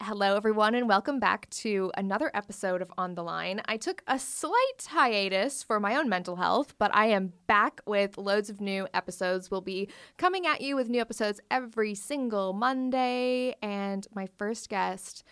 Hello, 0.00 0.36
everyone, 0.36 0.76
and 0.76 0.88
welcome 0.88 1.18
back 1.18 1.50
to 1.50 1.90
another 1.96 2.30
episode 2.32 2.80
of 2.82 2.92
On 2.96 3.16
the 3.16 3.22
Line. 3.24 3.60
I 3.66 3.76
took 3.76 4.02
a 4.06 4.16
slight 4.18 4.86
hiatus 4.86 5.64
for 5.64 5.80
my 5.80 5.96
own 5.96 6.08
mental 6.08 6.36
health, 6.36 6.74
but 6.78 6.94
I 6.94 7.06
am 7.06 7.32
back 7.48 7.80
with 7.84 8.16
loads 8.16 8.48
of 8.48 8.60
new 8.60 8.86
episodes. 8.94 9.50
We'll 9.50 9.60
be 9.60 9.88
coming 10.16 10.46
at 10.46 10.60
you 10.60 10.76
with 10.76 10.88
new 10.88 11.00
episodes 11.00 11.40
every 11.50 11.96
single 11.96 12.52
Monday. 12.52 13.56
And 13.60 14.06
my 14.14 14.28
first 14.38 14.68
guest 14.68 15.24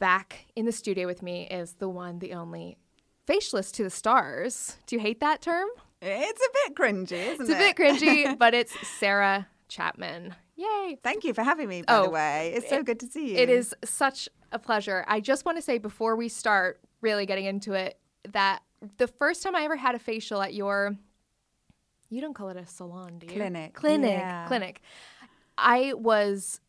back 0.00 0.46
in 0.56 0.66
the 0.66 0.72
studio 0.72 1.06
with 1.06 1.22
me 1.22 1.46
is 1.48 1.74
the 1.74 1.88
one, 1.88 2.18
the 2.18 2.32
only 2.34 2.76
facialist 3.28 3.74
to 3.74 3.84
the 3.84 3.90
stars. 3.90 4.76
Do 4.88 4.96
you 4.96 5.00
hate 5.02 5.20
that 5.20 5.40
term? 5.40 5.68
It's 6.02 6.40
a 6.44 6.68
bit 6.68 6.76
cringy, 6.76 7.12
isn't 7.12 7.42
It's 7.42 7.50
it? 7.50 7.54
a 7.54 7.56
bit 7.58 7.76
cringy, 7.76 8.38
but 8.38 8.54
it's 8.54 8.74
Sarah 8.98 9.46
Chapman. 9.68 10.34
Yay. 10.56 10.98
Thank 11.02 11.24
you 11.24 11.34
for 11.34 11.42
having 11.42 11.68
me, 11.68 11.82
by 11.82 11.96
Oh, 11.96 12.04
the 12.04 12.10
way. 12.10 12.52
It's 12.56 12.68
so 12.68 12.78
it- 12.78 12.86
good 12.86 13.00
to 13.00 13.06
see 13.06 13.32
you. 13.32 13.36
It 13.38 13.50
is 13.50 13.74
such 13.84 14.28
a 14.52 14.58
pleasure. 14.58 15.04
I 15.08 15.20
just 15.20 15.44
want 15.44 15.58
to 15.58 15.62
say 15.62 15.78
before 15.78 16.14
we 16.16 16.28
start 16.28 16.80
really 17.00 17.26
getting 17.26 17.44
into 17.44 17.72
it 17.72 17.98
that 18.32 18.60
the 18.98 19.06
first 19.08 19.42
time 19.42 19.56
I 19.56 19.62
ever 19.64 19.76
had 19.76 19.94
a 19.94 19.98
facial 19.98 20.40
at 20.42 20.54
your 20.54 20.96
you 22.10 22.20
don't 22.20 22.34
call 22.34 22.48
it 22.50 22.56
a 22.56 22.66
salon, 22.66 23.18
do 23.18 23.26
you? 23.26 23.32
Clinic, 23.32 23.74
Clinic. 23.74 24.10
yeah. 24.10 24.46
Clinic. 24.46 24.80
I 25.58 25.94
was 25.94 26.60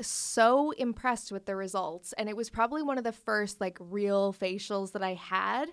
so 0.00 0.70
impressed 0.72 1.32
with 1.32 1.44
the 1.44 1.54
results 1.56 2.14
and 2.16 2.28
it 2.28 2.36
was 2.36 2.48
probably 2.50 2.82
one 2.82 2.96
of 2.96 3.04
the 3.04 3.12
first 3.12 3.60
like 3.60 3.76
real 3.80 4.32
facials 4.32 4.92
that 4.92 5.02
I 5.02 5.14
had 5.14 5.68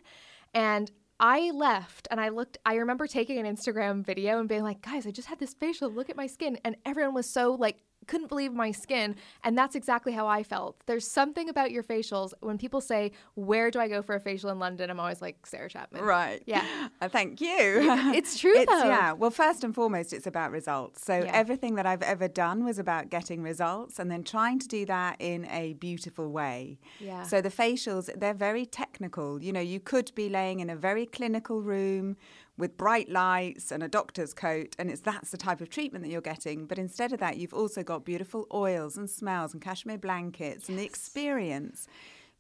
and 0.54 0.92
I 1.20 1.52
left 1.52 2.08
and 2.12 2.20
I 2.20 2.30
looked 2.30 2.58
I 2.66 2.76
remember 2.76 3.08
taking 3.08 3.38
an 3.38 3.56
Instagram 3.56 4.06
video 4.06 4.40
and 4.40 4.50
being 4.50 4.64
like 4.64 4.82
guys 4.82 5.08
I 5.08 5.12
just 5.12 5.28
had 5.28 5.40
this 5.40 5.54
facial. 5.54 5.90
Look 5.90 6.10
at 6.10 6.18
my 6.18 6.28
skin. 6.28 6.58
And 6.64 6.76
everyone 6.86 7.14
was 7.14 7.30
so 7.30 7.54
like 7.54 7.78
couldn't 8.08 8.28
believe 8.28 8.54
my 8.54 8.72
skin 8.72 9.16
and 9.44 9.58
that's 9.58 9.76
exactly 9.76 10.14
how 10.14 10.28
I 10.28 10.44
felt. 10.44 10.78
There's 10.86 11.08
something 11.08 11.50
about 11.50 11.72
your 11.72 11.84
facials 11.84 12.34
when 12.42 12.58
people 12.58 12.82
say 12.82 13.12
where 13.36 13.72
do 13.72 13.80
I 13.80 13.88
go 13.88 14.02
for 14.02 14.16
a 14.16 14.20
facial 14.20 14.50
in 14.50 14.60
London 14.60 14.90
I'm 14.90 15.00
always 15.00 15.22
like 15.22 15.46
Sarah 15.46 15.70
Chapman. 15.70 16.02
Right. 16.04 16.42
Yeah. 16.46 16.64
Uh, 17.02 17.10
thank 17.10 17.42
you. 17.42 17.52
It's 18.14 18.38
true, 18.40 18.54
It's, 18.56 18.72
though. 18.72 18.86
Yeah. 18.88 19.14
Well, 19.14 19.32
first 19.32 19.64
and 19.64 19.74
foremost, 19.74 20.14
it's 20.14 20.28
about 20.28 20.52
results. 20.52 21.04
So 21.06 21.18
Yeah. 21.20 21.32
everything 21.34 21.76
that 21.76 21.86
I've 21.86 22.02
ever 22.02 22.28
done 22.28 22.64
was 22.64 22.78
about 22.80 23.10
getting 23.10 23.42
results 23.42 24.00
and 24.00 24.10
then 24.12 24.24
trying 24.24 24.60
to 24.60 24.68
do 24.68 24.86
that 24.86 25.18
in 25.20 25.46
a 25.46 25.74
beautiful 25.74 26.32
way. 26.32 26.80
Yeah. 27.00 27.24
So 27.24 27.42
the 27.42 27.50
facials, 27.50 28.10
they're 28.20 28.34
very 28.34 28.66
technical. 28.66 29.42
You 29.42 29.52
know, 29.54 29.60
you 29.60 29.80
could 29.80 30.12
be 30.16 30.30
laying 30.30 30.60
in 30.60 30.70
a 30.70 30.76
very 30.76 31.06
clinical 31.06 31.62
room 31.62 32.16
with 32.58 32.78
bright 32.78 33.10
lights 33.10 33.72
and 33.72 33.82
a 33.82 33.88
doctor's 33.88 34.34
coat, 34.34 34.76
and 34.78 34.90
it's 34.90 35.02
that's 35.02 35.32
the 35.32 35.38
type 35.38 35.62
of 35.62 35.70
treatment 35.70 36.04
that 36.06 36.12
you're 36.12 36.22
getting. 36.22 36.66
But 36.66 36.78
instead 36.78 37.14
of 37.14 37.20
that, 37.20 37.38
you've 37.38 37.54
also 37.54 37.84
got 37.84 38.06
beautiful 38.06 38.48
oils 38.54 38.98
and 38.98 39.10
smells 39.10 39.54
and 39.54 39.62
cashmere 39.62 39.98
blankets 39.98 40.70
and 40.70 40.78
the 40.78 40.84
experience 40.86 41.88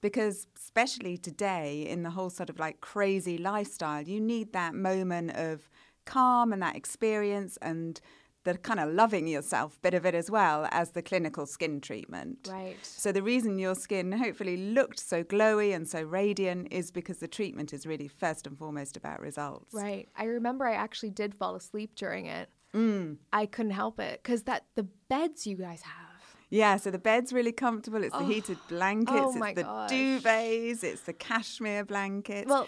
because 0.01 0.47
especially 0.57 1.17
today 1.17 1.87
in 1.87 2.03
the 2.03 2.09
whole 2.09 2.29
sort 2.29 2.49
of 2.49 2.59
like 2.59 2.81
crazy 2.81 3.37
lifestyle 3.37 4.01
you 4.01 4.19
need 4.19 4.51
that 4.51 4.75
moment 4.75 5.31
of 5.31 5.69
calm 6.05 6.51
and 6.51 6.61
that 6.61 6.75
experience 6.75 7.57
and 7.61 8.01
the 8.43 8.57
kind 8.57 8.79
of 8.79 8.89
loving 8.93 9.27
yourself 9.27 9.79
bit 9.81 9.93
of 9.93 10.05
it 10.05 10.13
as 10.15 10.29
well 10.29 10.67
as 10.71 10.91
the 10.91 11.01
clinical 11.01 11.45
skin 11.45 11.79
treatment 11.81 12.47
Right. 12.51 12.77
so 12.81 13.11
the 13.11 13.23
reason 13.23 13.57
your 13.59 13.75
skin 13.75 14.11
hopefully 14.11 14.57
looked 14.57 14.99
so 14.99 15.23
glowy 15.23 15.73
and 15.75 15.87
so 15.87 16.01
radiant 16.01 16.67
is 16.71 16.91
because 16.91 17.17
the 17.19 17.27
treatment 17.27 17.73
is 17.73 17.85
really 17.85 18.07
first 18.07 18.45
and 18.47 18.57
foremost 18.57 18.97
about 18.97 19.19
results 19.21 19.73
Right. 19.73 20.09
I 20.15 20.25
remember 20.25 20.65
I 20.65 20.73
actually 20.73 21.11
did 21.11 21.33
fall 21.35 21.55
asleep 21.55 21.91
during 21.95 22.25
it. 22.25 22.49
Mm. 22.73 23.17
I 23.31 23.45
couldn't 23.45 23.71
help 23.71 23.99
it 23.99 24.21
because 24.23 24.43
that 24.43 24.65
the 24.75 24.83
beds 25.07 25.45
you 25.45 25.55
guys 25.55 25.81
have. 25.83 26.09
Yeah, 26.49 26.77
so 26.77 26.91
the 26.91 26.99
bed's 26.99 27.33
really 27.33 27.51
comfortable. 27.51 28.03
It's 28.03 28.15
the 28.15 28.23
heated 28.25 28.57
blankets, 28.67 29.19
Oh 29.19 29.43
it's 29.43 29.55
the 29.55 29.63
gosh. 29.63 29.89
duvets, 29.91 30.83
it's 30.83 31.01
the 31.01 31.13
cashmere 31.13 31.83
blankets. 31.83 32.47
Well, 32.49 32.67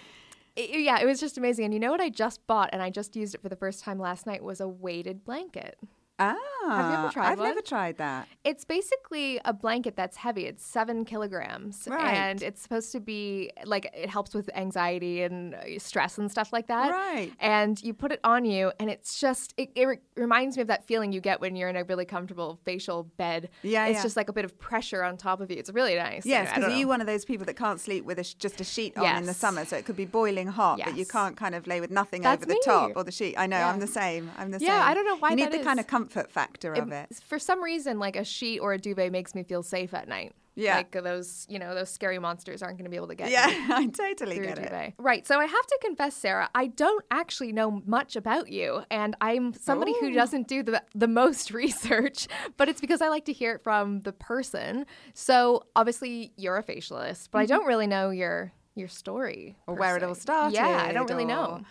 it, 0.55 0.81
yeah, 0.81 0.99
it 0.99 1.05
was 1.05 1.19
just 1.19 1.37
amazing. 1.37 1.65
And 1.65 1.73
you 1.73 1.79
know 1.79 1.91
what 1.91 2.01
I 2.01 2.09
just 2.09 2.45
bought 2.47 2.69
and 2.71 2.81
I 2.81 2.89
just 2.89 3.15
used 3.15 3.35
it 3.35 3.41
for 3.41 3.49
the 3.49 3.55
first 3.55 3.83
time 3.83 3.99
last 3.99 4.25
night 4.25 4.43
was 4.43 4.61
a 4.61 4.67
weighted 4.67 5.23
blanket. 5.23 5.77
Ah, 6.19 6.35
have 6.67 6.91
you 6.91 6.97
ever 6.99 7.09
tried 7.11 7.31
I've 7.33 7.39
one? 7.39 7.47
never 7.49 7.61
tried 7.61 7.97
that. 7.97 8.27
It's 8.43 8.63
basically 8.65 9.39
a 9.45 9.53
blanket 9.53 9.95
that's 9.95 10.17
heavy. 10.17 10.45
It's 10.45 10.65
seven 10.65 11.05
kilograms. 11.05 11.87
Right. 11.89 12.13
And 12.13 12.41
it's 12.41 12.61
supposed 12.61 12.91
to 12.93 12.99
be 12.99 13.51
like 13.65 13.89
it 13.93 14.09
helps 14.09 14.33
with 14.33 14.49
anxiety 14.55 15.21
and 15.23 15.55
uh, 15.55 15.59
stress 15.79 16.17
and 16.17 16.29
stuff 16.31 16.53
like 16.53 16.67
that. 16.67 16.91
Right. 16.91 17.31
And 17.39 17.81
you 17.83 17.93
put 17.93 18.11
it 18.11 18.19
on 18.23 18.45
you, 18.45 18.71
and 18.79 18.89
it's 18.89 19.19
just, 19.19 19.53
it, 19.57 19.71
it 19.75 19.85
re- 19.85 19.99
reminds 20.15 20.57
me 20.57 20.61
of 20.61 20.67
that 20.67 20.85
feeling 20.87 21.11
you 21.11 21.21
get 21.21 21.41
when 21.41 21.55
you're 21.55 21.69
in 21.69 21.75
a 21.75 21.83
really 21.83 22.05
comfortable 22.05 22.59
facial 22.63 23.03
bed. 23.17 23.49
Yeah, 23.61 23.85
It's 23.87 23.97
yeah. 23.97 24.03
just 24.03 24.15
like 24.17 24.29
a 24.29 24.33
bit 24.33 24.45
of 24.45 24.57
pressure 24.59 25.03
on 25.03 25.17
top 25.17 25.41
of 25.41 25.51
you. 25.51 25.57
It's 25.57 25.69
really 25.71 25.95
nice. 25.95 26.25
Yes, 26.25 26.49
because 26.53 26.71
are 26.71 26.75
you 26.77 26.87
one 26.87 27.01
of 27.01 27.07
those 27.07 27.25
people 27.25 27.45
that 27.45 27.55
can't 27.55 27.79
sleep 27.79 28.05
with 28.05 28.19
a 28.19 28.23
sh- 28.23 28.35
just 28.35 28.61
a 28.61 28.63
sheet 28.63 28.97
on 28.97 29.17
in 29.17 29.25
the 29.25 29.33
summer? 29.33 29.65
So 29.65 29.75
it 29.77 29.85
could 29.85 29.97
be 29.97 30.05
boiling 30.05 30.47
hot, 30.47 30.79
but 30.83 30.97
you 30.97 31.05
can't 31.05 31.35
kind 31.35 31.55
of 31.55 31.67
lay 31.67 31.81
with 31.81 31.91
nothing 31.91 32.21
That's 32.21 32.37
over 32.43 32.45
the 32.47 32.53
me. 32.55 32.61
top 32.63 32.91
or 32.95 33.03
the 33.03 33.11
sheet. 33.11 33.35
I 33.37 33.47
know, 33.47 33.57
Yeah. 33.57 33.69
I'm 33.69 33.79
the 33.79 33.87
same. 33.87 34.31
I'm 34.37 34.51
the 34.51 34.59
same. 34.59 34.67
Yeah, 34.69 34.83
I 34.83 34.93
don't 34.93 35.05
know 35.05 35.17
why 35.17 35.29
You 35.31 35.35
need 35.37 35.45
that 35.45 35.51
the 35.57 35.63
kind 35.63 35.79
of 35.79 35.87
comfort 35.87 36.04
factor 36.05 36.73
of 36.73 36.91
it. 36.91 37.19
For 37.25 37.39
some 37.39 37.63
reason, 37.63 37.99
like 37.99 38.15
a 38.15 38.23
sheet 38.23 38.59
or 38.59 38.73
a 38.73 38.77
duvet 38.77 39.11
makes 39.11 39.35
me 39.35 39.43
feel 39.43 39.63
safe 39.63 39.93
at 39.93 40.07
night. 40.07 40.33
Yeah. 40.55 40.77
Like 40.77 40.91
those, 40.91 41.45
you 41.49 41.59
know, 41.59 41.75
those 41.75 41.89
scary 41.89 42.17
monsters 42.17 42.63
aren't 42.63 42.77
going 42.77 42.85
to 42.85 42.89
be 42.89 42.95
able 42.95 43.09
to 43.09 43.15
get 43.15 43.29
Yeah, 43.29 43.47
me. 43.47 43.53
I 43.69 43.87
totally 43.87 44.39
get 44.39 44.57
it. 44.57 44.93
Right. 44.97 45.27
So 45.27 45.39
I 45.39 45.45
have 45.45 45.67
to 45.67 45.79
confess, 45.81 46.15
Sarah, 46.15 46.49
I 46.55 46.67
don't 46.67 47.03
actually 47.11 47.51
know 47.51 47.81
much 47.85 48.15
about 48.15 48.49
you, 48.49 48.83
and 48.89 49.15
I'm 49.19 49.53
somebody 49.53 49.93
who 49.99 50.11
oh. 50.11 50.13
doesn't 50.13 50.47
do 50.47 50.63
the 50.63 50.81
the 50.93 51.07
most 51.07 51.51
research. 51.53 52.27
But 52.57 52.69
it's 52.69 52.81
because 52.81 53.01
I 53.01 53.09
like 53.09 53.25
to 53.25 53.33
hear 53.33 53.55
it 53.55 53.63
from 53.63 54.01
the 54.01 54.13
person. 54.13 54.85
So 55.13 55.65
obviously, 55.75 56.31
you're 56.37 56.57
a 56.57 56.63
facialist, 56.63 57.29
but 57.31 57.39
I 57.39 57.43
mm-hmm. 57.43 57.55
don't 57.55 57.65
really 57.65 57.87
know 57.87 58.09
your 58.11 58.53
your 58.75 58.87
story 58.87 59.57
Or 59.67 59.75
where 59.75 59.97
it 59.97 60.03
all 60.03 60.15
started. 60.15 60.55
Yeah, 60.55 60.85
I 60.87 60.93
don't 60.93 61.09
really 61.09 61.23
or- 61.23 61.27
know. 61.27 61.61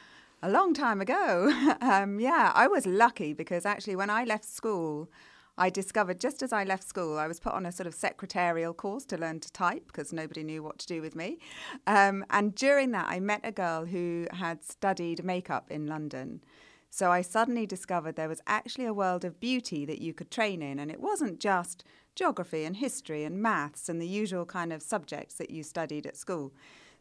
A 0.45 0.51
long 0.51 0.75
time 0.75 1.01
ago. 1.01 1.51
um, 1.81 2.21
yeah, 2.21 2.53
I 2.55 2.67
was 2.67 2.85
lucky 2.85 3.33
because 3.33 3.65
actually, 3.65 3.97
when 3.97 4.11
I 4.11 4.25
left 4.25 4.45
school, 4.45 5.11
I 5.57 5.71
discovered 5.71 6.21
just 6.21 6.43
as 6.43 6.53
I 6.53 6.65
left 6.65 6.87
school, 6.87 7.17
I 7.17 7.27
was 7.27 7.41
put 7.41 7.55
on 7.55 7.65
a 7.65 7.73
sort 7.73 7.87
of 7.87 7.95
secretarial 7.95 8.75
course 8.75 9.07
to 9.07 9.17
learn 9.17 9.41
to 9.41 9.51
type 9.53 9.87
because 9.87 10.13
nobody 10.13 10.45
knew 10.45 10.63
what 10.63 10.79
to 10.81 10.87
do 10.87 11.01
with 11.01 11.17
me. 11.17 11.39
Um, 11.87 12.27
and 12.29 12.55
during 12.55 12.91
that, 12.91 13.07
I 13.09 13.21
met 13.21 13.41
a 13.43 13.53
girl 13.53 13.87
who 13.87 14.27
had 14.33 14.63
studied 14.63 15.25
makeup 15.25 15.71
in 15.71 15.87
London. 15.87 16.45
So 16.91 17.11
I 17.11 17.23
suddenly 17.23 17.65
discovered 17.65 18.17
there 18.17 18.29
was 18.29 18.43
actually 18.47 18.85
a 18.85 18.93
world 18.93 19.25
of 19.25 19.41
beauty 19.41 19.87
that 19.87 20.03
you 20.03 20.13
could 20.13 20.31
train 20.31 20.61
in. 20.61 20.79
And 20.79 20.91
it 20.91 21.01
wasn't 21.01 21.41
just 21.41 21.85
geography 22.15 22.65
and 22.67 22.77
history 22.77 23.25
and 23.25 23.41
maths 23.41 23.89
and 23.89 23.99
the 23.99 24.07
usual 24.07 24.45
kind 24.45 24.75
of 24.75 24.83
subjects 24.83 25.37
that 25.37 25.49
you 25.49 25.63
studied 25.63 26.07
at 26.07 26.19
school. 26.19 26.53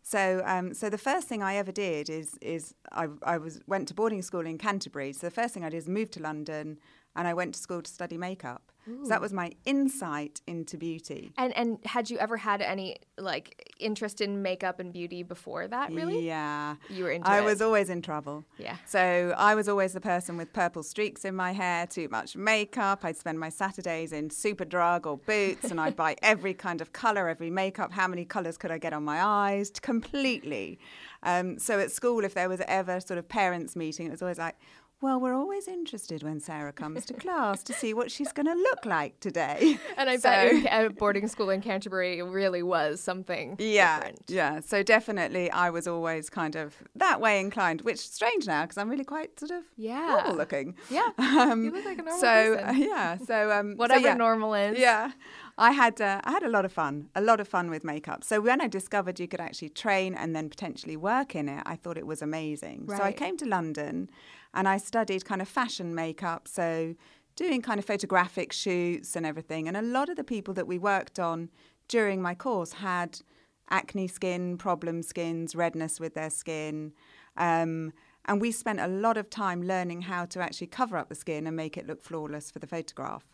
So, 0.05 0.41
um, 0.45 0.73
so 0.73 0.89
the 0.89 0.97
first 0.97 1.29
thing 1.29 1.41
I 1.41 1.55
ever 1.55 1.71
did 1.71 2.09
is 2.09 2.37
is 2.41 2.75
I, 2.91 3.07
I 3.23 3.37
was 3.37 3.61
went 3.67 3.87
to 3.87 3.93
boarding 3.93 4.21
school 4.21 4.45
in 4.45 4.57
Canterbury. 4.57 5.13
So 5.13 5.27
the 5.27 5.31
first 5.31 5.53
thing 5.53 5.63
I 5.63 5.69
did 5.69 5.77
is 5.77 5.87
move 5.87 6.11
to 6.11 6.21
London, 6.21 6.77
and 7.15 7.27
I 7.27 7.33
went 7.33 7.53
to 7.55 7.59
school 7.59 7.81
to 7.81 7.91
study 7.91 8.17
makeup. 8.17 8.71
So 8.85 9.07
that 9.07 9.21
was 9.21 9.31
my 9.31 9.51
insight 9.63 10.41
into 10.45 10.77
beauty. 10.77 11.31
And 11.37 11.55
and 11.55 11.79
had 11.85 12.09
you 12.09 12.17
ever 12.17 12.35
had 12.35 12.61
any 12.61 12.97
like 13.17 13.71
interest 13.79 14.19
in 14.19 14.41
makeup 14.41 14.81
and 14.81 14.91
beauty 14.91 15.23
before 15.23 15.69
that? 15.69 15.93
Really? 15.93 16.25
Yeah. 16.27 16.75
You 16.89 17.05
were 17.05 17.11
into 17.11 17.29
I 17.29 17.39
it. 17.39 17.45
was 17.45 17.61
always 17.61 17.89
in 17.89 18.01
trouble. 18.01 18.43
Yeah. 18.57 18.75
So 18.85 19.33
I 19.37 19.55
was 19.55 19.69
always 19.69 19.93
the 19.93 20.01
person 20.01 20.35
with 20.35 20.51
purple 20.51 20.83
streaks 20.83 21.23
in 21.23 21.33
my 21.33 21.53
hair, 21.53 21.87
too 21.87 22.09
much 22.09 22.35
makeup. 22.35 23.05
I'd 23.05 23.15
spend 23.15 23.39
my 23.39 23.47
Saturdays 23.47 24.11
in 24.11 24.27
Superdrug 24.27 25.05
or 25.05 25.17
Boots 25.17 25.71
and 25.71 25.79
I'd 25.79 25.95
buy 25.95 26.17
every 26.21 26.53
kind 26.53 26.81
of 26.81 26.91
colour, 26.91 27.29
every 27.29 27.49
makeup. 27.49 27.93
How 27.93 28.09
many 28.09 28.25
colours 28.25 28.57
could 28.57 28.71
I 28.71 28.79
get 28.79 28.91
on 28.91 29.05
my 29.05 29.23
eyes? 29.23 29.71
Completely. 29.81 30.77
Um, 31.23 31.57
so 31.57 31.79
at 31.79 31.89
school, 31.91 32.25
if 32.25 32.33
there 32.33 32.49
was 32.49 32.61
ever 32.67 32.99
sort 32.99 33.17
of 33.17 33.29
parents' 33.29 33.77
meeting, 33.77 34.07
it 34.07 34.11
was 34.11 34.21
always 34.21 34.37
like, 34.39 34.55
well, 35.03 35.19
we're 35.19 35.35
always 35.35 35.67
interested 35.67 36.23
when 36.23 36.39
Sarah 36.39 36.71
comes 36.71 37.05
to 37.07 37.13
class 37.13 37.61
to 37.63 37.73
see 37.73 37.93
what 37.93 38.09
she's 38.09 38.31
going 38.31 38.45
to 38.45 38.53
look 38.67 38.85
like 38.85 39.19
today. 39.19 39.77
And 39.97 40.09
I 40.09 40.15
So- 40.17 40.29
bet 40.29 40.65
at 40.65 40.95
boarding 40.97 41.27
school 41.27 41.49
in 41.49 41.59
Canterbury 41.61 42.19
it 42.19 42.23
really 42.23 42.63
was 42.63 43.01
something 43.01 43.55
yeah, 43.59 43.97
different. 43.99 44.21
yeah. 44.29 44.59
So 44.61 44.81
definitely, 44.81 45.51
I 45.51 45.69
was 45.69 45.87
always 45.87 46.29
kind 46.29 46.55
of 46.55 46.67
that 46.95 47.19
way 47.19 47.39
inclined, 47.39 47.81
which 47.81 47.95
is 48.05 48.11
strange 48.19 48.47
now 48.47 48.61
because 48.63 48.77
I'm 48.79 48.89
really 48.89 49.03
quite 49.15 49.37
sort 49.39 49.51
of 49.51 49.63
Yeah. 49.75 50.07
normal 50.15 50.35
looking. 50.35 50.75
Yeah, 50.89 51.09
Um, 51.17 51.65
you 51.65 51.71
look 51.71 51.85
like 51.85 51.99
a 51.99 52.03
normal 52.03 52.19
so 52.21 52.55
person. 52.55 52.69
uh, 52.69 52.71
yeah, 52.93 53.17
so 53.17 53.51
um, 53.51 53.71
so, 53.73 53.77
Whatever 53.77 54.07
yeah. 54.07 54.13
normal 54.15 54.53
is. 54.53 54.79
Yeah, 54.79 55.11
I 55.57 55.71
had 55.71 56.01
uh, 56.01 56.19
I 56.23 56.31
had 56.31 56.43
a 56.43 56.49
lot 56.49 56.65
of 56.65 56.71
fun, 56.71 57.09
a 57.15 57.21
lot 57.21 57.39
of 57.39 57.47
fun 57.47 57.69
with 57.69 57.83
makeup. 57.83 58.23
So 58.23 58.41
when 58.41 58.59
I 58.61 58.67
discovered 58.67 59.19
you 59.19 59.27
could 59.27 59.39
actually 59.39 59.69
train 59.69 60.15
and 60.15 60.35
then 60.35 60.49
potentially 60.49 60.97
work 60.97 61.35
in 61.35 61.47
it, 61.47 61.61
I 61.65 61.75
thought 61.75 61.97
it 61.97 62.07
was 62.07 62.21
amazing. 62.21 62.85
So 62.97 63.03
I 63.03 63.11
came 63.11 63.37
to 63.37 63.45
London, 63.45 64.09
and 64.53 64.67
I 64.67 64.77
studied 64.77 65.25
kind 65.25 65.41
of 65.41 65.47
fashion 65.47 65.93
makeup. 65.93 66.47
So 66.47 66.95
doing 67.35 67.61
kind 67.61 67.79
of 67.79 67.85
photographic 67.85 68.51
shoots 68.53 69.15
and 69.15 69.25
everything. 69.25 69.67
And 69.67 69.75
a 69.77 69.81
lot 69.81 70.09
of 70.09 70.15
the 70.15 70.23
people 70.23 70.53
that 70.55 70.67
we 70.67 70.77
worked 70.77 71.19
on 71.19 71.49
during 71.87 72.21
my 72.21 72.35
course 72.35 72.73
had 72.73 73.21
acne 73.69 74.07
skin, 74.07 74.57
problem 74.57 75.01
skins, 75.01 75.55
redness 75.55 75.99
with 75.99 76.13
their 76.13 76.29
skin. 76.29 76.93
Um, 77.37 77.93
and 78.25 78.39
we 78.39 78.51
spent 78.51 78.79
a 78.79 78.87
lot 78.87 79.17
of 79.17 79.29
time 79.29 79.63
learning 79.63 80.03
how 80.03 80.25
to 80.25 80.39
actually 80.39 80.67
cover 80.67 80.95
up 80.97 81.09
the 81.09 81.15
skin 81.15 81.47
and 81.47 81.55
make 81.55 81.75
it 81.77 81.87
look 81.87 82.01
flawless 82.01 82.51
for 82.51 82.59
the 82.59 82.67
photograph. 82.67 83.25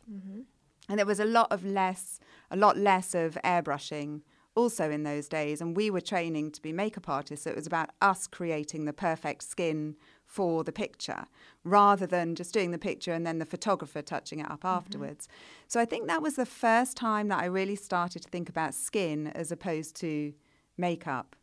And 0.90 0.98
there 0.98 1.06
was 1.06 1.20
a 1.20 1.26
lot 1.26 1.52
of 1.52 1.64
less, 1.64 2.20
a 2.52 2.58
lot 2.58 2.76
less 2.78 3.14
of 3.14 3.38
airbrushing 3.46 4.22
also 4.56 4.90
in 4.90 5.04
those 5.04 5.30
days. 5.30 5.62
And 5.62 5.78
we 5.78 5.90
were 5.90 6.02
training 6.02 6.52
to 6.52 6.62
be 6.62 6.74
makeup 6.74 7.08
artists. 7.08 7.44
So 7.44 7.52
it 7.52 7.56
was 7.56 7.68
about 7.68 7.92
us 8.02 8.28
creating 8.28 8.86
the 8.86 8.94
perfect 8.94 9.44
skin 9.44 9.96
for 10.26 10.64
the 10.64 10.72
picture 10.72 11.26
rather 11.64 12.06
than 12.06 12.36
just 12.36 12.54
doing 12.54 12.72
the 12.72 12.78
picture 12.78 13.14
and 13.14 13.26
then 13.26 13.40
the 13.40 13.46
photographer 13.46 14.02
touching 14.02 14.40
it 14.40 14.52
up 14.52 14.60
mm-hmm. 14.60 14.78
afterwards. 14.78 15.28
So 15.68 15.80
I 15.80 15.86
think 15.86 16.08
that 16.08 16.22
was 16.22 16.36
the 16.36 16.46
first 16.46 16.98
time 16.98 17.30
that 17.30 17.40
I 17.40 17.46
really 17.46 17.76
started 17.76 18.24
to 18.24 18.30
think 18.30 18.50
about 18.50 18.74
skin 18.74 19.28
as 19.28 19.52
opposed 19.52 19.96
to 19.98 20.34
makeup. 20.78 21.36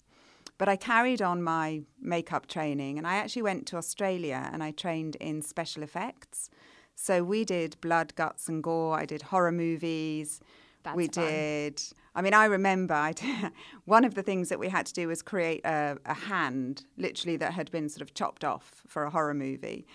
But 0.58 0.68
I 0.68 0.76
carried 0.76 1.20
on 1.20 1.42
my 1.42 1.82
makeup 2.00 2.46
training 2.46 2.96
and 2.96 3.06
I 3.06 3.16
actually 3.16 3.42
went 3.42 3.66
to 3.66 3.76
Australia 3.76 4.48
and 4.52 4.62
I 4.62 4.70
trained 4.70 5.16
in 5.16 5.42
special 5.42 5.82
effects. 5.82 6.48
So 6.96 7.22
we 7.22 7.44
did 7.44 7.80
blood, 7.80 8.14
guts, 8.16 8.48
and 8.48 8.62
gore. 8.62 8.98
I 8.98 9.04
did 9.04 9.22
horror 9.22 9.52
movies. 9.52 10.40
That's 10.82 10.96
we 10.96 11.06
fun. 11.08 11.24
did. 11.24 11.82
I 12.14 12.22
mean, 12.22 12.32
I 12.32 12.46
remember 12.46 12.94
I 12.94 13.12
did, 13.12 13.52
one 13.84 14.04
of 14.04 14.14
the 14.14 14.22
things 14.22 14.48
that 14.48 14.58
we 14.58 14.68
had 14.68 14.86
to 14.86 14.94
do 14.94 15.06
was 15.06 15.20
create 15.22 15.64
a, 15.64 15.98
a 16.06 16.14
hand, 16.14 16.84
literally, 16.96 17.36
that 17.36 17.52
had 17.52 17.70
been 17.70 17.88
sort 17.88 18.02
of 18.02 18.14
chopped 18.14 18.44
off 18.44 18.82
for 18.88 19.04
a 19.04 19.10
horror 19.10 19.34
movie. 19.34 19.86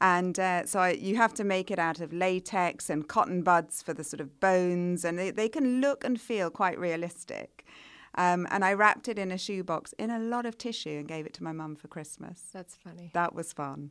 And 0.00 0.38
uh, 0.38 0.66
so 0.66 0.80
I, 0.80 0.90
you 0.92 1.16
have 1.16 1.34
to 1.34 1.44
make 1.44 1.70
it 1.70 1.78
out 1.78 2.00
of 2.00 2.12
latex 2.12 2.90
and 2.90 3.06
cotton 3.06 3.42
buds 3.42 3.82
for 3.82 3.92
the 3.92 4.04
sort 4.04 4.20
of 4.20 4.40
bones, 4.40 5.04
and 5.04 5.18
they, 5.18 5.30
they 5.30 5.48
can 5.48 5.80
look 5.80 6.04
and 6.04 6.20
feel 6.20 6.50
quite 6.50 6.78
realistic. 6.78 7.66
Um, 8.16 8.46
and 8.50 8.64
I 8.64 8.72
wrapped 8.72 9.08
it 9.08 9.18
in 9.18 9.30
a 9.30 9.38
shoebox 9.38 9.92
in 9.98 10.10
a 10.10 10.18
lot 10.18 10.46
of 10.46 10.56
tissue 10.56 10.98
and 10.98 11.06
gave 11.06 11.26
it 11.26 11.34
to 11.34 11.44
my 11.44 11.52
mum 11.52 11.76
for 11.76 11.88
Christmas. 11.88 12.40
That's 12.52 12.74
funny. 12.76 13.10
That 13.12 13.34
was 13.34 13.52
fun. 13.52 13.90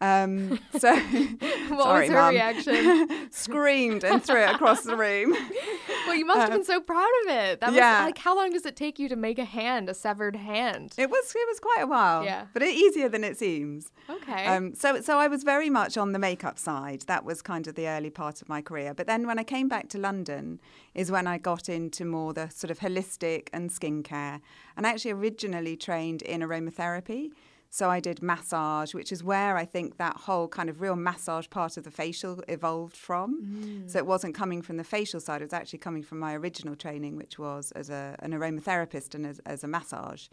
Um, 0.00 0.58
so, 0.78 0.96
What 0.96 1.84
sorry, 1.84 2.00
was 2.02 2.10
her 2.10 2.14
Mum. 2.16 2.34
reaction? 2.34 3.28
Screamed 3.30 4.04
and 4.04 4.22
threw 4.22 4.42
it 4.42 4.54
across 4.54 4.82
the 4.82 4.96
room. 4.96 5.32
well, 6.06 6.14
you 6.14 6.24
must 6.24 6.40
have 6.40 6.50
been 6.50 6.64
so 6.64 6.80
proud 6.80 7.10
of 7.24 7.32
it. 7.32 7.60
That 7.60 7.70
was 7.70 7.76
yeah. 7.76 8.04
like 8.04 8.18
how 8.18 8.34
long 8.34 8.50
does 8.50 8.64
it 8.64 8.76
take 8.76 8.98
you 8.98 9.08
to 9.08 9.16
make 9.16 9.38
a 9.38 9.44
hand, 9.44 9.88
a 9.88 9.94
severed 9.94 10.36
hand? 10.36 10.94
It 10.96 11.10
was 11.10 11.32
it 11.34 11.48
was 11.48 11.60
quite 11.60 11.82
a 11.82 11.86
while. 11.86 12.24
Yeah. 12.24 12.46
But 12.52 12.62
it, 12.62 12.74
easier 12.74 13.08
than 13.08 13.24
it 13.24 13.38
seems. 13.38 13.92
Okay. 14.08 14.46
Um, 14.46 14.74
so 14.74 15.00
so 15.00 15.18
I 15.18 15.28
was 15.28 15.42
very 15.42 15.70
much 15.70 15.98
on 15.98 16.12
the 16.12 16.18
makeup 16.18 16.58
side. 16.58 17.02
That 17.02 17.24
was 17.24 17.42
kind 17.42 17.66
of 17.66 17.74
the 17.74 17.88
early 17.88 18.10
part 18.10 18.40
of 18.40 18.48
my 18.48 18.62
career. 18.62 18.94
But 18.94 19.06
then 19.06 19.26
when 19.26 19.38
I 19.38 19.44
came 19.44 19.68
back 19.68 19.88
to 19.90 19.98
London 19.98 20.60
is 20.96 21.12
when 21.12 21.26
I 21.26 21.36
got 21.36 21.68
into 21.68 22.04
more 22.06 22.32
the 22.32 22.48
sort 22.48 22.70
of 22.70 22.80
holistic 22.80 23.48
and 23.52 23.70
skincare. 23.70 24.40
And 24.76 24.86
I 24.86 24.90
actually 24.90 25.12
originally 25.12 25.76
trained 25.76 26.22
in 26.22 26.40
aromatherapy. 26.40 27.30
So 27.68 27.90
I 27.90 28.00
did 28.00 28.22
massage, 28.22 28.94
which 28.94 29.12
is 29.12 29.22
where 29.22 29.58
I 29.58 29.66
think 29.66 29.98
that 29.98 30.16
whole 30.16 30.48
kind 30.48 30.70
of 30.70 30.80
real 30.80 30.96
massage 30.96 31.50
part 31.50 31.76
of 31.76 31.84
the 31.84 31.90
facial 31.90 32.42
evolved 32.48 32.96
from. 32.96 33.42
Mm. 33.42 33.90
So 33.90 33.98
it 33.98 34.06
wasn't 34.06 34.34
coming 34.34 34.62
from 34.62 34.78
the 34.78 34.84
facial 34.84 35.20
side; 35.20 35.42
it 35.42 35.44
was 35.44 35.52
actually 35.52 35.80
coming 35.80 36.02
from 36.02 36.18
my 36.18 36.34
original 36.34 36.74
training, 36.74 37.16
which 37.16 37.38
was 37.38 37.72
as 37.72 37.90
a, 37.90 38.16
an 38.20 38.32
aromatherapist 38.32 39.14
and 39.14 39.26
as, 39.26 39.40
as 39.40 39.62
a 39.62 39.68
massage 39.68 40.28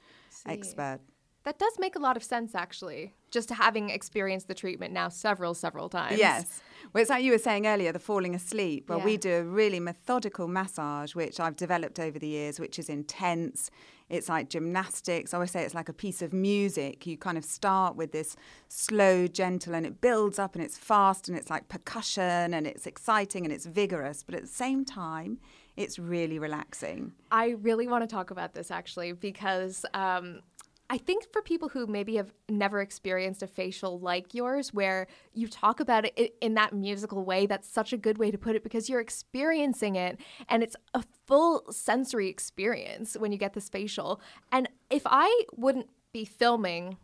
expert. 0.46 1.00
That 1.44 1.60
does 1.60 1.74
make 1.78 1.96
a 1.96 2.00
lot 2.00 2.16
of 2.16 2.24
sense, 2.24 2.56
actually. 2.56 3.14
Just 3.32 3.50
having 3.50 3.90
experienced 3.90 4.48
the 4.48 4.54
treatment 4.54 4.94
now 4.94 5.10
several, 5.10 5.54
several 5.54 5.90
times. 5.90 6.18
Yes. 6.18 6.62
Well, 6.94 7.02
it's 7.02 7.10
like 7.10 7.24
you 7.24 7.32
were 7.32 7.38
saying 7.38 7.66
earlier, 7.68 7.92
the 7.92 8.00
falling 8.00 8.36
asleep. 8.36 8.90
Well, 8.90 9.02
we 9.02 9.18
do 9.18 9.34
a 9.34 9.44
really 9.44 9.80
methodical 9.80 10.48
massage, 10.48 11.16
which 11.16 11.40
I've 11.40 11.56
developed 11.56 12.00
over 12.00 12.20
the 12.20 12.28
years, 12.28 12.60
which 12.60 12.78
is 12.78 12.90
intense. 12.90 13.72
It's 14.10 14.30
like 14.30 14.50
gymnastics. 14.50 15.34
I 15.34 15.38
always 15.38 15.52
say 15.52 15.64
it's 15.64 15.74
like 15.74 15.90
a 15.90 15.94
piece 15.94 16.22
of 16.22 16.34
music. 16.34 17.08
You 17.08 17.18
kind 17.18 17.38
of 17.38 17.44
start 17.44 17.96
with 17.96 18.12
this 18.12 18.36
slow, 18.68 19.28
gentle, 19.28 19.74
and 19.74 19.86
it 19.86 20.02
builds 20.02 20.38
up 20.38 20.56
and 20.56 20.64
it's 20.64 20.78
fast 20.78 21.28
and 21.28 21.38
it's 21.38 21.50
like 21.50 21.68
percussion 21.68 22.54
and 22.54 22.68
it's 22.68 22.86
exciting 22.86 23.44
and 23.44 23.54
it's 23.54 23.66
vigorous. 23.66 24.22
But 24.22 24.36
at 24.36 24.42
the 24.42 24.48
same 24.48 24.86
time, 24.86 25.40
it's 25.76 25.98
really 25.98 26.38
relaxing. 26.38 27.14
I 27.32 27.56
really 27.62 27.88
want 27.88 28.08
to 28.08 28.14
talk 28.14 28.30
about 28.30 28.54
this 28.54 28.70
actually 28.70 29.14
because 29.14 29.86
um, 29.94 30.42
I 30.90 30.98
think 30.98 31.32
for 31.32 31.42
people 31.42 31.70
who 31.70 31.88
maybe 31.88 32.16
have 32.18 32.34
never 32.50 32.82
experienced 32.82 33.42
a 33.42 33.48
facial 33.48 34.00
like 34.00 34.34
yours, 34.34 34.74
where 34.74 35.08
you 35.34 35.48
talk 35.48 35.80
about 35.80 36.06
it 36.06 36.36
in 36.42 36.54
that 36.56 36.74
musical 36.74 37.24
way, 37.26 37.46
that's 37.46 37.68
such 37.68 37.94
a 37.94 37.98
good 37.98 38.18
way 38.18 38.30
to 38.32 38.38
put 38.38 38.56
it 38.56 38.64
because 38.64 38.90
you're 38.90 39.00
experiencing 39.00 39.96
it 39.96 40.20
and 40.50 40.62
it's 40.62 40.76
a 40.94 41.04
full 41.26 41.64
sensory 41.72 42.30
experience 42.30 43.16
when 43.18 43.32
you 43.32 43.38
get 43.38 43.54
this 43.54 43.70
facial. 43.70 44.22
And 44.52 44.70
if 44.90 45.04
I 45.06 45.44
wouldn't 45.56 45.90
be 46.12 46.26
filming 46.26 46.98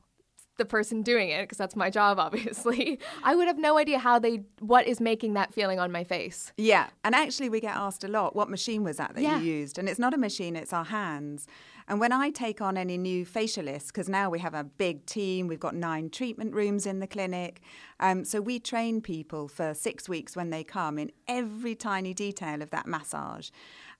the 0.58 0.66
person 0.66 1.02
doing 1.02 1.30
it 1.30 1.44
because 1.44 1.58
that's 1.58 1.78
my 1.78 1.90
job 1.90 2.20
obviously 2.28 3.00
i 3.24 3.34
would 3.34 3.48
have 3.48 3.58
no 3.58 3.78
idea 3.78 3.98
how 3.98 4.20
they 4.20 4.44
what 4.60 4.86
is 4.86 5.00
making 5.00 5.34
that 5.34 5.54
feeling 5.54 5.80
on 5.80 5.90
my 5.90 6.04
face 6.04 6.52
Yeah, 6.58 6.90
and 7.06 7.16
actually, 7.16 7.48
we 7.48 7.62
get 7.62 7.78
asked 7.78 8.04
a 8.04 8.10
lot, 8.10 8.36
what 8.36 8.50
machine 8.50 8.84
was 8.84 8.98
that 8.98 9.16
that 9.16 9.22
Yeah. 9.22 9.40
you 9.40 9.54
used? 9.62 9.78
And 9.80 9.88
it's 9.88 10.00
not 10.00 10.14
a 10.14 10.18
machine, 10.18 10.58
it's 10.58 10.74
our 10.74 10.84
hands. 10.84 11.48
And 11.90 12.00
when 12.00 12.14
I 12.14 12.30
take 12.30 12.62
on 12.62 12.78
any 12.78 13.00
new 13.00 13.26
facialists, 13.26 13.88
because 13.88 14.08
now 14.08 14.30
we 14.30 14.38
have 14.40 14.54
a 14.54 14.64
big 14.64 15.08
team, 15.08 15.48
we've 15.48 15.60
got 15.60 15.74
nine 15.74 16.12
treatment 16.12 16.54
rooms 16.54 16.86
in 16.86 17.00
the 17.00 17.08
clinic. 17.08 17.62
Um, 18.00 18.24
so 18.24 18.40
we 18.42 18.60
train 18.60 19.02
people 19.02 19.48
for 19.48 19.74
six 19.74 20.08
weeks 20.08 20.36
when 20.36 20.52
they 20.52 20.64
come 20.64 21.00
in 21.00 21.12
every 21.28 21.74
tiny 21.74 22.14
detail 22.14 22.62
of 22.62 22.70
that 22.70 22.86
massage. 22.86 23.50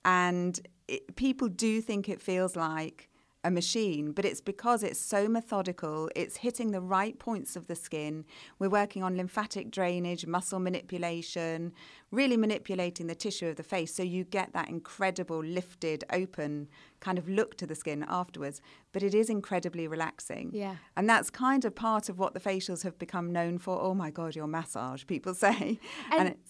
And 0.06 0.60
it, 0.88 1.16
people 1.16 1.48
do 1.48 1.82
think 1.82 2.08
it 2.08 2.22
feels 2.22 2.56
like 2.56 3.09
a 3.44 3.50
machine, 3.52 4.12
but 4.12 4.26
it's 4.26 4.42
because 4.42 4.84
it's 4.84 5.00
so 5.00 5.28
methodical. 5.30 6.10
It's 6.16 6.38
hitting 6.38 6.72
the 6.72 6.82
right 6.82 7.18
points 7.18 7.56
of 7.56 7.68
the 7.68 7.76
skin. 7.76 8.26
We're 8.60 8.70
working 8.70 9.02
on 9.02 9.16
lymphatic 9.16 9.72
drainage, 9.72 10.26
muscle 10.26 10.60
manipulation, 10.60 11.72
really 12.12 12.36
manipulating 12.36 13.08
the 13.08 13.16
tissue 13.16 13.48
of 13.48 13.56
the 13.56 13.64
face 13.64 13.94
so 13.94 14.04
you 14.04 14.26
get 14.26 14.52
that 14.54 14.68
incredible 14.70 15.40
lifted, 15.44 16.04
open 16.12 16.68
kind 17.00 17.18
of 17.18 17.30
look 17.30 17.56
to 17.56 17.66
the 17.66 17.76
skin 17.76 18.04
afterwards. 18.10 18.62
But 18.92 19.04
it 19.04 19.14
is 19.14 19.30
incredibly 19.30 19.88
relaxing. 19.88 20.52
Yeah. 20.54 20.76
And 20.98 21.10
that's 21.10 21.30
kind 21.30 21.64
of 21.64 21.74
part 21.76 22.10
of 22.10 22.20
what 22.20 22.34
the 22.34 22.42
facials 22.42 22.84
have 22.84 23.00
become 23.00 23.32
known 23.32 23.58
for. 23.58 23.80
Oh 23.82 23.94
my 23.94 24.10
God, 24.12 24.36
your 24.36 24.48
massage, 24.48 25.06
people 25.08 25.34
say. 25.46 25.80
And, 26.12 26.28
it's- 26.30 26.36
d- 26.36 26.49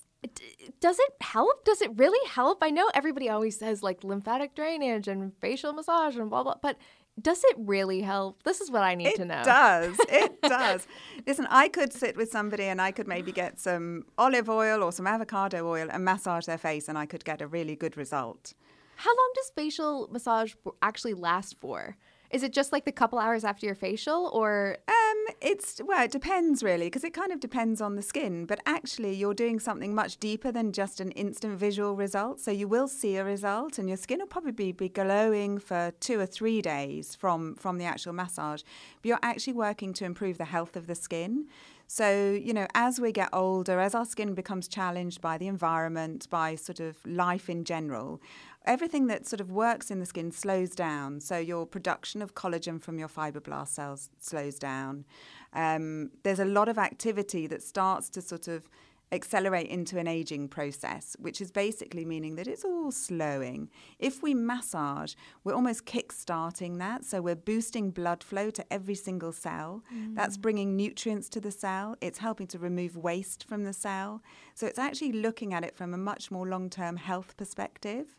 does 0.82 1.00
it 1.00 1.14
help? 1.22 1.64
Does 1.66 1.82
it 1.82 1.92
really 1.96 2.26
help? 2.30 2.60
I 2.62 2.70
know 2.70 2.90
everybody 2.94 3.30
always 3.30 3.58
says 3.58 3.82
like 3.84 4.04
lymphatic 4.04 4.56
drainage 4.56 5.08
and 5.08 5.34
facial 5.40 5.74
massage 5.74 6.18
and 6.18 6.30
blah 6.30 6.44
blah, 6.44 6.56
but 6.62 6.78
does 7.22 7.44
it 7.44 7.56
really 7.58 8.02
help? 8.02 8.44
This 8.44 8.62
is 8.62 8.72
what 8.72 8.82
I 8.84 8.96
need 8.96 9.08
It 9.08 9.16
to 9.18 9.26
know. 9.26 9.42
It 9.42 9.46
does. 9.46 9.98
It 10.10 10.42
does. 10.58 10.88
Listen, 11.28 11.48
I 11.50 11.68
could 11.68 11.92
sit 11.92 12.16
with 12.16 12.32
somebody 12.32 12.64
and 12.64 12.82
I 12.82 12.92
could 12.92 13.08
maybe 13.08 13.32
get 13.32 13.60
some 13.60 14.06
olive 14.18 14.50
oil 14.50 14.84
or 14.84 14.92
some 14.92 15.06
avocado 15.08 15.68
oil 15.68 15.88
and 15.92 16.06
massage 16.06 16.46
their 16.46 16.58
face, 16.58 16.88
and 16.88 16.98
I 16.98 17.06
could 17.06 17.26
get 17.26 17.42
a 17.42 17.48
really 17.48 17.76
good 17.76 17.98
result. 17.98 18.54
How 18.96 19.10
long 19.10 19.32
does 19.36 19.52
facial 19.56 20.08
massage 20.12 20.54
actually 20.82 21.14
last 21.14 21.58
for? 21.60 21.98
Is 22.32 22.44
it 22.44 22.54
just 22.54 22.72
like 22.72 22.86
the 22.86 22.92
couple 22.92 23.18
hours 23.20 23.44
after 23.44 23.66
your 23.66 23.76
facial, 23.76 24.30
or 24.34 24.78
Um, 24.88 25.09
it's 25.42 25.82
well, 25.84 26.04
it 26.04 26.12
depends 26.12 26.64
really, 26.64 26.88
because 26.88 27.04
it 27.04 27.14
kind 27.14 27.32
of 27.32 27.40
depends 27.40 27.82
on 27.82 27.96
the 27.96 28.02
skin. 28.02 28.46
But 28.46 28.60
actually, 28.66 29.14
you're 29.16 29.34
doing 29.34 29.60
something 29.60 29.94
much 29.96 30.18
deeper 30.18 30.52
than 30.52 30.72
just 30.72 31.00
an 31.00 31.12
instant 31.12 31.58
visual 31.58 31.96
result. 31.96 32.40
So 32.40 32.52
you 32.52 32.68
will 32.68 32.88
see 32.88 33.18
a 33.18 33.24
result, 33.24 33.78
and 33.78 33.88
your 33.88 33.98
skin 33.98 34.20
will 34.20 34.28
probably 34.28 34.72
be 34.72 34.90
glowing 34.90 35.60
for 35.60 35.92
two 36.00 36.20
or 36.20 36.26
three 36.26 36.62
days 36.62 37.16
from 37.16 37.56
from 37.56 37.78
the 37.78 37.86
actual 37.86 38.14
massage. 38.14 38.64
But 39.02 39.10
you're 39.10 39.20
actually 39.24 39.54
working 39.54 39.94
to 39.94 40.06
improve 40.06 40.38
the 40.38 40.46
health 40.46 40.76
of 40.76 40.88
the 40.88 40.96
skin. 40.96 41.48
So, 41.92 42.32
you 42.40 42.54
know, 42.54 42.68
as 42.76 43.00
we 43.00 43.12
get 43.12 43.30
older, 43.34 43.80
as 43.80 43.96
our 43.96 44.06
skin 44.06 44.36
becomes 44.36 44.68
challenged 44.68 45.22
by 45.22 45.40
the 45.40 45.48
environment, 45.48 46.30
by 46.30 46.54
sort 46.54 46.80
of 46.80 46.98
life 47.04 47.50
in 47.50 47.64
general, 47.64 48.22
everything 48.66 49.08
that 49.08 49.28
sort 49.28 49.42
of 49.42 49.52
works 49.52 49.90
in 49.90 50.00
the 50.00 50.06
skin 50.06 50.32
slows 50.32 50.72
down. 50.72 51.20
So 51.20 51.38
your 51.38 51.66
production 51.66 52.22
of 52.22 52.36
collagen 52.36 52.82
from 52.82 53.00
your 53.00 53.08
fibroblast 53.08 53.70
cells 53.70 54.10
slows 54.20 54.60
down. 54.60 55.06
Um, 55.54 56.12
there's 56.24 56.40
a 56.40 56.46
lot 56.46 56.70
of 56.70 56.78
activity 56.78 57.48
that 57.48 57.64
starts 57.64 58.10
to 58.12 58.22
sort 58.22 58.48
of 58.48 58.70
accelerate 59.12 59.68
into 59.68 59.98
an 59.98 60.08
aging 60.08 60.48
process, 60.48 61.16
which 61.20 61.42
is 61.42 61.52
basically 61.52 62.06
meaning 62.06 62.36
that 62.36 62.48
it's 62.48 62.64
all 62.64 62.92
slowing. 62.92 63.70
If 63.98 64.22
we 64.22 64.34
massage, 64.34 65.16
we're 65.44 65.56
almost 65.56 65.86
kick 65.86 66.12
starting 66.12 66.78
that. 66.78 67.06
So 67.06 67.22
we're 67.22 67.36
boosting 67.36 67.92
blood 67.92 68.24
flow 68.24 68.50
to 68.52 68.74
every 68.74 68.96
single 68.96 69.32
cell. 69.32 69.84
Mm. 69.94 70.16
That's 70.16 70.38
bringing 70.38 70.76
nutrients 70.76 71.30
to 71.30 71.42
the 71.42 71.52
cell. 71.52 71.96
It's 72.02 72.20
helping 72.20 72.48
to 72.48 72.60
remove 72.60 72.96
waste 72.96 73.46
from 73.48 73.64
the 73.64 73.74
cell. 73.74 74.22
So 74.54 74.68
it's 74.68 74.80
actually 74.80 75.14
looking 75.14 75.54
at 75.54 75.64
it 75.64 75.76
from 75.76 75.94
a 75.94 75.98
much 75.98 76.30
more 76.30 76.48
long 76.48 76.70
term 76.70 76.98
health 76.98 77.36
perspective. 77.38 78.16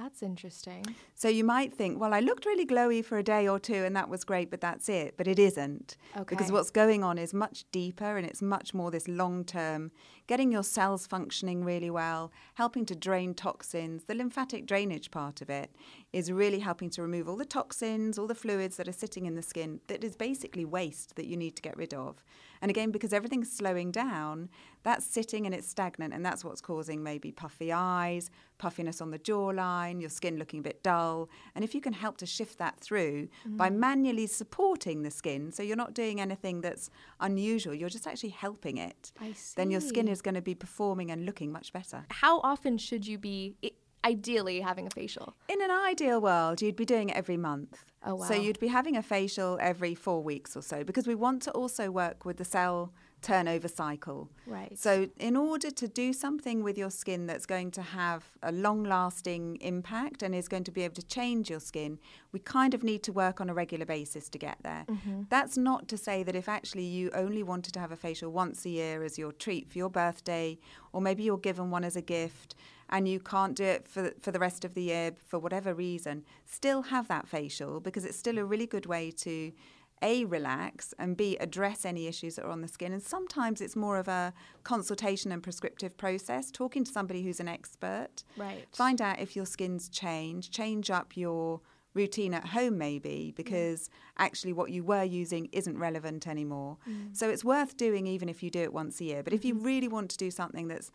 That's 0.00 0.22
interesting. 0.22 0.84
So 1.16 1.28
you 1.28 1.42
might 1.42 1.74
think, 1.74 1.98
well, 1.98 2.14
I 2.14 2.20
looked 2.20 2.46
really 2.46 2.64
glowy 2.64 3.04
for 3.04 3.18
a 3.18 3.22
day 3.24 3.48
or 3.48 3.58
two 3.58 3.82
and 3.84 3.96
that 3.96 4.08
was 4.08 4.22
great, 4.22 4.48
but 4.48 4.60
that's 4.60 4.88
it. 4.88 5.14
But 5.16 5.26
it 5.26 5.40
isn't. 5.40 5.96
Okay. 6.16 6.36
Because 6.36 6.52
what's 6.52 6.70
going 6.70 7.02
on 7.02 7.18
is 7.18 7.34
much 7.34 7.64
deeper 7.72 8.16
and 8.16 8.24
it's 8.24 8.40
much 8.40 8.72
more 8.72 8.92
this 8.92 9.08
long 9.08 9.44
term, 9.44 9.90
getting 10.28 10.52
your 10.52 10.62
cells 10.62 11.04
functioning 11.04 11.64
really 11.64 11.90
well, 11.90 12.30
helping 12.54 12.86
to 12.86 12.94
drain 12.94 13.34
toxins. 13.34 14.04
The 14.04 14.14
lymphatic 14.14 14.66
drainage 14.66 15.10
part 15.10 15.42
of 15.42 15.50
it 15.50 15.74
is 16.12 16.30
really 16.30 16.60
helping 16.60 16.90
to 16.90 17.02
remove 17.02 17.28
all 17.28 17.36
the 17.36 17.44
toxins, 17.44 18.20
all 18.20 18.28
the 18.28 18.36
fluids 18.36 18.76
that 18.76 18.86
are 18.86 18.92
sitting 18.92 19.26
in 19.26 19.34
the 19.34 19.42
skin 19.42 19.80
that 19.88 20.04
is 20.04 20.14
basically 20.14 20.64
waste 20.64 21.16
that 21.16 21.26
you 21.26 21.36
need 21.36 21.56
to 21.56 21.62
get 21.62 21.76
rid 21.76 21.92
of. 21.92 22.22
And 22.62 22.70
again, 22.70 22.92
because 22.92 23.12
everything's 23.12 23.50
slowing 23.50 23.90
down, 23.90 24.48
that's 24.88 25.04
sitting 25.04 25.44
and 25.44 25.54
it's 25.54 25.68
stagnant, 25.68 26.14
and 26.14 26.24
that's 26.24 26.42
what's 26.42 26.62
causing 26.62 27.02
maybe 27.02 27.30
puffy 27.30 27.70
eyes, 27.70 28.30
puffiness 28.56 29.02
on 29.02 29.10
the 29.10 29.18
jawline, 29.18 30.00
your 30.00 30.08
skin 30.08 30.38
looking 30.38 30.60
a 30.60 30.62
bit 30.62 30.82
dull. 30.82 31.28
And 31.54 31.62
if 31.62 31.74
you 31.74 31.82
can 31.82 31.92
help 31.92 32.16
to 32.18 32.26
shift 32.26 32.56
that 32.56 32.80
through 32.80 33.28
mm. 33.46 33.56
by 33.58 33.68
manually 33.68 34.26
supporting 34.26 35.02
the 35.02 35.10
skin, 35.10 35.52
so 35.52 35.62
you're 35.62 35.76
not 35.76 35.92
doing 35.92 36.22
anything 36.22 36.62
that's 36.62 36.88
unusual, 37.20 37.74
you're 37.74 37.90
just 37.90 38.06
actually 38.06 38.30
helping 38.30 38.78
it, 38.78 39.12
then 39.56 39.70
your 39.70 39.82
skin 39.82 40.08
is 40.08 40.22
going 40.22 40.36
to 40.36 40.40
be 40.40 40.54
performing 40.54 41.10
and 41.10 41.26
looking 41.26 41.52
much 41.52 41.70
better. 41.70 42.06
How 42.10 42.40
often 42.40 42.78
should 42.78 43.06
you 43.06 43.18
be? 43.18 43.56
ideally 44.04 44.60
having 44.60 44.86
a 44.86 44.90
facial? 44.90 45.34
In 45.48 45.60
an 45.60 45.70
ideal 45.70 46.20
world, 46.20 46.62
you'd 46.62 46.76
be 46.76 46.84
doing 46.84 47.10
it 47.10 47.16
every 47.16 47.36
month. 47.36 47.84
Oh, 48.06 48.14
wow. 48.14 48.26
So 48.26 48.34
you'd 48.34 48.60
be 48.60 48.68
having 48.68 48.96
a 48.96 49.02
facial 49.02 49.58
every 49.60 49.94
four 49.94 50.22
weeks 50.22 50.56
or 50.56 50.62
so 50.62 50.84
because 50.84 51.06
we 51.06 51.14
want 51.14 51.42
to 51.42 51.50
also 51.50 51.90
work 51.90 52.24
with 52.24 52.36
the 52.36 52.44
cell 52.44 52.92
turnover 53.22 53.68
cycle. 53.68 54.28
Right. 54.46 54.78
So, 54.78 55.08
in 55.18 55.36
order 55.36 55.70
to 55.70 55.88
do 55.88 56.12
something 56.12 56.62
with 56.62 56.78
your 56.78 56.90
skin 56.90 57.26
that's 57.26 57.46
going 57.46 57.70
to 57.72 57.82
have 57.82 58.24
a 58.42 58.52
long 58.52 58.84
lasting 58.84 59.58
impact 59.60 60.22
and 60.22 60.34
is 60.34 60.48
going 60.48 60.64
to 60.64 60.70
be 60.70 60.82
able 60.82 60.94
to 60.94 61.06
change 61.06 61.50
your 61.50 61.60
skin, 61.60 61.98
we 62.32 62.40
kind 62.40 62.74
of 62.74 62.82
need 62.82 63.02
to 63.04 63.12
work 63.12 63.40
on 63.40 63.50
a 63.50 63.54
regular 63.54 63.86
basis 63.86 64.28
to 64.30 64.38
get 64.38 64.58
there. 64.62 64.84
Mm-hmm. 64.88 65.22
That's 65.28 65.56
not 65.56 65.88
to 65.88 65.96
say 65.96 66.22
that 66.22 66.34
if 66.34 66.48
actually 66.48 66.84
you 66.84 67.10
only 67.14 67.42
wanted 67.42 67.74
to 67.74 67.80
have 67.80 67.92
a 67.92 67.96
facial 67.96 68.30
once 68.30 68.64
a 68.64 68.70
year 68.70 69.02
as 69.02 69.18
your 69.18 69.32
treat 69.32 69.70
for 69.70 69.78
your 69.78 69.90
birthday, 69.90 70.58
or 70.92 71.00
maybe 71.00 71.22
you're 71.22 71.38
given 71.38 71.70
one 71.70 71.84
as 71.84 71.96
a 71.96 72.02
gift 72.02 72.54
and 72.90 73.08
you 73.08 73.20
can't 73.20 73.54
do 73.54 73.64
it 73.64 73.86
for, 73.86 74.12
for 74.20 74.30
the 74.30 74.38
rest 74.38 74.64
of 74.64 74.74
the 74.74 74.82
year 74.82 75.12
for 75.26 75.38
whatever 75.38 75.74
reason, 75.74 76.24
still 76.46 76.82
have 76.82 77.08
that 77.08 77.28
facial 77.28 77.80
because 77.80 78.04
it's 78.04 78.16
still 78.16 78.38
a 78.38 78.44
really 78.44 78.66
good 78.66 78.86
way 78.86 79.10
to 79.10 79.52
a 80.02 80.24
relax 80.24 80.94
and 80.98 81.16
b 81.16 81.36
address 81.38 81.84
any 81.84 82.06
issues 82.06 82.36
that 82.36 82.44
are 82.44 82.50
on 82.50 82.60
the 82.60 82.68
skin 82.68 82.92
and 82.92 83.02
sometimes 83.02 83.60
it's 83.60 83.76
more 83.76 83.98
of 83.98 84.08
a 84.08 84.32
consultation 84.64 85.32
and 85.32 85.42
prescriptive 85.42 85.96
process 85.96 86.50
talking 86.50 86.84
to 86.84 86.90
somebody 86.90 87.22
who's 87.22 87.40
an 87.40 87.48
expert 87.48 88.24
right 88.36 88.66
find 88.72 89.00
out 89.00 89.18
if 89.18 89.34
your 89.36 89.46
skin's 89.46 89.88
changed 89.88 90.52
change 90.52 90.90
up 90.90 91.16
your 91.16 91.60
routine 91.94 92.34
at 92.34 92.46
home 92.48 92.78
maybe 92.78 93.32
because 93.36 93.90
yeah. 93.90 94.24
actually 94.24 94.52
what 94.52 94.70
you 94.70 94.84
were 94.84 95.02
using 95.02 95.48
isn't 95.52 95.78
relevant 95.78 96.28
anymore 96.28 96.76
mm. 96.88 97.16
so 97.16 97.28
it's 97.28 97.44
worth 97.44 97.76
doing 97.76 98.06
even 98.06 98.28
if 98.28 98.42
you 98.42 98.50
do 98.50 98.60
it 98.60 98.72
once 98.72 99.00
a 99.00 99.04
year 99.04 99.22
but 99.22 99.32
if 99.32 99.44
you 99.44 99.54
mm-hmm. 99.54 99.64
really 99.64 99.88
want 99.88 100.10
to 100.10 100.16
do 100.16 100.30
something 100.30 100.68
that's 100.68 100.90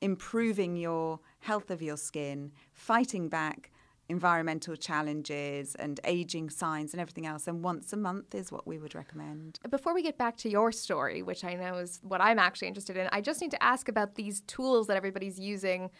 improving 0.00 0.76
your 0.76 1.20
health 1.40 1.70
of 1.70 1.82
your 1.82 1.96
skin, 1.96 2.52
fighting 2.72 3.28
back 3.28 3.70
environmental 4.08 4.76
challenges 4.76 5.74
and 5.74 5.98
aging 6.04 6.50
signs 6.50 6.92
and 6.92 7.00
everything 7.00 7.26
else. 7.26 7.46
And 7.46 7.62
once 7.62 7.92
a 7.92 7.96
month 7.96 8.34
is 8.34 8.52
what 8.52 8.66
we 8.66 8.78
would 8.78 8.94
recommend. 8.94 9.58
Before 9.68 9.94
we 9.94 10.02
get 10.02 10.16
back 10.16 10.36
to 10.38 10.48
your 10.48 10.70
story, 10.72 11.22
which 11.22 11.44
I 11.44 11.54
know 11.54 11.78
is 11.78 11.98
what 12.02 12.20
I'm 12.20 12.38
actually 12.38 12.68
interested 12.68 12.96
in, 12.96 13.08
I 13.12 13.20
just 13.20 13.40
need 13.40 13.50
to 13.50 13.62
ask 13.62 13.88
about 13.88 14.14
these 14.14 14.42
tools 14.42 14.86
that 14.86 14.96
everybody's 14.96 15.40
using 15.40 15.90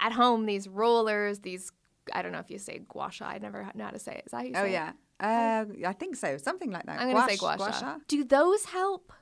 at 0.00 0.12
home, 0.12 0.46
these 0.46 0.68
rollers, 0.68 1.40
these, 1.40 1.70
I 2.12 2.22
don't 2.22 2.32
know 2.32 2.38
if 2.38 2.50
you 2.50 2.58
say 2.58 2.80
gua 2.88 3.10
sha. 3.10 3.26
I 3.26 3.38
never 3.38 3.70
know 3.74 3.84
how 3.84 3.90
to 3.90 3.98
say 3.98 4.14
it. 4.14 4.24
Is 4.26 4.32
that 4.32 4.38
how 4.38 4.42
you 4.44 4.52
oh, 4.56 4.64
say 4.64 4.72
yeah. 4.72 4.92
Uh, 5.20 5.66
I 5.86 5.92
think 5.92 6.16
so. 6.16 6.38
Something 6.38 6.70
like 6.70 6.86
that. 6.86 6.98
I'm 6.98 7.10
going 7.10 7.28
to 7.28 7.30
say 7.30 7.36
gua 7.36 7.58
sha. 7.58 7.98
Do 8.08 8.24
those 8.24 8.64
help? 8.64 9.12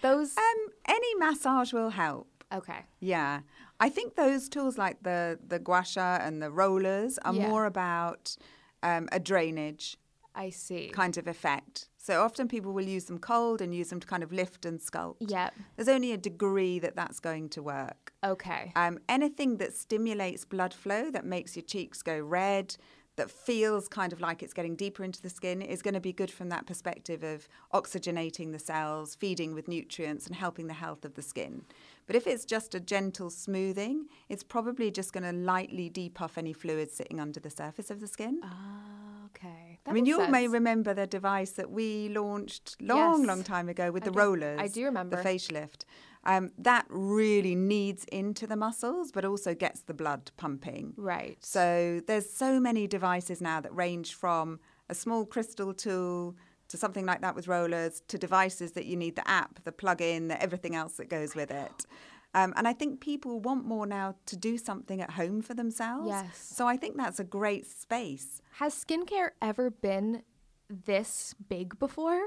Those? 0.00 0.36
Um, 0.36 0.68
any 0.86 1.14
massage 1.16 1.72
will 1.72 1.90
help. 1.90 2.28
Okay. 2.52 2.86
Yeah. 3.00 3.40
I 3.80 3.88
think 3.88 4.14
those 4.14 4.48
tools 4.48 4.78
like 4.78 5.02
the 5.02 5.38
the 5.46 5.58
gua 5.58 5.84
sha 5.84 6.18
and 6.20 6.40
the 6.42 6.50
rollers 6.50 7.18
are 7.18 7.34
yeah. 7.34 7.48
more 7.48 7.64
about 7.64 8.36
um, 8.82 9.08
a 9.10 9.18
drainage. 9.18 9.96
I 10.34 10.50
see. 10.50 10.88
Kind 10.88 11.16
of 11.18 11.26
effect. 11.26 11.88
So 11.96 12.22
often 12.22 12.48
people 12.48 12.72
will 12.72 12.86
use 12.86 13.06
them 13.06 13.18
cold 13.18 13.60
and 13.60 13.74
use 13.74 13.90
them 13.90 14.00
to 14.00 14.06
kind 14.06 14.22
of 14.22 14.32
lift 14.32 14.64
and 14.64 14.78
sculpt. 14.78 15.16
Yeah. 15.20 15.50
There's 15.76 15.88
only 15.88 16.12
a 16.12 16.16
degree 16.16 16.78
that 16.78 16.94
that's 16.96 17.20
going 17.20 17.48
to 17.50 17.62
work. 17.62 18.12
Okay. 18.24 18.72
Um, 18.76 18.98
anything 19.08 19.56
that 19.58 19.74
stimulates 19.74 20.44
blood 20.44 20.72
flow, 20.72 21.10
that 21.10 21.24
makes 21.24 21.56
your 21.56 21.64
cheeks 21.64 22.00
go 22.02 22.18
red, 22.18 22.76
that 23.20 23.30
feels 23.30 23.86
kind 23.86 24.14
of 24.14 24.20
like 24.22 24.42
it's 24.42 24.54
getting 24.54 24.74
deeper 24.74 25.04
into 25.04 25.20
the 25.20 25.28
skin 25.28 25.60
is 25.60 25.82
going 25.82 25.92
to 25.92 26.00
be 26.00 26.10
good 26.10 26.30
from 26.30 26.48
that 26.48 26.64
perspective 26.64 27.22
of 27.22 27.46
oxygenating 27.74 28.50
the 28.50 28.58
cells, 28.58 29.14
feeding 29.14 29.52
with 29.52 29.68
nutrients, 29.68 30.26
and 30.26 30.34
helping 30.34 30.68
the 30.68 30.72
health 30.72 31.04
of 31.04 31.12
the 31.16 31.20
skin. 31.20 31.62
But 32.06 32.16
if 32.16 32.26
it's 32.26 32.46
just 32.46 32.74
a 32.74 32.80
gentle 32.80 33.28
smoothing, 33.28 34.06
it's 34.30 34.42
probably 34.42 34.90
just 34.90 35.12
going 35.12 35.24
to 35.24 35.32
lightly 35.32 35.90
depuff 35.90 36.38
any 36.38 36.54
fluid 36.54 36.90
sitting 36.90 37.20
under 37.20 37.40
the 37.40 37.50
surface 37.50 37.90
of 37.90 38.00
the 38.00 38.06
skin. 38.06 38.40
Ah, 38.42 39.09
okay. 39.34 39.78
That 39.84 39.90
I 39.90 39.94
mean, 39.94 40.06
you 40.06 40.16
sense. 40.16 40.30
may 40.30 40.48
remember 40.48 40.94
the 40.94 41.06
device 41.06 41.50
that 41.52 41.70
we 41.70 42.08
launched 42.10 42.76
long, 42.80 43.20
yes. 43.20 43.28
long 43.28 43.42
time 43.42 43.68
ago 43.68 43.90
with 43.90 44.02
I 44.04 44.06
the 44.06 44.12
do. 44.12 44.18
rollers. 44.18 44.60
I 44.60 44.68
do 44.68 44.84
remember. 44.84 45.16
The 45.16 45.22
facelift. 45.22 45.84
Um, 46.24 46.52
that 46.58 46.84
really 46.90 47.54
needs 47.54 48.04
into 48.12 48.46
the 48.46 48.56
muscles, 48.56 49.10
but 49.10 49.24
also 49.24 49.54
gets 49.54 49.80
the 49.80 49.94
blood 49.94 50.30
pumping. 50.36 50.92
Right. 50.96 51.38
So 51.40 52.02
there's 52.06 52.30
so 52.30 52.60
many 52.60 52.86
devices 52.86 53.40
now 53.40 53.60
that 53.62 53.74
range 53.74 54.14
from 54.14 54.60
a 54.90 54.94
small 54.94 55.24
crystal 55.24 55.72
tool 55.72 56.36
to 56.68 56.76
something 56.76 57.06
like 57.06 57.20
that 57.22 57.34
with 57.34 57.48
rollers, 57.48 58.02
to 58.08 58.18
devices 58.18 58.72
that 58.72 58.86
you 58.86 58.96
need 58.96 59.16
the 59.16 59.28
app, 59.28 59.62
the 59.64 59.72
plug-in, 59.72 60.28
the 60.28 60.40
everything 60.42 60.74
else 60.74 60.94
that 60.94 61.08
goes 61.08 61.34
with 61.34 61.50
it. 61.50 61.86
Um, 62.34 62.52
and 62.56 62.68
I 62.68 62.72
think 62.72 63.00
people 63.00 63.40
want 63.40 63.64
more 63.64 63.86
now 63.86 64.14
to 64.26 64.36
do 64.36 64.56
something 64.56 65.00
at 65.00 65.10
home 65.12 65.42
for 65.42 65.54
themselves. 65.54 66.08
Yes. 66.08 66.52
So 66.54 66.66
I 66.68 66.76
think 66.76 66.96
that's 66.96 67.18
a 67.18 67.24
great 67.24 67.66
space. 67.66 68.40
Has 68.52 68.74
skincare 68.74 69.30
ever 69.42 69.70
been 69.70 70.22
this 70.68 71.34
big 71.48 71.78
before? 71.78 72.20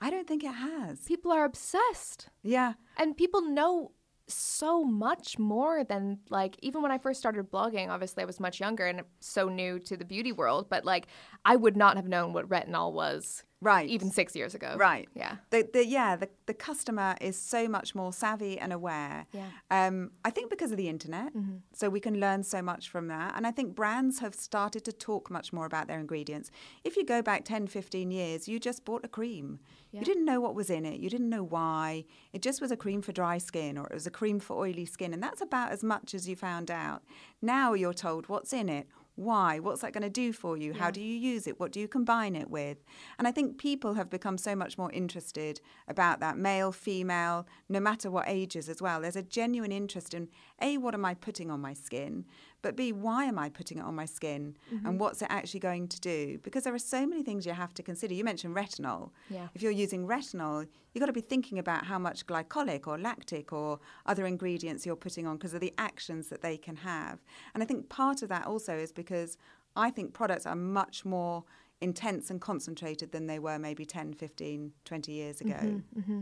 I 0.00 0.10
don't 0.10 0.26
think 0.26 0.42
it 0.42 0.52
has. 0.52 1.00
People 1.02 1.30
are 1.30 1.44
obsessed. 1.44 2.28
Yeah. 2.42 2.74
And 2.96 3.16
people 3.16 3.42
know 3.42 3.92
so 4.26 4.84
much 4.84 5.38
more 5.38 5.84
than 5.84 6.18
like 6.30 6.56
even 6.62 6.82
when 6.82 6.90
I 6.90 6.98
first 6.98 7.20
started 7.20 7.50
blogging, 7.50 7.90
obviously 7.90 8.22
I 8.22 8.26
was 8.26 8.40
much 8.40 8.58
younger 8.58 8.86
and 8.86 9.02
so 9.20 9.48
new 9.48 9.78
to 9.80 9.96
the 9.96 10.04
beauty 10.04 10.32
world, 10.32 10.68
but 10.68 10.84
like 10.84 11.06
I 11.44 11.56
would 11.56 11.76
not 11.76 11.96
have 11.96 12.08
known 12.08 12.32
what 12.32 12.48
retinol 12.48 12.92
was 12.92 13.44
right. 13.64 13.88
even 13.88 14.10
six 14.10 14.36
years 14.36 14.54
ago. 14.54 14.76
Right. 14.78 15.08
Yeah. 15.14 15.36
The, 15.50 15.68
the 15.72 15.86
yeah 15.86 16.16
the, 16.16 16.28
the 16.46 16.54
customer 16.54 17.16
is 17.20 17.38
so 17.38 17.68
much 17.68 17.94
more 17.94 18.12
savvy 18.12 18.58
and 18.58 18.72
aware. 18.72 19.26
Yeah. 19.32 19.48
Um, 19.70 20.10
i 20.24 20.30
think 20.30 20.50
because 20.50 20.70
of 20.70 20.76
the 20.76 20.88
internet 20.88 21.34
mm-hmm. 21.34 21.56
so 21.72 21.88
we 21.88 22.00
can 22.00 22.20
learn 22.20 22.42
so 22.42 22.62
much 22.62 22.88
from 22.88 23.08
that. 23.08 23.34
And 23.36 23.46
i 23.46 23.50
think 23.50 23.74
brands 23.74 24.18
have 24.20 24.34
started 24.34 24.84
to 24.84 24.92
talk 24.92 25.30
much 25.30 25.52
more 25.52 25.66
about 25.66 25.88
their 25.88 25.98
ingredients. 25.98 26.50
If 26.84 26.96
you 26.96 27.04
go 27.04 27.22
back 27.22 27.44
10 27.44 27.66
15 27.66 28.10
years 28.10 28.48
you 28.48 28.58
just 28.60 28.84
bought 28.84 29.04
a 29.04 29.08
cream. 29.08 29.58
Yeah. 29.90 30.00
you 30.00 30.06
didn't 30.06 30.24
know 30.24 30.40
what 30.40 30.56
was 30.56 30.70
in 30.70 30.84
it. 30.84 30.98
You 30.98 31.08
didn't 31.08 31.28
know 31.28 31.44
why. 31.44 32.04
It 32.32 32.42
just 32.42 32.60
was 32.60 32.72
a 32.72 32.76
cream 32.76 33.00
for 33.00 33.12
dry 33.12 33.38
skin 33.38 33.78
or 33.78 33.86
it 33.86 33.94
was 33.94 34.08
a 34.08 34.10
cream 34.10 34.40
for 34.40 34.58
oily 34.58 34.86
skin. 34.86 35.14
And 35.14 35.22
that's 35.22 35.40
about 35.40 35.70
as 35.70 35.84
much 35.84 36.14
as 36.14 36.28
you 36.28 36.34
found 36.34 36.68
out. 36.68 37.04
Now 37.40 37.74
you're 37.74 37.94
told 37.94 38.28
what's 38.28 38.52
in 38.52 38.68
it 38.68 38.88
Why? 39.16 39.60
What's 39.60 39.82
that 39.82 39.92
going 39.92 40.02
to 40.02 40.10
do 40.10 40.32
for 40.32 40.56
you? 40.56 40.72
How 40.72 40.90
do 40.90 41.00
you 41.00 41.16
use 41.16 41.46
it? 41.46 41.60
What 41.60 41.70
do 41.70 41.78
you 41.78 41.86
combine 41.86 42.34
it 42.34 42.50
with? 42.50 42.78
And 43.16 43.28
I 43.28 43.30
think 43.30 43.58
people 43.58 43.94
have 43.94 44.10
become 44.10 44.36
so 44.36 44.56
much 44.56 44.76
more 44.76 44.90
interested 44.90 45.60
about 45.86 46.18
that, 46.18 46.36
male, 46.36 46.72
female, 46.72 47.46
no 47.68 47.78
matter 47.78 48.10
what 48.10 48.24
ages 48.26 48.68
as 48.68 48.82
well. 48.82 49.00
There's 49.00 49.14
a 49.14 49.22
genuine 49.22 49.70
interest 49.70 50.14
in 50.14 50.28
A, 50.60 50.78
what 50.78 50.94
am 50.94 51.04
I 51.04 51.14
putting 51.14 51.48
on 51.48 51.60
my 51.60 51.74
skin? 51.74 52.24
But 52.64 52.76
B, 52.76 52.92
why 52.92 53.26
am 53.26 53.38
I 53.38 53.50
putting 53.50 53.76
it 53.76 53.84
on 53.84 53.94
my 53.94 54.06
skin? 54.06 54.56
And 54.70 54.80
mm-hmm. 54.80 54.98
what's 54.98 55.20
it 55.20 55.28
actually 55.28 55.60
going 55.60 55.86
to 55.88 56.00
do? 56.00 56.38
Because 56.42 56.64
there 56.64 56.72
are 56.72 56.78
so 56.78 57.06
many 57.06 57.22
things 57.22 57.44
you 57.44 57.52
have 57.52 57.74
to 57.74 57.82
consider. 57.82 58.14
You 58.14 58.24
mentioned 58.24 58.56
retinol. 58.56 59.10
Yeah. 59.28 59.48
If 59.54 59.60
you're 59.60 59.70
using 59.70 60.06
retinol, 60.06 60.66
you've 60.92 61.00
got 61.00 61.08
to 61.08 61.12
be 61.12 61.20
thinking 61.20 61.58
about 61.58 61.84
how 61.84 61.98
much 61.98 62.26
glycolic 62.26 62.86
or 62.86 62.96
lactic 62.96 63.52
or 63.52 63.80
other 64.06 64.24
ingredients 64.24 64.86
you're 64.86 64.96
putting 64.96 65.26
on 65.26 65.36
because 65.36 65.52
of 65.52 65.60
the 65.60 65.74
actions 65.76 66.28
that 66.30 66.40
they 66.40 66.56
can 66.56 66.76
have. 66.76 67.22
And 67.52 67.62
I 67.62 67.66
think 67.66 67.90
part 67.90 68.22
of 68.22 68.30
that 68.30 68.46
also 68.46 68.74
is 68.74 68.92
because 68.92 69.36
I 69.76 69.90
think 69.90 70.14
products 70.14 70.46
are 70.46 70.56
much 70.56 71.04
more 71.04 71.44
intense 71.82 72.30
and 72.30 72.40
concentrated 72.40 73.12
than 73.12 73.26
they 73.26 73.38
were 73.38 73.58
maybe 73.58 73.84
10, 73.84 74.14
15, 74.14 74.72
20 74.86 75.12
years 75.12 75.42
ago. 75.42 75.52
Mm-hmm, 75.52 76.00
mm-hmm. 76.00 76.20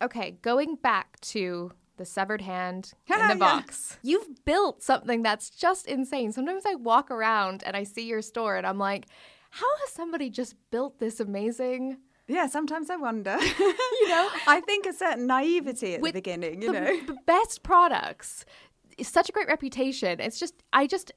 Okay, 0.00 0.38
going 0.40 0.76
back 0.76 1.20
to 1.20 1.72
the 1.98 2.04
severed 2.06 2.40
hand 2.40 2.94
in 3.06 3.18
the 3.28 3.34
Yeah. 3.34 3.34
box. 3.34 3.98
You've 4.02 4.44
built 4.44 4.82
something 4.82 5.22
that's 5.22 5.50
just 5.50 5.86
insane. 5.86 6.32
Sometimes 6.32 6.64
I 6.66 6.74
walk 6.74 7.10
around 7.10 7.62
and 7.66 7.76
I 7.76 7.82
see 7.84 8.06
your 8.06 8.22
store 8.22 8.56
and 8.56 8.66
I'm 8.66 8.78
like, 8.78 9.06
how 9.50 9.66
has 9.80 9.90
somebody 9.90 10.30
just 10.30 10.54
built 10.70 10.98
this 10.98 11.20
amazing 11.20 11.98
Yeah, 12.26 12.46
sometimes 12.46 12.90
I 12.90 12.96
wonder. 12.96 13.36
you 13.58 14.08
know, 14.08 14.28
I 14.46 14.60
think 14.64 14.86
a 14.86 14.92
certain 14.92 15.26
naivety 15.26 15.94
at 15.94 16.00
with 16.00 16.12
the 16.12 16.18
beginning, 16.20 16.62
you 16.62 16.72
the, 16.72 16.80
know. 16.80 17.00
the 17.06 17.16
best 17.26 17.62
products? 17.62 18.44
It's 18.98 19.08
such 19.08 19.28
a 19.28 19.32
great 19.32 19.48
reputation. 19.48 20.20
It's 20.20 20.38
just 20.38 20.54
I 20.72 20.86
just 20.86 21.12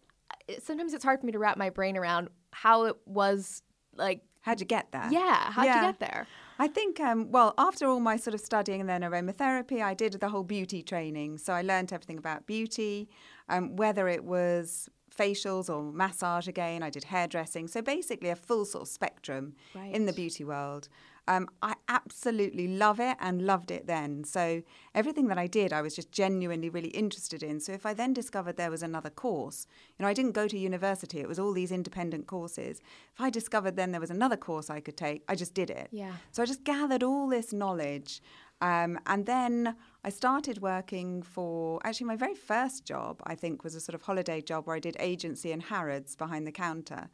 sometimes 0.59 0.93
it's 0.93 1.03
hard 1.03 1.19
for 1.19 1.25
me 1.25 1.31
to 1.33 1.39
wrap 1.39 1.57
my 1.57 1.69
brain 1.69 1.97
around 1.97 2.29
how 2.51 2.83
it 2.85 2.95
was 3.05 3.61
like 3.95 4.21
How'd 4.41 4.59
you 4.59 4.65
get 4.65 4.91
there? 4.91 5.07
yeah, 5.11 5.51
how'd 5.51 5.65
you 5.67 5.81
get 5.81 5.99
there? 5.99 6.25
I 6.61 6.67
think, 6.67 6.99
um, 6.99 7.31
well, 7.31 7.55
after 7.57 7.87
all 7.87 7.99
my 7.99 8.17
sort 8.17 8.35
of 8.35 8.39
studying 8.39 8.81
and 8.81 8.87
then 8.87 9.01
aromatherapy, 9.01 9.81
I 9.81 9.95
did 9.95 10.13
the 10.13 10.29
whole 10.29 10.43
beauty 10.43 10.83
training. 10.83 11.39
So 11.39 11.53
I 11.53 11.63
learned 11.63 11.91
everything 11.91 12.19
about 12.19 12.45
beauty, 12.45 13.09
um, 13.49 13.75
whether 13.77 14.07
it 14.07 14.23
was 14.23 14.87
facials 15.11 15.73
or 15.73 15.91
massage 15.91 16.47
again. 16.47 16.83
I 16.83 16.91
did 16.91 17.05
hairdressing. 17.05 17.67
So 17.67 17.81
basically, 17.81 18.29
a 18.29 18.35
full 18.35 18.65
sort 18.65 18.83
of 18.83 18.89
spectrum 18.89 19.55
in 19.91 20.05
the 20.05 20.13
beauty 20.13 20.43
world. 20.43 20.87
Um, 21.27 21.47
I 21.61 21.75
absolutely 21.87 22.67
love 22.67 22.99
it 22.99 23.15
and 23.19 23.43
loved 23.43 23.71
it 23.71 23.85
then. 23.87 24.23
So 24.23 24.63
everything 24.95 25.27
that 25.27 25.37
I 25.37 25.47
did, 25.47 25.71
I 25.71 25.81
was 25.81 25.95
just 25.95 26.11
genuinely 26.11 26.69
really 26.69 26.89
interested 26.89 27.43
in. 27.43 27.59
So 27.59 27.71
if 27.73 27.85
I 27.85 27.93
then 27.93 28.13
discovered 28.13 28.57
there 28.57 28.71
was 28.71 28.83
another 28.83 29.09
course, 29.09 29.67
you 29.97 30.03
know, 30.03 30.09
I 30.09 30.13
didn't 30.13 30.31
go 30.31 30.47
to 30.47 30.57
university, 30.57 31.19
it 31.19 31.27
was 31.27 31.39
all 31.39 31.53
these 31.53 31.71
independent 31.71 32.27
courses. 32.27 32.81
If 33.13 33.21
I 33.21 33.29
discovered 33.29 33.75
then 33.75 33.91
there 33.91 34.01
was 34.01 34.09
another 34.09 34.37
course 34.37 34.69
I 34.69 34.79
could 34.79 34.97
take, 34.97 35.23
I 35.27 35.35
just 35.35 35.53
did 35.53 35.69
it. 35.69 35.89
Yeah. 35.91 36.13
So 36.31 36.41
I 36.41 36.45
just 36.45 36.63
gathered 36.63 37.03
all 37.03 37.27
this 37.27 37.53
knowledge. 37.53 38.21
Um, 38.61 38.99
and 39.07 39.25
then 39.25 39.75
I 40.03 40.09
started 40.09 40.61
working 40.61 41.23
for 41.23 41.79
actually 41.83 42.07
my 42.07 42.15
very 42.15 42.35
first 42.35 42.85
job, 42.85 43.19
I 43.23 43.35
think, 43.35 43.63
was 43.63 43.75
a 43.75 43.81
sort 43.81 43.95
of 43.95 44.03
holiday 44.03 44.41
job 44.41 44.67
where 44.67 44.75
I 44.75 44.79
did 44.79 44.95
agency 44.99 45.51
in 45.51 45.61
Harrods 45.61 46.15
behind 46.15 46.45
the 46.45 46.51
counter. 46.51 47.09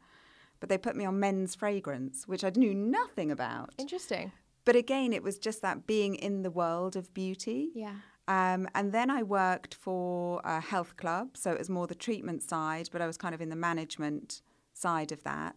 But 0.60 0.68
they 0.68 0.78
put 0.78 0.96
me 0.96 1.04
on 1.04 1.20
men's 1.20 1.54
fragrance, 1.54 2.26
which 2.26 2.44
I 2.44 2.50
knew 2.54 2.74
nothing 2.74 3.30
about. 3.30 3.74
Interesting. 3.78 4.32
But 4.64 4.76
again, 4.76 5.12
it 5.12 5.22
was 5.22 5.38
just 5.38 5.62
that 5.62 5.86
being 5.86 6.14
in 6.14 6.42
the 6.42 6.50
world 6.50 6.96
of 6.96 7.14
beauty. 7.14 7.70
Yeah. 7.74 7.94
Um, 8.26 8.68
and 8.74 8.92
then 8.92 9.10
I 9.10 9.22
worked 9.22 9.74
for 9.74 10.42
a 10.44 10.60
health 10.60 10.96
club, 10.98 11.36
so 11.36 11.50
it 11.52 11.58
was 11.58 11.70
more 11.70 11.86
the 11.86 11.94
treatment 11.94 12.42
side, 12.42 12.90
but 12.92 13.00
I 13.00 13.06
was 13.06 13.16
kind 13.16 13.34
of 13.34 13.40
in 13.40 13.48
the 13.48 13.56
management 13.56 14.42
side 14.74 15.12
of 15.12 15.24
that. 15.24 15.56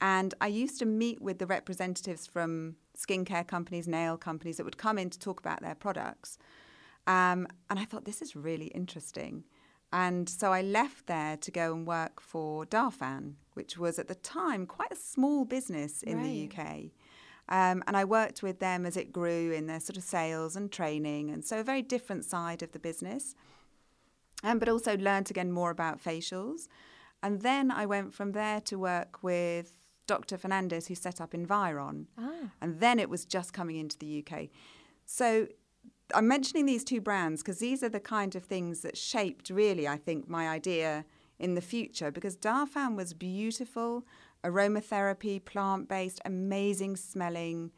And 0.00 0.34
I 0.40 0.48
used 0.48 0.78
to 0.80 0.86
meet 0.86 1.20
with 1.20 1.38
the 1.38 1.46
representatives 1.46 2.26
from 2.26 2.76
skincare 2.96 3.46
companies, 3.46 3.86
nail 3.86 4.16
companies 4.16 4.56
that 4.56 4.64
would 4.64 4.78
come 4.78 4.98
in 4.98 5.10
to 5.10 5.18
talk 5.18 5.38
about 5.38 5.62
their 5.62 5.74
products. 5.74 6.38
Um, 7.06 7.46
and 7.70 7.78
I 7.78 7.84
thought, 7.84 8.04
this 8.04 8.20
is 8.20 8.34
really 8.34 8.66
interesting. 8.66 9.44
And 9.92 10.28
so 10.28 10.52
I 10.52 10.62
left 10.62 11.06
there 11.06 11.36
to 11.38 11.50
go 11.50 11.72
and 11.74 11.86
work 11.86 12.20
for 12.20 12.66
Darphin, 12.66 13.34
which 13.58 13.76
was 13.76 13.98
at 13.98 14.06
the 14.06 14.14
time 14.14 14.66
quite 14.66 14.92
a 14.92 14.96
small 14.96 15.44
business 15.44 16.04
in 16.04 16.22
the 16.22 16.48
UK. 16.48 16.92
Um, 17.48 17.82
and 17.88 17.96
I 17.96 18.04
worked 18.04 18.40
with 18.40 18.60
them 18.60 18.86
as 18.86 18.96
it 18.96 19.12
grew 19.12 19.50
in 19.50 19.66
their 19.66 19.80
sort 19.80 19.96
of 19.96 20.04
sales 20.04 20.54
and 20.54 20.70
training. 20.70 21.30
And 21.30 21.44
so 21.44 21.58
a 21.58 21.64
very 21.64 21.82
different 21.82 22.24
side 22.24 22.62
of 22.62 22.70
the 22.70 22.78
business. 22.78 23.34
Um, 24.44 24.60
but 24.60 24.68
also 24.68 24.96
learnt 24.96 25.28
again 25.30 25.50
more 25.50 25.70
about 25.70 26.00
facials. 26.00 26.68
And 27.20 27.42
then 27.42 27.72
I 27.72 27.84
went 27.84 28.14
from 28.14 28.30
there 28.30 28.60
to 28.60 28.78
work 28.78 29.24
with 29.24 29.72
Dr. 30.06 30.38
Fernandes, 30.38 30.86
who 30.86 30.94
set 30.94 31.20
up 31.20 31.34
Environ. 31.34 32.06
And 32.62 32.78
then 32.78 33.00
it 33.00 33.10
was 33.10 33.24
just 33.24 33.52
coming 33.52 33.74
into 33.74 33.98
the 33.98 34.22
UK. 34.22 34.50
So 35.04 35.48
I'm 36.14 36.28
mentioning 36.28 36.64
these 36.66 36.84
two 36.84 37.00
brands 37.00 37.42
because 37.42 37.58
these 37.58 37.82
are 37.82 37.88
the 37.88 37.98
kind 37.98 38.36
of 38.36 38.44
things 38.44 38.82
that 38.82 38.96
shaped, 38.96 39.50
really, 39.50 39.88
I 39.88 39.96
think, 39.96 40.28
my 40.28 40.48
idea 40.48 41.04
in 41.38 41.54
the 41.54 41.60
future. 41.60 42.10
Because 42.10 42.36
Darphin 42.36 42.96
was 42.96 43.14
beautiful, 43.14 44.06
aromatherapy, 44.44 45.44
plant 45.44 45.88
based, 45.88 46.20
amazing 46.24 46.96
smelling. 46.96 47.70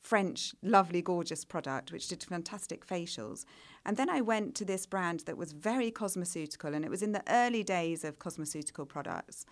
French, 0.00 0.54
lovely, 0.62 1.02
gorgeous 1.02 1.44
product, 1.44 1.90
which 1.90 2.08
did 2.08 2.22
fantastic 2.22 2.86
facials. 2.86 3.44
And 3.84 3.96
then 3.96 4.08
I 4.08 4.20
went 4.20 4.54
to 4.54 4.64
this 4.64 4.86
brand 4.86 5.20
that 5.26 5.36
was 5.36 5.52
very 5.52 5.90
cosmeceutical, 5.90 6.72
and 6.74 6.84
it 6.84 6.90
was 6.90 7.02
in 7.02 7.12
the 7.12 7.24
early 7.28 7.64
days 7.64 8.04
of 8.04 8.18
cosmeceutical 8.18 8.88
products. 8.88 9.44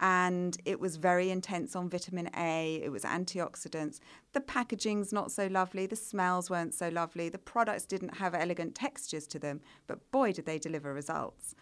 And 0.00 0.56
it 0.64 0.80
was 0.80 0.96
very 0.96 1.30
intense 1.30 1.76
on 1.76 1.88
vitamin 1.90 2.30
A, 2.36 2.80
it 2.82 2.90
was 2.90 3.04
antioxidants. 3.04 4.00
The 4.32 4.40
packaging's 4.40 5.12
not 5.12 5.30
so 5.30 5.46
lovely, 5.46 5.86
the 5.86 5.94
smells 5.94 6.50
weren't 6.50 6.74
so 6.74 6.88
lovely, 6.88 7.28
the 7.28 7.38
products 7.38 7.84
didn't 7.84 8.16
have 8.16 8.34
elegant 8.34 8.74
textures 8.74 9.26
to 9.28 9.38
them, 9.38 9.60
but 9.86 10.10
boy, 10.10 10.32
did 10.32 10.46
they 10.46 10.58
deliver 10.58 10.92
results. 10.92 11.54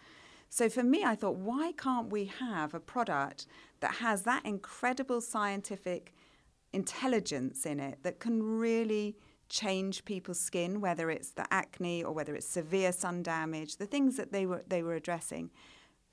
So 0.51 0.67
for 0.67 0.83
me, 0.83 1.05
I 1.05 1.15
thought, 1.15 1.37
why 1.37 1.71
can't 1.77 2.09
we 2.09 2.25
have 2.25 2.73
a 2.73 2.79
product 2.81 3.47
that 3.79 3.95
has 3.95 4.23
that 4.23 4.45
incredible 4.45 5.21
scientific 5.21 6.13
intelligence 6.73 7.65
in 7.65 7.79
it 7.79 7.99
that 8.03 8.19
can 8.19 8.43
really 8.43 9.15
change 9.47 10.03
people's 10.03 10.41
skin, 10.41 10.81
whether 10.81 11.09
it's 11.09 11.31
the 11.31 11.45
acne 11.53 12.03
or 12.03 12.11
whether 12.11 12.35
it's 12.35 12.45
severe 12.45 12.91
sun 12.91 13.23
damage, 13.23 13.77
the 13.77 13.85
things 13.85 14.17
that 14.17 14.33
they 14.33 14.45
were 14.45 14.61
they 14.67 14.83
were 14.83 14.95
addressing. 14.95 15.51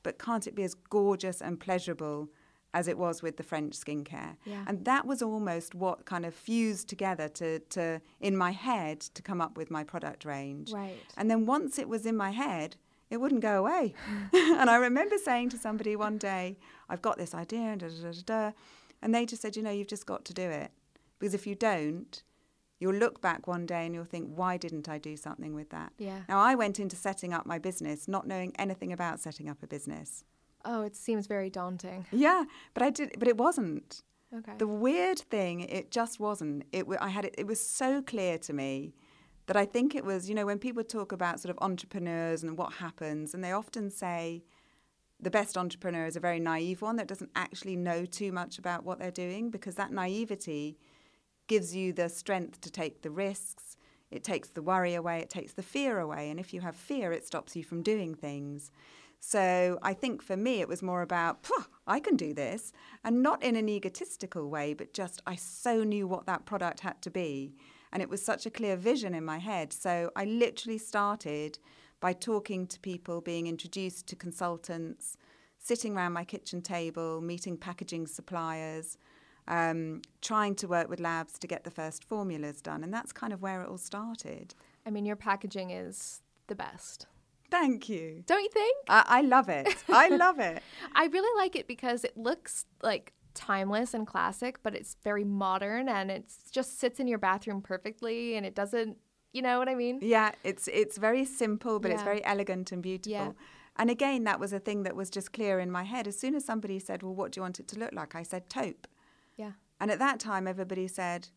But 0.05 0.20
can't 0.20 0.46
it 0.46 0.55
be 0.55 0.62
as 0.62 0.74
gorgeous 0.74 1.42
and 1.42 1.59
pleasurable 1.59 2.29
as 2.72 2.87
it 2.87 2.96
was 2.96 3.22
with 3.22 3.38
the 3.38 3.42
French 3.42 3.74
skincare? 3.74 4.37
Yeah. 4.44 4.64
And 4.68 4.85
that 4.85 5.05
was 5.05 5.20
almost 5.20 5.74
what 5.74 6.05
kind 6.05 6.24
of 6.24 6.33
fused 6.33 6.88
together 6.88 7.29
to, 7.31 7.59
to 7.70 8.01
in 8.20 8.37
my 8.37 8.53
head 8.53 9.01
to 9.01 9.20
come 9.20 9.40
up 9.40 9.57
with 9.57 9.68
my 9.68 9.83
product 9.83 10.24
range. 10.24 10.70
Right. 10.70 10.94
And 11.16 11.29
then 11.29 11.44
once 11.44 11.77
it 11.77 11.88
was 11.88 12.07
in 12.07 12.16
my 12.16 12.31
head, 12.31 12.77
it 13.10 13.18
wouldn't 13.18 13.40
go 13.40 13.58
away. 13.58 13.94
and 14.32 14.70
I 14.70 14.76
remember 14.76 15.16
saying 15.18 15.50
to 15.50 15.58
somebody 15.58 15.96
one 15.96 16.18
day, 16.18 16.58
I've 16.88 17.02
got 17.02 17.18
this 17.18 17.34
idea, 17.34 17.60
and 17.60 17.80
da, 17.80 17.88
da, 17.88 18.12
da, 18.12 18.22
da, 18.24 18.52
and 19.02 19.14
they 19.14 19.26
just 19.26 19.42
said, 19.42 19.56
you 19.56 19.62
know, 19.62 19.70
you've 19.70 19.88
just 19.88 20.06
got 20.06 20.24
to 20.26 20.34
do 20.34 20.42
it. 20.42 20.70
Because 21.18 21.34
if 21.34 21.46
you 21.46 21.54
don't, 21.54 22.22
you'll 22.78 22.94
look 22.94 23.20
back 23.20 23.46
one 23.46 23.66
day 23.66 23.86
and 23.86 23.94
you'll 23.94 24.04
think, 24.04 24.30
why 24.34 24.56
didn't 24.56 24.88
I 24.88 24.98
do 24.98 25.16
something 25.16 25.54
with 25.54 25.70
that? 25.70 25.92
Yeah. 25.98 26.20
Now, 26.28 26.38
I 26.38 26.54
went 26.54 26.78
into 26.78 26.96
setting 26.96 27.32
up 27.32 27.46
my 27.46 27.58
business 27.58 28.08
not 28.08 28.26
knowing 28.26 28.54
anything 28.58 28.92
about 28.92 29.20
setting 29.20 29.48
up 29.48 29.62
a 29.62 29.66
business. 29.66 30.24
Oh, 30.64 30.82
it 30.82 30.96
seems 30.96 31.26
very 31.26 31.50
daunting. 31.50 32.06
Yeah, 32.12 32.44
but 32.74 32.82
I 32.82 32.90
did, 32.90 33.16
but 33.18 33.28
it 33.28 33.36
wasn't. 33.36 34.02
Okay. 34.36 34.52
The 34.58 34.66
weird 34.66 35.18
thing, 35.18 35.60
it 35.60 35.90
just 35.90 36.20
wasn't. 36.20 36.64
It, 36.72 36.86
I 37.00 37.08
had 37.08 37.24
it. 37.24 37.34
It 37.38 37.46
was 37.46 37.60
so 37.60 38.02
clear 38.02 38.38
to 38.38 38.52
me 38.52 38.92
that 39.48 39.56
I 39.56 39.64
think 39.64 39.94
it 39.94 40.04
was. 40.04 40.28
You 40.28 40.34
know, 40.34 40.46
when 40.46 40.58
people 40.58 40.84
talk 40.84 41.11
about 41.11 41.40
sort 41.40 41.50
of 41.50 41.58
entrepreneurs 41.62 42.44
and 42.44 42.56
what 42.56 42.74
happens, 42.74 43.34
and 43.34 43.42
they 43.42 43.52
often 43.52 43.90
say 43.90 44.44
the 45.18 45.30
best 45.30 45.58
entrepreneur 45.58 46.06
is 46.06 46.16
a 46.16 46.20
very 46.20 46.38
naive 46.38 46.80
one 46.80 46.96
that 46.96 47.08
doesn't 47.08 47.30
actually 47.34 47.74
know 47.74 48.04
too 48.04 48.30
much 48.30 48.58
about 48.58 48.84
what 48.84 49.00
they're 49.00 49.11
doing 49.11 49.50
because 49.50 49.74
that 49.74 49.90
naivety 49.90 50.78
gives 51.48 51.74
you 51.74 51.92
the 51.92 52.08
strength 52.08 52.61
to 52.61 52.70
take 52.70 53.02
the 53.02 53.11
risks. 53.11 53.76
It 54.11 54.22
takes 54.22 54.50
the 54.50 54.62
worry 54.62 54.94
away. 54.94 55.20
It 55.20 55.30
takes 55.30 55.54
the 55.54 55.62
fear 55.62 55.98
away. 55.98 56.30
And 56.30 56.38
if 56.38 56.54
you 56.54 56.61
have 56.61 56.76
fear, 56.76 57.11
it 57.11 57.26
stops 57.26 57.56
you 57.56 57.64
from 57.64 57.82
doing 57.82 58.14
things. 58.14 58.70
So 59.18 59.78
I 59.82 59.94
think 59.94 60.22
for 60.22 60.37
me, 60.37 60.61
it 60.61 60.68
was 60.68 60.82
more 60.82 61.02
about, 61.02 61.48
I 61.87 62.00
can 62.00 62.16
do 62.16 62.32
this. 62.32 62.72
And 63.02 63.22
not 63.22 63.42
in 63.42 63.56
an 63.56 63.68
egotistical 63.68 64.48
way, 64.48 64.74
but 64.74 64.92
just 64.92 65.22
I 65.26 65.37
so 65.37 65.82
knew 65.84 66.06
what 66.06 66.26
that 66.26 66.44
product 66.44 66.80
had 66.80 67.02
to 67.02 67.11
be. 67.11 67.54
And 67.92 68.03
it 68.03 68.09
was 68.09 68.24
such 68.24 68.46
a 68.46 68.51
clear 68.51 68.77
vision 68.77 69.14
in 69.14 69.24
my 69.24 69.38
head. 69.38 69.72
So 69.72 70.11
I 70.14 70.24
literally 70.24 70.79
started 70.79 71.59
by 72.01 72.12
talking 72.12 72.66
to 72.66 72.79
people, 72.81 73.20
being 73.20 73.46
introduced 73.46 74.07
to 74.09 74.16
consultants, 74.16 75.16
sitting 75.59 75.96
around 75.96 76.12
my 76.12 76.24
kitchen 76.24 76.62
table, 76.62 77.20
meeting 77.20 77.57
packaging 77.57 78.07
suppliers, 78.07 78.96
um, 79.48 80.03
trying 80.20 80.55
to 80.57 80.68
work 80.68 80.88
with 80.88 81.01
labs 81.01 81.38
to 81.38 81.46
get 81.46 81.64
the 81.64 81.70
first 81.70 82.05
formulas 82.05 82.61
done. 82.61 82.85
And 82.85 82.92
that's 82.92 83.12
kind 83.12 83.33
of 83.33 83.42
where 83.42 83.62
it 83.62 83.68
all 83.68 83.79
started. 83.79 84.55
I 84.87 84.90
mean, 84.90 85.07
your 85.07 85.16
packaging 85.16 85.70
is 85.70 86.22
the 86.46 86.55
best. 86.55 87.07
Thank 87.51 87.88
you. 87.88 88.22
Don't 88.27 88.42
you 88.42 88.51
think? 88.51 88.77
I, 88.88 89.05
I 89.07 89.20
love 89.22 89.48
it. 89.48 89.74
I 89.88 90.09
love 90.09 90.38
it. 90.38 90.62
I 90.94 91.07
really 91.07 91.42
like 91.42 91.57
it 91.57 91.66
because 91.66 92.05
it 92.05 92.16
looks 92.16 92.66
like 92.83 93.14
timeless 93.38 93.94
and 93.94 94.07
classic, 94.07 94.59
but 94.62 94.74
it's 94.74 94.96
very 95.05 95.24
modern 95.24 95.88
and 95.88 96.11
it 96.11 96.24
just 96.51 96.79
sits 96.81 96.98
in 96.98 97.07
your 97.07 97.18
bathroom 97.18 97.62
perfectly 97.62 98.37
and 98.37 98.44
it 98.44 98.55
doesn't, 98.55 98.98
you 99.33 99.42
know 99.42 99.59
what 99.59 99.68
I 99.68 99.74
mean? 99.74 100.01
Yeah, 100.03 100.33
it's 100.42 100.68
it's 100.68 100.98
very 100.98 101.24
simple, 101.24 101.79
but 101.79 101.90
it's 101.92 102.03
very 102.03 102.24
elegant 102.24 102.72
and 102.72 102.83
beautiful. 102.83 103.12
Yeah. 103.12 103.33
And 103.81 103.90
again, 103.90 104.24
that 104.24 104.40
was 104.40 104.53
a 104.53 104.59
thing 104.59 104.83
that 104.83 104.96
was 104.96 105.09
just 105.09 105.33
clear 105.33 105.61
in 105.61 105.70
my 105.70 105.85
head. 105.85 106.09
As 106.09 106.18
soon 106.18 106.35
as 106.35 106.44
somebody 106.44 106.79
said, 106.81 107.03
"Well, 107.03 107.14
what 107.14 107.31
do 107.31 107.38
you 107.38 107.42
want 107.42 107.61
it 107.61 107.68
to 107.68 107.79
look 107.79 107.92
like?" 107.92 108.16
I 108.16 108.24
said 108.24 108.51
taupe. 108.51 108.88
Yeah. 109.37 109.53
And 109.81 109.90
at 109.92 110.01
that 110.01 110.18
time, 110.18 110.48
everybody 110.48 110.88
said, 110.88 111.29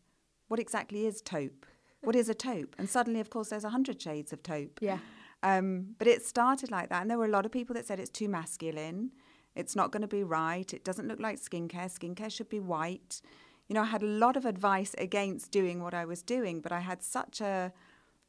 "What 0.48 0.58
exactly 0.58 1.06
is 1.06 1.22
taupe? 1.22 1.66
What 2.00 2.16
is 2.16 2.28
a 2.28 2.34
taupe?" 2.34 2.74
And 2.78 2.88
suddenly, 2.90 3.20
of 3.20 3.30
course, 3.30 3.50
there's 3.50 3.68
a 3.70 3.70
hundred 3.76 4.02
shades 4.02 4.32
of 4.32 4.42
taupe. 4.42 4.80
Yeah. 4.80 4.98
Um, 5.44 5.94
but 5.98 6.08
it 6.08 6.24
started 6.24 6.70
like 6.70 6.88
that, 6.88 7.02
and 7.02 7.08
there 7.10 7.18
were 7.18 7.30
a 7.32 7.36
lot 7.36 7.46
of 7.46 7.52
people 7.52 7.74
that 7.74 7.86
said 7.86 8.00
it's 8.00 8.10
too 8.10 8.28
masculine. 8.28 9.12
It's 9.54 9.76
not 9.76 9.90
going 9.92 10.02
to 10.02 10.08
be 10.08 10.24
right. 10.24 10.72
It 10.72 10.84
doesn't 10.84 11.08
look 11.08 11.20
like 11.20 11.40
skincare. 11.40 11.92
Skincare 11.92 12.30
should 12.30 12.48
be 12.48 12.60
white. 12.60 13.20
You 13.68 13.74
know, 13.74 13.82
I 13.82 13.86
had 13.86 14.02
a 14.02 14.06
lot 14.06 14.36
of 14.36 14.44
advice 14.44 14.94
against 14.98 15.50
doing 15.50 15.82
what 15.82 15.94
I 15.94 16.04
was 16.04 16.22
doing, 16.22 16.60
but 16.60 16.72
I 16.72 16.80
had 16.80 17.02
such 17.02 17.40
a 17.40 17.72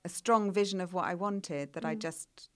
a 0.06 0.10
strong 0.10 0.52
vision 0.52 0.82
of 0.82 0.94
what 0.94 1.06
I 1.06 1.16
wanted 1.16 1.74
that 1.74 1.86
I 1.86 1.96
mm. 1.96 2.00
just 2.00 2.50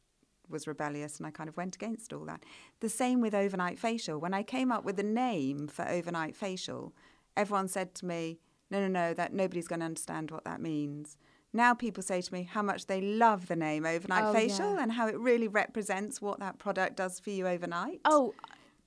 was 0.50 0.68
rebellious 0.68 1.18
and 1.18 1.28
I 1.28 1.32
kind 1.32 1.50
of 1.50 1.58
went 1.58 1.76
against 1.76 2.14
all 2.14 2.26
that. 2.26 2.44
The 2.80 2.90
same 2.90 3.22
with 3.22 3.34
overnight 3.34 3.80
facial. 3.80 4.20
When 4.20 4.34
I 4.34 4.44
came 4.44 4.72
up 4.72 4.84
with 4.84 4.96
the 4.96 5.04
name 5.04 5.68
for 5.68 5.88
overnight 5.88 6.36
facial, 6.36 6.94
everyone 7.36 7.68
said 7.68 7.96
to 7.96 8.06
me, 8.06 8.40
"No, 8.70 8.80
no, 8.82 8.88
no, 8.88 9.14
that 9.14 9.34
nobody's 9.34 9.68
going 9.68 9.80
to 9.80 9.86
understand 9.86 10.32
what 10.32 10.46
that 10.46 10.62
means." 10.62 11.18
Now 11.54 11.74
people 11.74 12.04
say 12.04 12.22
to 12.22 12.34
me 12.34 12.44
how 12.44 12.62
much 12.62 12.88
they 12.88 13.02
love 13.02 13.48
the 13.48 13.56
name 13.56 13.86
overnight 13.86 14.26
Oh, 14.26 14.34
facial 14.34 14.76
yeah. 14.76 14.84
and 14.84 14.92
how 14.92 15.08
it 15.08 15.18
really 15.18 15.48
represents 15.48 16.22
what 16.22 16.40
that 16.40 16.60
product 16.60 16.98
does 16.98 17.20
for 17.20 17.30
you 17.30 17.48
overnight. 17.48 18.02
Oh, 18.06 18.34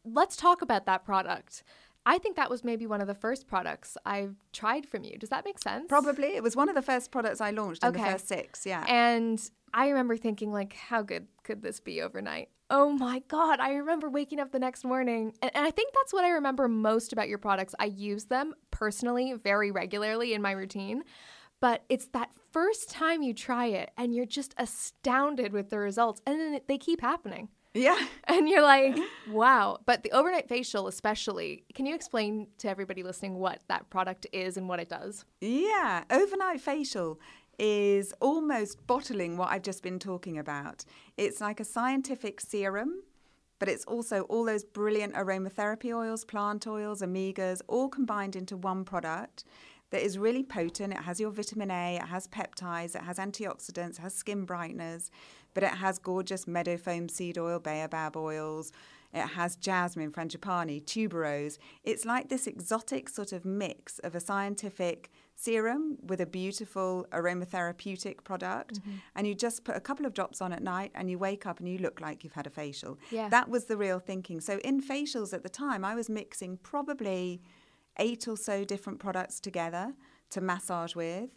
let's 0.04 0.36
talk 0.36 0.62
about 0.62 0.86
that 0.86 1.04
product. 1.04 1.62
I 2.06 2.18
think 2.18 2.36
that 2.36 2.48
was 2.48 2.64
maybe 2.64 2.86
one 2.86 3.00
of 3.00 3.06
the 3.06 3.14
first 3.14 3.46
products 3.46 3.96
I've 4.06 4.36
tried 4.52 4.86
from 4.86 5.04
you. 5.04 5.18
Does 5.18 5.28
that 5.28 5.44
make 5.44 5.58
sense? 5.58 5.84
Probably. 5.88 6.28
It 6.28 6.42
was 6.42 6.56
one 6.56 6.68
of 6.68 6.74
the 6.74 6.82
first 6.82 7.10
products 7.10 7.40
I 7.40 7.50
launched 7.50 7.84
in 7.84 7.92
the 7.92 8.00
Okay. 8.00 8.12
first 8.12 8.26
six, 8.28 8.64
yeah. 8.64 8.84
And 8.88 9.38
I 9.74 9.88
remember 9.88 10.16
thinking, 10.16 10.50
like, 10.50 10.72
how 10.72 11.02
good 11.02 11.26
could 11.44 11.62
this 11.62 11.78
be 11.78 12.00
overnight? 12.00 12.48
Oh 12.70 12.90
my 12.90 13.22
God. 13.28 13.60
I 13.60 13.72
remember 13.74 14.08
waking 14.08 14.40
up 14.40 14.50
the 14.52 14.58
next 14.58 14.84
morning. 14.84 15.34
And, 15.42 15.50
and 15.54 15.66
I 15.66 15.70
think 15.70 15.92
that's 15.92 16.12
what 16.12 16.24
I 16.24 16.30
remember 16.30 16.68
most 16.68 17.12
about 17.12 17.28
your 17.28 17.38
products. 17.38 17.74
I 17.78 17.86
use 17.86 18.26
them 18.26 18.54
personally 18.70 19.34
very 19.34 19.70
regularly 19.70 20.32
in 20.32 20.40
my 20.40 20.52
routine. 20.52 21.02
But 21.60 21.84
it's 21.90 22.06
that 22.12 22.30
first 22.52 22.88
time 22.88 23.22
you 23.22 23.34
try 23.34 23.66
it 23.66 23.90
and 23.98 24.14
you're 24.14 24.24
just 24.24 24.54
astounded 24.56 25.52
with 25.52 25.68
the 25.68 25.78
results. 25.78 26.22
And 26.26 26.40
then 26.40 26.60
they 26.66 26.78
keep 26.78 27.02
happening. 27.02 27.48
Yeah. 27.74 27.98
And 28.24 28.48
you're 28.48 28.62
like, 28.62 28.96
wow. 29.28 29.78
But 29.86 30.04
the 30.04 30.12
overnight 30.12 30.48
facial, 30.48 30.86
especially, 30.86 31.64
can 31.74 31.84
you 31.84 31.94
explain 31.94 32.46
to 32.58 32.68
everybody 32.68 33.02
listening 33.02 33.34
what 33.34 33.60
that 33.68 33.90
product 33.90 34.26
is 34.32 34.56
and 34.56 34.68
what 34.68 34.78
it 34.78 34.88
does? 34.88 35.24
Yeah, 35.40 36.04
overnight 36.10 36.60
facial 36.60 37.18
is 37.58 38.14
almost 38.20 38.86
bottling 38.86 39.36
what 39.36 39.50
I've 39.50 39.62
just 39.62 39.82
been 39.82 39.98
talking 39.98 40.38
about. 40.38 40.84
It's 41.16 41.40
like 41.40 41.60
a 41.60 41.64
scientific 41.64 42.40
serum, 42.40 43.02
but 43.58 43.68
it's 43.68 43.84
also 43.84 44.22
all 44.22 44.44
those 44.44 44.64
brilliant 44.64 45.14
aromatherapy 45.14 45.94
oils, 45.94 46.24
plant 46.24 46.66
oils, 46.66 47.02
omegas, 47.02 47.60
all 47.68 47.88
combined 47.88 48.36
into 48.36 48.56
one 48.56 48.84
product 48.84 49.44
that 49.90 50.02
is 50.02 50.16
really 50.16 50.42
potent. 50.42 50.92
It 50.92 51.00
has 51.00 51.20
your 51.20 51.30
vitamin 51.30 51.70
A, 51.70 51.96
it 51.96 52.08
has 52.08 52.26
peptides, 52.28 52.94
it 52.94 53.02
has 53.02 53.18
antioxidants, 53.18 53.98
it 53.98 54.02
has 54.02 54.14
skin 54.14 54.46
brighteners, 54.46 55.10
but 55.54 55.62
it 55.62 55.74
has 55.74 55.98
gorgeous 55.98 56.46
meadow 56.46 56.76
foam 56.76 57.08
seed 57.08 57.38
oil, 57.38 57.58
baobab 57.58 58.16
oils. 58.16 58.72
It 59.12 59.26
has 59.26 59.56
jasmine, 59.56 60.12
frangipani, 60.12 60.84
tuberose. 60.84 61.58
It's 61.82 62.04
like 62.04 62.28
this 62.28 62.46
exotic 62.46 63.08
sort 63.08 63.32
of 63.32 63.44
mix 63.44 63.98
of 64.00 64.14
a 64.14 64.20
scientific 64.20 65.10
serum 65.34 65.98
with 66.02 66.20
a 66.20 66.26
beautiful 66.26 67.06
aromatherapeutic 67.10 68.22
product. 68.22 68.80
Mm-hmm. 68.80 68.90
And 69.16 69.26
you 69.26 69.34
just 69.34 69.64
put 69.64 69.76
a 69.76 69.80
couple 69.80 70.06
of 70.06 70.14
drops 70.14 70.40
on 70.40 70.52
at 70.52 70.62
night 70.62 70.92
and 70.94 71.10
you 71.10 71.18
wake 71.18 71.44
up 71.44 71.58
and 71.58 71.68
you 71.68 71.78
look 71.78 72.00
like 72.00 72.22
you've 72.22 72.34
had 72.34 72.46
a 72.46 72.50
facial. 72.50 72.98
Yeah. 73.10 73.28
That 73.28 73.48
was 73.48 73.64
the 73.64 73.76
real 73.76 73.98
thinking. 73.98 74.40
So 74.40 74.58
in 74.58 74.80
facials 74.80 75.32
at 75.32 75.42
the 75.42 75.48
time, 75.48 75.84
I 75.84 75.94
was 75.94 76.08
mixing 76.08 76.58
probably 76.58 77.42
eight 77.98 78.28
or 78.28 78.36
so 78.36 78.64
different 78.64 79.00
products 79.00 79.40
together 79.40 79.94
to 80.30 80.40
massage 80.40 80.94
with. 80.94 81.30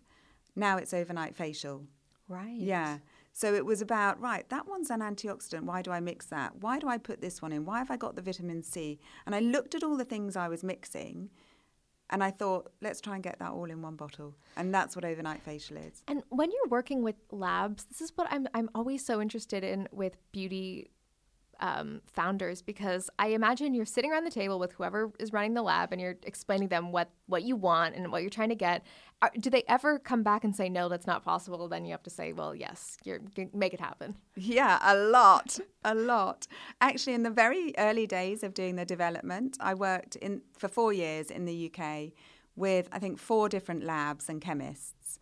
Now 0.56 0.78
it's 0.78 0.93
overnight 0.93 1.36
facial. 1.36 1.86
Right. 2.28 2.56
Yeah. 2.56 2.99
So 3.34 3.56
it 3.56 3.65
was 3.65 3.82
about, 3.82 4.22
right, 4.22 4.48
that 4.50 4.67
one's 4.67 4.91
an 4.91 5.00
antioxidant. 5.02 5.63
Why 5.63 5.82
do 5.82 5.89
I 5.91 6.00
mix 6.00 6.28
that? 6.28 6.58
Why 6.58 6.78
do 6.78 6.88
I 6.88 7.00
put 7.00 7.19
this 7.19 7.41
one 7.41 7.52
in? 7.52 7.65
Why 7.65 7.80
have 7.80 7.89
I 7.89 7.98
got 7.98 8.15
the 8.15 8.22
vitamin 8.22 8.62
C? 8.62 9.00
And 9.26 9.34
I 9.34 9.39
looked 9.39 9.74
at 9.74 9.84
all 9.84 9.98
the 9.98 10.06
things 10.06 10.36
I 10.36 10.48
was 10.48 10.63
mixing 10.63 11.32
and 12.12 12.24
I 12.24 12.30
thought, 12.30 12.72
let's 12.80 13.02
try 13.02 13.15
and 13.15 13.24
get 13.24 13.39
that 13.39 13.52
all 13.52 13.72
in 13.72 13.82
one 13.82 13.96
bottle. 13.96 14.36
And 14.56 14.74
that's 14.74 14.96
what 14.96 15.04
overnight 15.04 15.41
facial 15.41 15.78
is. 15.78 16.04
And 16.08 16.22
when 16.30 16.52
you're 16.52 16.69
working 16.69 17.02
with 17.02 17.15
labs, 17.32 17.86
this 17.86 18.02
is 18.02 18.12
what 18.15 18.28
I'm 18.30 18.48
I'm 18.54 18.69
always 18.76 19.04
so 19.04 19.19
interested 19.19 19.63
in 19.63 19.89
with 19.91 20.15
beauty 20.32 20.91
um, 21.60 22.02
founders 22.06 22.62
because 22.62 23.10
I 23.20 23.28
imagine 23.28 23.74
you're 23.74 23.86
sitting 23.86 24.12
around 24.12 24.26
the 24.26 24.32
table 24.32 24.60
with 24.60 24.74
whoever 24.74 25.12
is 25.20 25.32
running 25.32 25.54
the 25.54 25.62
lab 25.62 25.92
and 25.92 26.02
you're 26.02 26.18
explaining 26.24 26.68
them 26.68 26.92
what 26.92 27.10
what 27.28 27.44
you 27.44 27.56
want 27.56 27.96
and 27.96 28.12
what 28.12 28.22
you're 28.22 28.30
trying 28.30 28.50
to 28.50 28.56
get. 28.56 28.86
Are, 29.22 29.32
do 29.39 29.50
they 29.50 29.63
ever 29.68 30.00
come 30.00 30.24
back 30.24 30.44
and 30.44 30.56
say 30.56 30.68
no, 30.70 30.89
that's 30.89 31.08
not 31.08 31.24
possible? 31.24 31.68
Then 31.68 31.86
you 31.86 31.92
have 31.92 32.04
to 32.04 32.10
say, 32.10 32.34
well, 32.34 32.54
yes, 32.54 32.98
you're 33.06 33.20
g- 33.20 33.50
make 33.54 33.74
it 33.74 33.80
happen. 33.80 34.16
Yeah, 34.36 34.80
a 34.82 34.96
lot, 34.96 35.60
a 35.86 35.96
lot. 35.96 36.48
Actually, 36.82 37.13
in 37.13 37.24
the 37.24 37.30
very 37.30 37.74
early 37.78 38.08
days 38.08 38.44
of 38.44 38.54
doing 38.54 38.76
the 38.76 38.86
development, 38.86 39.58
I 39.60 39.74
worked 39.74 40.16
in 40.18 40.42
for 40.58 40.68
four 40.68 40.92
years 40.92 41.32
in 41.32 41.46
the 41.46 41.72
UK 41.72 42.12
with 42.56 42.89
I 42.92 43.00
think 43.00 43.20
four 43.20 43.48
different 43.50 43.84
labs 43.84 44.28
and 44.30 44.42
chemists, 44.42 45.20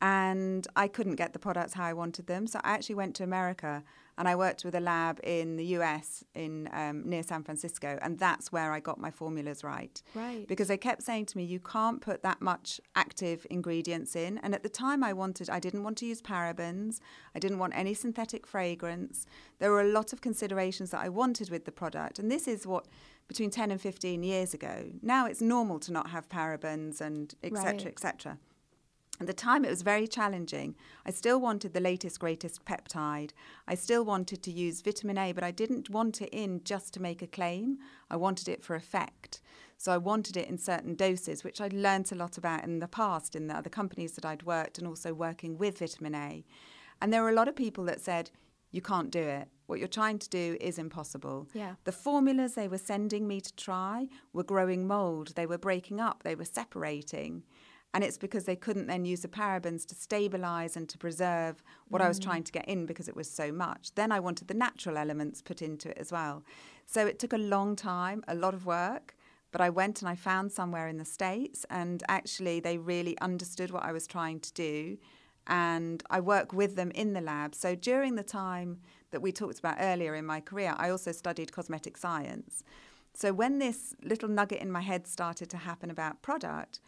and 0.00 0.66
I 0.74 0.88
couldn't 0.88 1.16
get 1.16 1.32
the 1.32 1.38
products 1.38 1.74
how 1.74 1.84
I 1.84 1.92
wanted 1.92 2.26
them. 2.26 2.46
So 2.46 2.60
I 2.64 2.72
actually 2.72 2.96
went 2.96 3.14
to 3.16 3.22
America 3.24 3.84
and 4.16 4.28
I 4.28 4.36
worked 4.36 4.64
with 4.64 4.74
a 4.74 4.80
lab 4.80 5.20
in 5.22 5.56
the 5.56 5.64
US 5.78 6.24
in 6.34 6.68
um, 6.72 7.08
near 7.08 7.22
San 7.22 7.42
Francisco, 7.42 7.98
and 8.02 8.18
that's 8.18 8.52
where 8.52 8.72
I 8.72 8.80
got 8.80 8.98
my 8.98 9.10
formulas 9.10 9.64
right. 9.64 10.00
Right. 10.14 10.46
Because 10.46 10.68
they 10.68 10.76
kept 10.76 11.02
saying 11.02 11.26
to 11.26 11.36
me, 11.36 11.44
you 11.44 11.60
can't 11.60 12.00
put 12.00 12.22
that 12.22 12.40
much 12.40 12.80
active 12.94 13.46
ingredients 13.50 14.14
in. 14.14 14.38
And 14.38 14.54
at 14.54 14.62
the 14.62 14.68
time, 14.68 15.02
I 15.02 15.12
wanted, 15.12 15.50
I 15.50 15.60
didn't 15.60 15.82
want 15.82 15.98
to 15.98 16.06
use 16.06 16.22
parabens. 16.22 17.00
I 17.34 17.38
didn't 17.38 17.58
want 17.58 17.74
any 17.76 17.94
synthetic 17.94 18.46
fragrance. 18.46 19.26
There 19.58 19.70
were 19.70 19.80
a 19.80 19.92
lot 19.92 20.12
of 20.12 20.20
considerations 20.20 20.90
that 20.90 21.00
I 21.00 21.08
wanted 21.08 21.50
with 21.50 21.64
the 21.64 21.72
product. 21.72 22.18
And 22.18 22.30
this 22.30 22.46
is 22.46 22.66
what 22.66 22.86
between 23.26 23.50
10 23.50 23.70
and 23.70 23.80
15 23.80 24.22
years 24.22 24.52
ago. 24.54 24.90
Now 25.02 25.26
it's 25.26 25.40
normal 25.40 25.78
to 25.80 25.92
not 25.92 26.10
have 26.10 26.28
parabens 26.28 27.00
and 27.00 27.34
etc. 27.42 27.62
cetera, 27.62 27.72
Right. 27.72 27.86
et 27.86 27.98
cetera. 27.98 28.38
At 29.20 29.28
the 29.28 29.32
time, 29.32 29.64
it 29.64 29.70
was 29.70 29.82
very 29.82 30.08
challenging. 30.08 30.74
I 31.06 31.12
still 31.12 31.40
wanted 31.40 31.72
the 31.72 31.80
latest, 31.80 32.18
greatest 32.18 32.64
peptide. 32.64 33.30
I 33.68 33.76
still 33.76 34.04
wanted 34.04 34.42
to 34.42 34.50
use 34.50 34.82
vitamin 34.82 35.18
A, 35.18 35.32
but 35.32 35.44
I 35.44 35.52
didn't 35.52 35.88
want 35.88 36.20
it 36.20 36.30
in 36.32 36.62
just 36.64 36.92
to 36.94 37.02
make 37.02 37.22
a 37.22 37.28
claim. 37.28 37.78
I 38.10 38.16
wanted 38.16 38.48
it 38.48 38.62
for 38.62 38.74
effect. 38.74 39.40
So 39.76 39.92
I 39.92 39.98
wanted 39.98 40.36
it 40.36 40.48
in 40.48 40.58
certain 40.58 40.94
doses, 40.94 41.44
which 41.44 41.60
I'd 41.60 41.72
learnt 41.72 42.10
a 42.10 42.16
lot 42.16 42.38
about 42.38 42.64
in 42.64 42.80
the 42.80 42.88
past 42.88 43.36
in 43.36 43.46
the 43.46 43.56
other 43.56 43.70
companies 43.70 44.12
that 44.12 44.24
I'd 44.24 44.42
worked 44.42 44.78
and 44.78 44.86
also 44.86 45.14
working 45.14 45.58
with 45.58 45.78
vitamin 45.78 46.14
A. 46.14 46.44
And 47.00 47.12
there 47.12 47.22
were 47.22 47.30
a 47.30 47.34
lot 47.34 47.48
of 47.48 47.56
people 47.56 47.84
that 47.84 48.00
said, 48.00 48.30
you 48.72 48.80
can't 48.80 49.10
do 49.10 49.20
it. 49.20 49.48
What 49.66 49.78
you're 49.78 49.88
trying 49.88 50.18
to 50.18 50.28
do 50.28 50.56
is 50.60 50.78
impossible. 50.78 51.48
Yeah. 51.54 51.74
The 51.84 51.92
formulas 51.92 52.54
they 52.54 52.68
were 52.68 52.78
sending 52.78 53.28
me 53.28 53.40
to 53.40 53.54
try 53.54 54.08
were 54.32 54.42
growing 54.42 54.86
mold, 54.86 55.34
they 55.36 55.46
were 55.46 55.58
breaking 55.58 56.00
up, 56.00 56.22
they 56.24 56.34
were 56.34 56.44
separating. 56.44 57.44
And 57.94 58.02
it's 58.02 58.18
because 58.18 58.44
they 58.44 58.56
couldn't 58.56 58.88
then 58.88 59.04
use 59.04 59.20
the 59.22 59.28
parabens 59.28 59.86
to 59.86 59.94
stabilize 59.94 60.76
and 60.76 60.88
to 60.88 60.98
preserve 60.98 61.62
what 61.88 62.02
I 62.02 62.08
was 62.08 62.18
mm. 62.18 62.24
trying 62.24 62.42
to 62.42 62.52
get 62.52 62.68
in 62.68 62.86
because 62.86 63.08
it 63.08 63.14
was 63.14 63.30
so 63.30 63.52
much. 63.52 63.94
Then 63.94 64.10
I 64.10 64.18
wanted 64.18 64.48
the 64.48 64.54
natural 64.54 64.98
elements 64.98 65.40
put 65.40 65.62
into 65.62 65.90
it 65.90 65.98
as 65.98 66.10
well. 66.10 66.42
So 66.86 67.06
it 67.06 67.20
took 67.20 67.32
a 67.32 67.38
long 67.38 67.76
time, 67.76 68.24
a 68.26 68.34
lot 68.34 68.52
of 68.52 68.66
work. 68.66 69.14
But 69.52 69.60
I 69.60 69.70
went 69.70 70.02
and 70.02 70.08
I 70.08 70.16
found 70.16 70.50
somewhere 70.50 70.88
in 70.88 70.98
the 70.98 71.04
States, 71.04 71.64
and 71.70 72.02
actually, 72.08 72.58
they 72.58 72.76
really 72.76 73.16
understood 73.20 73.70
what 73.70 73.84
I 73.84 73.92
was 73.92 74.08
trying 74.08 74.40
to 74.40 74.52
do. 74.52 74.98
And 75.46 76.02
I 76.10 76.18
work 76.18 76.52
with 76.52 76.74
them 76.74 76.90
in 76.90 77.12
the 77.12 77.20
lab. 77.20 77.54
So 77.54 77.76
during 77.76 78.16
the 78.16 78.24
time 78.24 78.80
that 79.12 79.22
we 79.22 79.30
talked 79.30 79.60
about 79.60 79.76
earlier 79.78 80.16
in 80.16 80.26
my 80.26 80.40
career, 80.40 80.74
I 80.76 80.90
also 80.90 81.12
studied 81.12 81.52
cosmetic 81.52 81.96
science. 81.96 82.64
So 83.12 83.32
when 83.32 83.60
this 83.60 83.94
little 84.02 84.28
nugget 84.28 84.60
in 84.60 84.72
my 84.72 84.80
head 84.80 85.06
started 85.06 85.48
to 85.50 85.58
happen 85.58 85.88
about 85.88 86.20
product, 86.20 86.80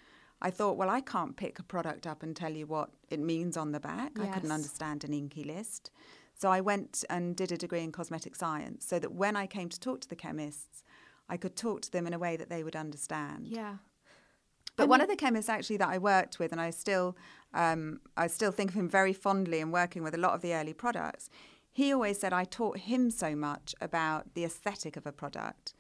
I 0.43 0.51
thought, 0.51 0.77
well, 0.77 0.91
I 0.91 1.01
can't 1.01 1.37
pick 1.37 1.59
a 1.59 1.63
product 1.63 2.07
up 2.07 2.23
and 2.23 2.37
tell 2.37 2.53
you 2.53 2.67
what 2.67 2.91
it 3.09 3.21
means 3.21 3.57
on 3.57 3.73
the 3.73 3.81
back. 3.81 4.13
I 4.21 4.27
couldn't 4.27 4.53
understand 4.53 5.03
an 5.05 5.13
INCI 5.13 5.47
list. 5.47 5.91
So 6.35 6.51
I 6.51 6.61
went 6.61 7.05
and 7.09 7.35
did 7.35 7.51
a 7.51 7.57
degree 7.57 7.83
in 7.83 7.93
cosmetic 7.93 8.37
science 8.37 8.85
so 8.87 8.99
that 8.99 9.13
when 9.13 9.37
I 9.37 9.47
came 9.47 9.71
to 9.71 9.81
talk 9.81 10.03
to 10.03 10.09
the 10.09 10.17
chemists, 10.17 10.85
I 11.29 11.39
could 11.39 11.57
talk 11.57 11.81
to 11.83 11.91
them 11.91 12.07
in 12.07 12.13
a 12.13 12.19
way 12.19 12.37
that 12.37 12.51
they 12.51 12.63
would 12.63 12.77
understand. 12.77 13.49
Yeah. 13.49 13.77
But 14.77 14.91
one 14.91 15.01
of 15.01 15.09
the 15.09 15.17
chemists 15.17 15.49
actually 15.49 15.79
that 15.79 15.89
I 15.89 15.97
worked 15.97 16.39
with, 16.39 16.53
and 16.53 16.61
I 16.61 16.69
still, 16.69 17.17
um, 17.55 18.01
I 18.19 18.27
still 18.27 18.53
think 18.53 18.71
of 18.71 18.77
him 18.77 18.91
very 18.91 19.15
fondly 19.15 19.61
in 19.61 19.71
working 19.71 20.03
with 20.03 20.15
a 20.15 20.19
lot 20.19 20.35
of 20.35 20.43
the 20.43 20.53
early 20.53 20.75
products. 20.75 21.31
he 21.73 21.93
always 21.93 22.19
said 22.19 22.33
I 22.33 22.45
taught 22.45 22.79
him 22.79 23.11
so 23.11 23.35
much 23.35 23.75
about 23.81 24.35
the 24.35 24.45
aesthetic 24.45 24.97
of 24.97 25.07
a 25.07 25.13
product 25.13 25.75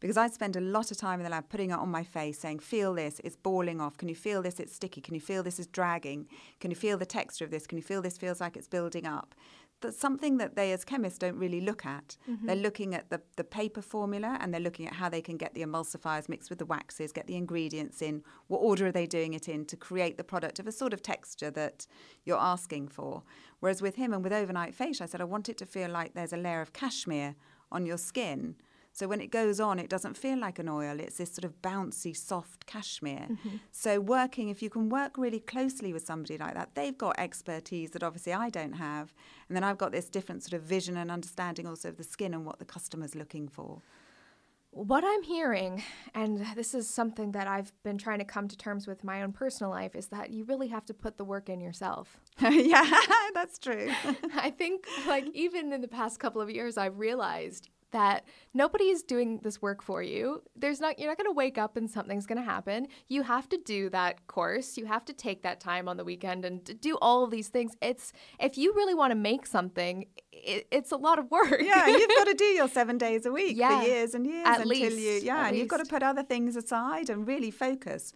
because 0.00 0.16
I'd 0.16 0.32
spend 0.32 0.56
a 0.56 0.60
lot 0.60 0.90
of 0.90 0.96
time 0.96 1.20
in 1.20 1.24
the 1.24 1.30
lab 1.30 1.48
putting 1.48 1.70
it 1.70 1.78
on 1.78 1.90
my 1.90 2.04
face, 2.04 2.38
saying, 2.38 2.60
Feel 2.60 2.94
this, 2.94 3.20
it's 3.24 3.36
balling 3.36 3.80
off. 3.80 3.96
Can 3.96 4.08
you 4.08 4.14
feel 4.14 4.42
this? 4.42 4.60
It's 4.60 4.74
sticky. 4.74 5.00
Can 5.00 5.14
you 5.14 5.20
feel 5.20 5.42
this 5.42 5.58
is 5.58 5.66
dragging? 5.66 6.28
Can 6.60 6.70
you 6.70 6.76
feel 6.76 6.98
the 6.98 7.06
texture 7.06 7.44
of 7.44 7.50
this? 7.50 7.66
Can 7.66 7.78
you 7.78 7.82
feel 7.82 8.02
this 8.02 8.18
feels 8.18 8.40
like 8.40 8.56
it's 8.56 8.68
building 8.68 9.06
up? 9.06 9.34
That's 9.80 9.98
something 9.98 10.38
that 10.38 10.56
they, 10.56 10.72
as 10.72 10.84
chemists, 10.84 11.20
don't 11.20 11.36
really 11.36 11.60
look 11.60 11.86
at. 11.86 12.16
Mm-hmm. 12.28 12.46
They're 12.46 12.56
looking 12.56 12.94
at 12.96 13.10
the, 13.10 13.20
the 13.36 13.44
paper 13.44 13.80
formula 13.80 14.36
and 14.40 14.52
they're 14.52 14.60
looking 14.60 14.88
at 14.88 14.94
how 14.94 15.08
they 15.08 15.20
can 15.20 15.36
get 15.36 15.54
the 15.54 15.62
emulsifiers 15.62 16.28
mixed 16.28 16.50
with 16.50 16.58
the 16.58 16.66
waxes, 16.66 17.12
get 17.12 17.28
the 17.28 17.36
ingredients 17.36 18.02
in, 18.02 18.24
what 18.48 18.58
order 18.58 18.88
are 18.88 18.92
they 18.92 19.06
doing 19.06 19.34
it 19.34 19.48
in 19.48 19.64
to 19.66 19.76
create 19.76 20.16
the 20.16 20.24
product 20.24 20.58
of 20.58 20.66
a 20.66 20.72
sort 20.72 20.92
of 20.92 21.00
texture 21.00 21.50
that 21.52 21.86
you're 22.24 22.40
asking 22.40 22.88
for. 22.88 23.22
Whereas 23.60 23.80
with 23.80 23.94
him 23.94 24.12
and 24.12 24.24
with 24.24 24.32
Overnight 24.32 24.74
Face, 24.74 25.00
I 25.00 25.06
said, 25.06 25.20
I 25.20 25.24
want 25.24 25.48
it 25.48 25.58
to 25.58 25.66
feel 25.66 25.90
like 25.90 26.14
there's 26.14 26.32
a 26.32 26.36
layer 26.36 26.60
of 26.60 26.72
cashmere 26.72 27.36
on 27.70 27.86
your 27.86 27.98
skin 27.98 28.56
so 28.98 29.06
when 29.06 29.20
it 29.20 29.30
goes 29.30 29.60
on, 29.60 29.78
it 29.78 29.88
doesn't 29.88 30.16
feel 30.16 30.40
like 30.40 30.58
an 30.58 30.68
oil. 30.68 30.98
It's 30.98 31.18
this 31.18 31.32
sort 31.32 31.44
of 31.44 31.62
bouncy, 31.62 32.16
soft 32.16 32.66
cashmere. 32.66 33.28
Mm-hmm. 33.30 33.56
So 33.70 34.00
working, 34.00 34.48
if 34.48 34.60
you 34.60 34.68
can 34.70 34.88
work 34.88 35.16
really 35.16 35.38
closely 35.38 35.92
with 35.92 36.04
somebody 36.04 36.36
like 36.36 36.54
that, 36.54 36.74
they've 36.74 36.98
got 36.98 37.16
expertise 37.16 37.92
that 37.92 38.02
obviously 38.02 38.32
I 38.32 38.50
don't 38.50 38.72
have. 38.72 39.14
And 39.48 39.54
then 39.54 39.62
I've 39.62 39.78
got 39.78 39.92
this 39.92 40.08
different 40.08 40.42
sort 40.42 40.54
of 40.54 40.62
vision 40.66 40.96
and 40.96 41.12
understanding 41.12 41.64
also 41.64 41.90
of 41.90 41.96
the 41.96 42.02
skin 42.02 42.34
and 42.34 42.44
what 42.44 42.58
the 42.58 42.64
customer's 42.64 43.14
looking 43.14 43.46
for. 43.46 43.82
What 44.72 45.04
I'm 45.06 45.22
hearing, 45.22 45.84
and 46.12 46.44
this 46.56 46.74
is 46.74 46.90
something 46.90 47.30
that 47.32 47.46
I've 47.46 47.72
been 47.84 47.98
trying 47.98 48.18
to 48.18 48.24
come 48.24 48.48
to 48.48 48.56
terms 48.56 48.88
with 48.88 49.04
my 49.04 49.22
own 49.22 49.32
personal 49.32 49.70
life, 49.70 49.94
is 49.94 50.08
that 50.08 50.30
you 50.30 50.42
really 50.42 50.68
have 50.68 50.84
to 50.86 50.94
put 50.94 51.18
the 51.18 51.24
work 51.24 51.48
in 51.48 51.60
yourself. 51.60 52.18
yeah, 52.40 52.84
that's 53.34 53.60
true. 53.60 53.90
I 54.34 54.50
think, 54.50 54.86
like, 55.06 55.28
even 55.34 55.72
in 55.72 55.82
the 55.82 55.88
past 55.88 56.18
couple 56.18 56.42
of 56.42 56.50
years, 56.50 56.76
I've 56.76 56.98
realized 56.98 57.68
that 57.90 58.24
nobody 58.54 58.84
is 58.84 59.02
doing 59.02 59.40
this 59.42 59.62
work 59.62 59.82
for 59.82 60.02
you. 60.02 60.42
There's 60.56 60.80
not 60.80 60.98
you're 60.98 61.08
not 61.08 61.16
going 61.16 61.30
to 61.30 61.32
wake 61.32 61.58
up 61.58 61.76
and 61.76 61.90
something's 61.90 62.26
going 62.26 62.38
to 62.38 62.44
happen. 62.44 62.88
You 63.08 63.22
have 63.22 63.48
to 63.50 63.58
do 63.58 63.90
that 63.90 64.26
course. 64.26 64.76
You 64.76 64.86
have 64.86 65.04
to 65.06 65.12
take 65.12 65.42
that 65.42 65.60
time 65.60 65.88
on 65.88 65.96
the 65.96 66.04
weekend 66.04 66.44
and 66.44 66.80
do 66.80 66.96
all 67.00 67.24
of 67.24 67.30
these 67.30 67.48
things. 67.48 67.72
It's 67.80 68.12
if 68.38 68.58
you 68.58 68.74
really 68.74 68.94
want 68.94 69.10
to 69.12 69.16
make 69.16 69.46
something, 69.46 70.06
it, 70.32 70.66
it's 70.70 70.92
a 70.92 70.96
lot 70.96 71.18
of 71.18 71.30
work. 71.30 71.60
Yeah, 71.60 71.86
you've 71.86 72.08
got 72.08 72.26
to 72.26 72.34
do 72.34 72.44
your 72.44 72.68
7 72.78 72.98
days 72.98 73.26
a 73.26 73.32
week 73.32 73.56
yeah, 73.56 73.80
for 73.80 73.86
years 73.86 74.14
and 74.14 74.26
years 74.26 74.46
at 74.46 74.60
until 74.60 74.68
least, 74.68 74.98
you 74.98 75.20
yeah, 75.22 75.46
and 75.46 75.50
least. 75.52 75.58
you've 75.58 75.68
got 75.68 75.78
to 75.78 75.86
put 75.86 76.02
other 76.02 76.22
things 76.22 76.56
aside 76.56 77.10
and 77.10 77.26
really 77.26 77.50
focus. 77.50 78.12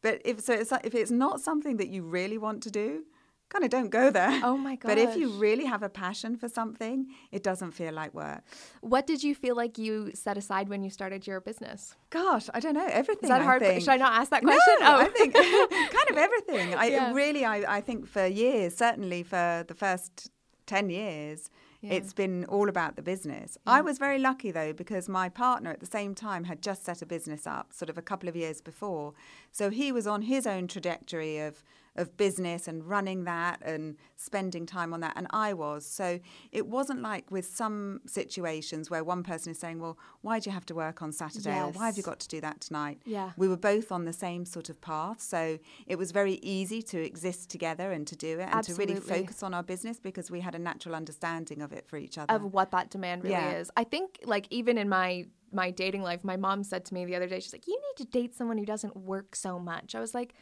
But 0.00 0.22
if 0.24 0.40
so 0.40 0.52
it's, 0.54 0.72
if 0.84 0.94
it's 0.94 1.10
not 1.10 1.40
something 1.40 1.76
that 1.78 1.88
you 1.88 2.02
really 2.02 2.38
want 2.38 2.62
to 2.64 2.70
do, 2.70 3.04
kind 3.48 3.64
of 3.64 3.70
don't 3.70 3.90
go 3.90 4.10
there. 4.10 4.40
Oh 4.42 4.56
my 4.56 4.76
god! 4.76 4.88
But 4.88 4.98
if 4.98 5.16
you 5.16 5.30
really 5.30 5.64
have 5.64 5.82
a 5.82 5.88
passion 5.88 6.36
for 6.36 6.48
something, 6.48 7.06
it 7.32 7.42
doesn't 7.42 7.72
feel 7.72 7.92
like 7.92 8.14
work. 8.14 8.42
What 8.80 9.06
did 9.06 9.22
you 9.22 9.34
feel 9.34 9.56
like 9.56 9.78
you 9.78 10.10
set 10.14 10.36
aside 10.38 10.68
when 10.68 10.82
you 10.82 10.90
started 10.90 11.26
your 11.26 11.40
business? 11.40 11.94
Gosh, 12.10 12.48
I 12.54 12.60
don't 12.60 12.74
know. 12.74 12.88
Everything. 12.90 13.24
Is 13.24 13.30
that 13.30 13.42
I 13.42 13.44
hard? 13.44 13.62
Think. 13.62 13.80
Should 13.80 13.90
I 13.90 13.96
not 13.96 14.12
ask 14.20 14.30
that 14.30 14.42
question? 14.42 14.74
No, 14.80 14.96
oh. 14.96 15.00
I 15.00 15.08
think 15.08 15.34
kind 15.98 16.10
of 16.10 16.16
everything. 16.16 16.74
I 16.74 16.86
Yeah. 16.86 17.12
really, 17.12 17.44
I, 17.44 17.76
I 17.78 17.80
think 17.80 18.06
for 18.06 18.26
years, 18.26 18.74
certainly 18.76 19.22
for 19.22 19.64
the 19.66 19.74
first 19.74 20.30
ten 20.66 20.90
years. 20.90 21.50
Yeah. 21.80 21.92
It's 21.92 22.12
been 22.12 22.44
all 22.46 22.68
about 22.68 22.96
the 22.96 23.02
business. 23.02 23.56
I 23.64 23.82
was 23.82 23.98
very 23.98 24.18
lucky 24.18 24.50
though 24.50 24.72
because 24.72 25.08
my 25.08 25.28
partner 25.28 25.70
at 25.70 25.78
the 25.78 25.86
same 25.86 26.12
time 26.12 26.42
had 26.44 26.60
just 26.60 26.84
set 26.84 27.02
a 27.02 27.06
business 27.06 27.46
up 27.46 27.72
sort 27.72 27.88
of 27.88 27.96
a 27.96 28.02
couple 28.02 28.28
of 28.28 28.34
years 28.34 28.60
before. 28.60 29.14
So 29.52 29.70
he 29.70 29.92
was 29.92 30.04
on 30.04 30.22
his 30.22 30.44
own 30.44 30.66
trajectory 30.66 31.38
of 31.38 31.62
of 31.98 32.16
business 32.16 32.66
and 32.68 32.84
running 32.88 33.24
that 33.24 33.60
and 33.62 33.96
spending 34.16 34.64
time 34.66 34.94
on 34.94 35.00
that 35.00 35.12
and 35.16 35.26
I 35.30 35.52
was. 35.52 35.84
So 35.86 36.20
it 36.52 36.66
wasn't 36.66 37.02
like 37.02 37.30
with 37.30 37.46
some 37.46 38.00
situations 38.06 38.90
where 38.90 39.04
one 39.04 39.22
person 39.22 39.52
is 39.52 39.58
saying, 39.58 39.80
"Well, 39.80 39.98
why 40.22 40.38
do 40.40 40.48
you 40.48 40.54
have 40.54 40.66
to 40.66 40.74
work 40.74 41.02
on 41.02 41.12
Saturday?" 41.12 41.58
or 41.60 41.70
"Why 41.72 41.86
have 41.86 41.96
you 41.96 42.02
got 42.02 42.20
to 42.20 42.28
do 42.28 42.40
that 42.40 42.60
tonight?" 42.60 42.98
Yeah. 43.04 43.32
We 43.36 43.48
were 43.48 43.56
both 43.56 43.90
on 43.92 44.04
the 44.04 44.12
same 44.12 44.44
sort 44.44 44.68
of 44.70 44.80
path, 44.80 45.20
so 45.20 45.58
it 45.86 45.96
was 45.96 46.12
very 46.12 46.34
easy 46.56 46.80
to 46.82 46.98
exist 47.02 47.50
together 47.50 47.92
and 47.92 48.06
to 48.06 48.16
do 48.16 48.38
it 48.40 48.48
and 48.50 48.64
to 48.64 48.74
really 48.74 48.96
focus 48.96 49.42
on 49.42 49.52
our 49.54 49.62
business 49.62 49.98
because 50.00 50.30
we 50.30 50.40
had 50.40 50.54
a 50.54 50.58
natural 50.58 50.94
understanding 50.94 51.60
of 51.62 51.72
it 51.72 51.86
for 51.86 51.96
each 51.96 52.16
other. 52.18 52.32
of 52.34 52.42
what 52.52 52.70
that 52.70 52.90
demand 52.90 53.22
really 53.24 53.34
Yeah. 53.34 53.58
is. 53.60 53.70
I 53.76 53.84
think 53.84 54.20
like 54.24 54.46
even 54.50 54.78
in 54.78 54.88
my 54.88 55.26
my 55.50 55.70
dating 55.70 56.02
life, 56.02 56.22
my 56.24 56.36
mom 56.36 56.62
said 56.62 56.84
to 56.84 56.92
me 56.92 57.06
the 57.06 57.16
other 57.16 57.26
day, 57.26 57.40
she's 57.40 57.54
like, 57.54 57.66
"You 57.66 57.80
need 57.86 57.96
to 58.04 58.10
date 58.18 58.34
someone 58.34 58.58
who 58.58 58.66
doesn't 58.66 58.94
work 58.94 59.34
so 59.34 59.58
much." 59.58 59.94
I 59.94 60.00
was 60.00 60.12
like, 60.14 60.34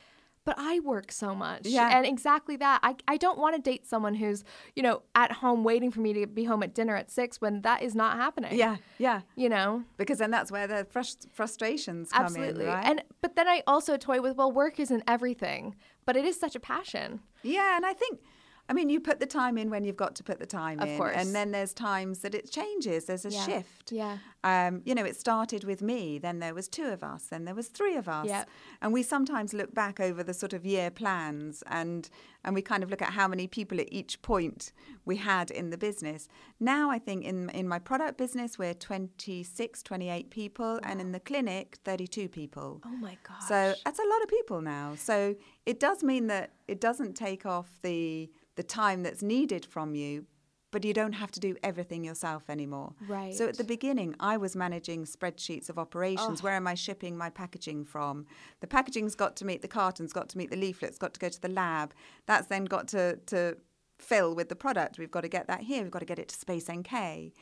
"But 0.47 0.55
I 0.57 0.81
work 0.81 1.13
so 1.13 1.35
much." 1.35 1.67
Yeah. 1.67 1.91
And 1.95 2.07
exactly 2.07 2.57
that. 2.57 2.81
I 2.83 2.97
I 3.07 3.19
don't 3.19 3.39
want 3.39 3.55
to 3.57 3.61
date 3.61 3.87
someone 3.87 4.15
who's, 4.15 4.43
you 4.75 4.83
know, 4.83 5.03
at 5.15 5.31
home 5.43 5.63
waiting 5.65 5.91
for 5.91 6.01
me 6.01 6.15
to 6.15 6.27
be 6.27 6.45
home 6.45 6.63
at 6.63 6.73
dinner 6.75 6.97
at 6.97 7.11
6 7.11 7.41
when 7.43 7.61
that 7.63 7.83
is 7.83 7.95
not 7.95 8.17
happening. 8.17 8.55
yeah, 8.57 8.77
yeah. 8.97 9.21
You 9.35 9.51
know. 9.51 9.85
Because 9.99 10.19
then 10.19 10.31
that's 10.31 10.51
where 10.51 10.67
the 10.67 10.87
frust- 10.95 11.27
frustrations 11.33 12.11
come 12.13 12.25
Absolutely. 12.25 12.65
in, 12.65 12.71
right? 12.71 12.87
And 12.87 13.03
but 13.21 13.37
then 13.37 13.47
I 13.49 13.63
also 13.67 13.99
toy 13.99 14.23
with, 14.23 14.37
well, 14.37 14.51
work 14.51 14.81
isn't 14.81 15.03
everything, 15.07 15.75
but 16.07 16.17
it 16.17 16.25
is 16.25 16.39
such 16.41 16.55
a 16.57 16.61
passion. 16.61 17.21
Yeah, 17.43 17.77
and 17.77 17.85
I 17.85 17.93
think, 17.93 18.21
I 18.68 18.72
mean, 18.72 18.88
you 18.90 18.98
put 19.00 19.20
the 19.20 19.26
time 19.26 19.57
in 19.59 19.70
when 19.70 19.85
you've 19.85 19.96
got 19.96 20.14
to 20.16 20.24
put 20.24 20.38
the 20.40 20.46
time 20.46 20.81
Of 20.81 20.88
in. 20.88 20.96
course. 20.98 21.14
And 21.16 21.35
then 21.35 21.52
there's 21.52 21.72
times 21.72 22.18
that 22.20 22.35
it 22.35 22.50
changes, 22.50 23.05
there's 23.05 23.24
a 23.24 23.31
Yeah. 23.31 23.46
shift. 23.46 23.92
Yeah. 23.92 24.18
Um, 24.42 24.83
you 24.85 24.94
know, 24.94 25.05
it 25.05 25.16
started 25.16 25.64
with 25.64 25.83
me, 25.83 26.18
then 26.18 26.38
there 26.40 26.55
was 26.55 26.68
two 26.68 26.87
of 26.87 27.02
us, 27.05 27.26
then 27.26 27.44
there 27.44 27.55
was 27.55 27.68
three 27.68 27.96
of 27.96 28.09
us. 28.09 28.26
Yeah. 28.26 28.44
And 28.83 28.92
we 28.92 29.02
sometimes 29.02 29.52
look 29.55 29.72
back 29.74 30.00
over 30.00 30.22
the 30.24 30.35
sort 30.35 30.52
of 30.52 30.64
year 30.66 30.90
plans 30.90 31.62
and 31.66 32.09
and 32.44 32.55
we 32.55 32.62
kind 32.62 32.85
of 32.85 32.90
look 32.90 33.02
at 33.02 33.11
how 33.11 33.26
many 33.26 33.48
people 33.48 33.81
at 33.81 33.88
each 33.90 34.22
point 34.22 34.72
we 35.05 35.16
had 35.16 35.50
in 35.50 35.70
the 35.70 35.76
business. 35.79 36.29
Now 36.61 36.90
I 36.90 36.98
think 37.00 37.24
in 37.24 37.50
in 37.50 37.66
my 37.68 37.79
product 37.81 38.18
business 38.18 38.57
we're 38.59 38.74
26, 38.74 39.83
28 39.83 40.31
people 40.31 40.79
and 40.85 41.00
in 41.00 41.12
the 41.12 41.20
clinic 41.20 41.79
32 41.85 42.29
people. 42.29 42.81
Oh 42.85 42.90
my 42.90 43.16
gosh. 43.22 43.48
So 43.48 43.74
that's 43.85 43.98
a 43.98 44.05
lot 44.12 44.22
of 44.22 44.29
people 44.29 44.61
now. 44.61 44.94
So 44.96 45.35
it 45.66 45.81
does 45.81 46.02
mean 46.05 46.29
that 46.29 46.52
it 46.68 46.81
doesn't 46.81 47.14
take 47.14 47.44
off 47.46 47.68
the 47.83 48.31
the 48.57 48.62
time 48.62 49.03
that's 49.03 49.23
needed 49.23 49.64
from 49.64 49.95
you, 49.95 50.27
but 50.73 50.85
you 50.85 50.92
don't 50.92 51.12
have 51.12 51.31
to 51.33 51.40
do 51.40 51.57
everything 51.62 52.05
yourself 52.05 52.51
anymore. 52.51 52.92
Right. 53.09 53.33
So 53.35 53.49
at 53.49 53.57
the 53.57 53.64
beginning, 53.64 54.14
I 54.21 54.37
was 54.37 54.57
managing 54.57 55.05
spreadsheets 55.05 55.69
of 55.71 55.79
operations. 55.79 56.40
Oh. 56.40 56.45
Where 56.45 56.55
am 56.55 56.66
I 56.66 56.75
shipping 56.75 57.16
my 57.16 57.31
packaging 57.31 57.85
from? 57.85 58.27
The 58.61 58.66
packaging's 58.66 59.14
got 59.14 59.37
to 59.37 59.45
meet 59.45 59.62
the 59.62 59.69
cartons, 59.69 60.12
got 60.12 60.29
to 60.31 60.38
meet 60.38 60.51
the 60.51 60.57
leaflets, 60.57 60.99
got 60.99 61.14
to 61.14 61.21
go 61.21 61.29
to 61.29 61.40
the 61.40 61.49
lab. 61.49 61.95
That's 62.27 62.49
then 62.49 62.64
got 62.64 62.88
to 62.88 63.16
to 63.27 63.57
fill 63.99 64.35
with 64.35 64.49
the 64.49 64.57
product. 64.57 64.99
We've 64.99 65.11
got 65.11 65.23
to 65.23 65.29
get 65.29 65.47
that 65.47 65.62
here. 65.62 65.83
We've 65.83 65.90
got 65.90 66.01
to 66.01 66.05
get 66.05 66.19
it 66.19 66.29
to 66.29 66.37
Space 66.37 66.71
NK. 66.71 67.33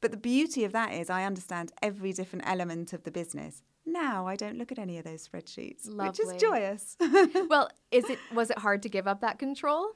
But 0.00 0.10
the 0.10 0.16
beauty 0.16 0.64
of 0.64 0.72
that 0.72 0.92
is 0.92 1.08
I 1.08 1.24
understand 1.24 1.70
every 1.80 2.12
different 2.12 2.44
element 2.48 2.92
of 2.92 3.04
the 3.04 3.12
business. 3.12 3.62
Now 3.86 4.26
I 4.26 4.36
don't 4.36 4.58
look 4.58 4.72
at 4.72 4.78
any 4.78 4.98
of 4.98 5.04
those 5.04 5.26
spreadsheets, 5.26 5.88
which 5.88 6.20
is 6.20 6.32
joyous. 6.40 6.96
well, 7.48 7.68
is 7.90 8.08
it 8.10 8.18
was 8.34 8.50
it 8.50 8.58
hard 8.58 8.82
to 8.82 8.88
give 8.88 9.06
up 9.06 9.20
that 9.20 9.38
control? 9.38 9.92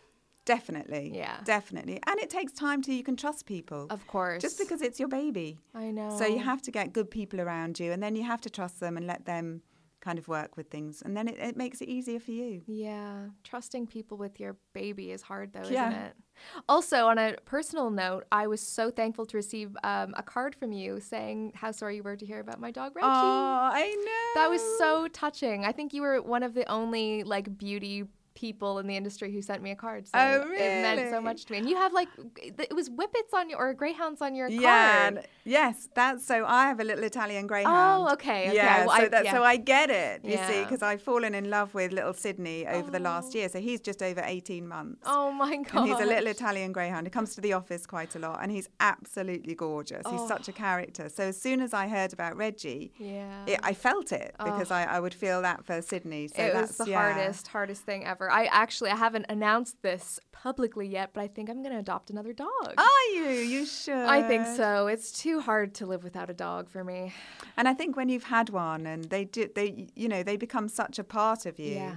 Definitely. 0.47 1.13
Yeah. 1.15 1.37
Definitely. 1.45 2.01
And 2.07 2.19
it 2.21 2.31
takes 2.31 2.53
time 2.53 2.81
till 2.81 2.95
you 2.95 3.03
can 3.03 3.17
trust 3.17 3.45
people. 3.45 3.87
Of 3.91 4.07
course. 4.07 4.41
Just 4.41 4.59
because 4.59 4.81
it's 4.81 4.99
your 4.99 5.09
baby. 5.09 5.59
I 5.75 5.91
know. 5.91 6.17
So 6.19 6.25
you 6.27 6.39
have 6.39 6.63
to 6.63 6.71
get 6.71 6.93
good 6.95 7.11
people 7.11 7.41
around 7.41 7.79
you 7.79 7.93
and 7.93 8.03
then 8.03 8.17
you 8.17 8.23
have 8.25 8.41
to 8.43 8.51
trust 8.51 8.81
them 8.81 8.97
and 8.97 9.07
let 9.07 9.27
them 9.27 9.61
kind 10.01 10.19
of 10.21 10.29
work 10.29 10.57
with 10.57 10.71
things. 10.71 11.03
And 11.05 11.17
then 11.17 11.27
it, 11.27 11.37
it 11.39 11.57
makes 11.57 11.81
it 11.81 11.89
easier 11.89 12.21
for 12.21 12.31
you. 12.31 12.63
Yeah, 12.67 13.27
trusting 13.43 13.89
people 13.89 14.17
with 14.17 14.39
your 14.39 14.57
baby 14.73 15.11
is 15.11 15.21
hard 15.21 15.53
though, 15.53 15.69
Yeah. 15.69 15.89
isn't 15.91 16.03
it? 16.03 16.15
Also, 16.69 17.07
on 17.07 17.19
a 17.19 17.35
personal 17.45 17.91
note, 17.91 18.25
I 18.31 18.47
was 18.47 18.61
so 18.61 18.91
thankful 18.91 19.27
to 19.27 19.37
receive 19.37 19.77
um, 19.83 20.15
a 20.17 20.23
card 20.23 20.55
from 20.55 20.71
you 20.71 21.01
saying 21.01 21.53
how 21.57 21.73
sorry 21.73 21.97
you 21.97 22.03
were 22.05 22.15
to 22.15 22.27
hear 22.27 22.39
about 22.41 22.61
my 22.61 22.71
dog 22.71 22.95
Reggie. 22.95 23.07
Oh, 23.07 23.11
I 23.73 23.95
know. 24.05 24.41
That 24.43 24.49
was 24.51 24.61
so 24.79 25.09
touching. 25.09 25.65
I 25.65 25.73
think 25.73 25.93
you 25.93 26.03
were 26.03 26.21
one 26.23 26.43
of 26.45 26.55
the 26.55 26.71
only 26.71 27.25
like 27.25 27.57
beauty 27.59 28.05
people 28.37 28.79
in 28.79 28.87
the 28.87 28.97
industry 28.97 29.33
who 29.33 29.43
sent 29.43 29.61
me 29.63 29.73
a 29.73 29.77
card. 29.77 30.07
So 30.07 30.13
Oh, 30.15 30.53
it 30.53 30.59
meant 30.59 31.11
so 31.11 31.21
much 31.21 31.47
to 31.47 31.53
me. 31.53 31.59
And 31.59 31.69
you 31.69 31.77
have 31.77 31.93
like 31.93 32.09
it 32.71 32.75
was 32.81 32.89
whippets 32.89 33.33
on 33.35 33.51
your 33.51 33.59
or 33.59 33.75
greyhounds 33.75 34.21
on 34.23 34.37
your 34.37 34.49
Yeah, 34.49 35.11
card. 35.11 35.27
yes, 35.45 35.89
that's 35.95 36.25
so. 36.25 36.45
I 36.47 36.69
have 36.69 36.79
a 36.79 36.85
little 36.85 37.03
Italian 37.03 37.47
greyhound. 37.49 37.77
Oh, 37.77 38.13
okay, 38.13 38.49
okay. 38.49 38.55
Yeah, 38.55 38.87
Well, 38.87 38.97
so, 38.97 39.03
I- 39.05 39.09
that, 39.09 39.25
yeah. 39.25 39.33
so 39.33 39.43
I 39.43 39.57
get 39.57 39.91
it. 39.91 40.25
You 40.25 40.39
see, 40.49 40.63
because 40.63 40.83
I've 40.83 41.03
fallen 41.03 41.35
in 41.35 41.51
love 41.51 41.75
with 41.75 41.91
little 41.93 42.13
Sydney 42.13 42.67
over 42.67 42.91
the 42.91 43.01
last 43.01 43.29
oh. 43.35 43.39
year. 43.39 43.49
So 43.49 43.59
he's 43.59 43.81
just 43.81 44.03
over 44.03 44.23
eighteen 44.25 44.69
months. 44.69 45.03
Oh 45.07 45.33
my 45.33 45.57
god. 45.57 45.75
And 45.75 45.89
he's 45.89 46.01
a 46.01 46.07
little 46.07 46.29
Italian 46.29 46.71
greyhound. 46.73 47.07
He 47.07 47.11
comes 47.11 47.35
to 47.37 47.41
the 47.41 47.55
office 47.55 47.87
quite 47.87 48.15
a 48.15 48.19
lot, 48.19 48.39
and 48.43 48.53
he's 48.53 48.69
absolutely 48.81 49.55
gorgeous. 49.55 50.03
He's 50.11 50.21
oh. 50.21 50.29
such 50.29 50.49
a 50.49 50.53
character. 50.53 51.09
So 51.09 51.25
as 51.25 51.41
soon 51.41 51.61
as 51.61 51.73
I 51.73 51.89
heard 51.89 52.13
about 52.13 52.37
Reggie, 52.37 52.93
Oh. 53.01 53.05
Yeah. 53.05 53.45
it, 53.47 53.61
I 53.63 53.73
felt 53.75 54.13
it 54.13 54.35
because 54.39 54.71
I, 54.71 54.85
I 54.85 55.01
would 55.01 55.15
feel 55.15 55.43
that 55.43 55.65
for 55.65 55.81
Sydney. 55.83 56.29
So 56.29 56.43
it 56.43 56.53
that's 56.53 56.79
was 56.79 56.87
the 56.87 56.91
yeah. 56.91 57.13
hardest, 57.15 57.49
hardest 57.49 57.83
thing 57.83 58.05
ever. 58.05 58.26
I 58.31 58.45
actually 58.47 58.91
I 58.91 58.97
haven't 58.97 59.27
announced 59.29 59.83
this 59.83 60.21
publicly 60.33 60.87
yet, 60.87 61.11
but 61.13 61.21
I 61.23 61.29
think 61.29 61.51
I'm 61.51 61.63
gonna 61.63 61.79
adopt 61.79 62.11
another 62.11 62.33
dog. 62.33 62.75
Are 62.79 63.15
you? 63.15 63.29
You 63.29 63.67
should. 63.67 63.95
I 63.95 64.27
think 64.27 64.47
so. 64.47 64.87
It's 64.87 65.11
too 65.13 65.41
hard 65.41 65.75
to 65.77 65.87
live 65.87 66.05
without 66.05 66.31
a 66.31 66.35
dog 66.35 66.69
for 66.69 66.85
me. 66.85 67.13
And 67.57 67.67
I 67.69 67.75
think 67.75 67.97
when 67.97 68.09
you've 68.09 68.25
had 68.25 68.51
one, 68.51 68.87
and 68.87 69.05
they 69.05 69.25
do, 69.25 69.49
they 69.55 69.89
you 69.95 70.09
know 70.09 70.23
they 70.23 70.37
become 70.37 70.69
such 70.69 70.99
a 70.99 71.05
part 71.05 71.47
of 71.47 71.59
you. 71.59 71.75
Yeah. 71.75 71.97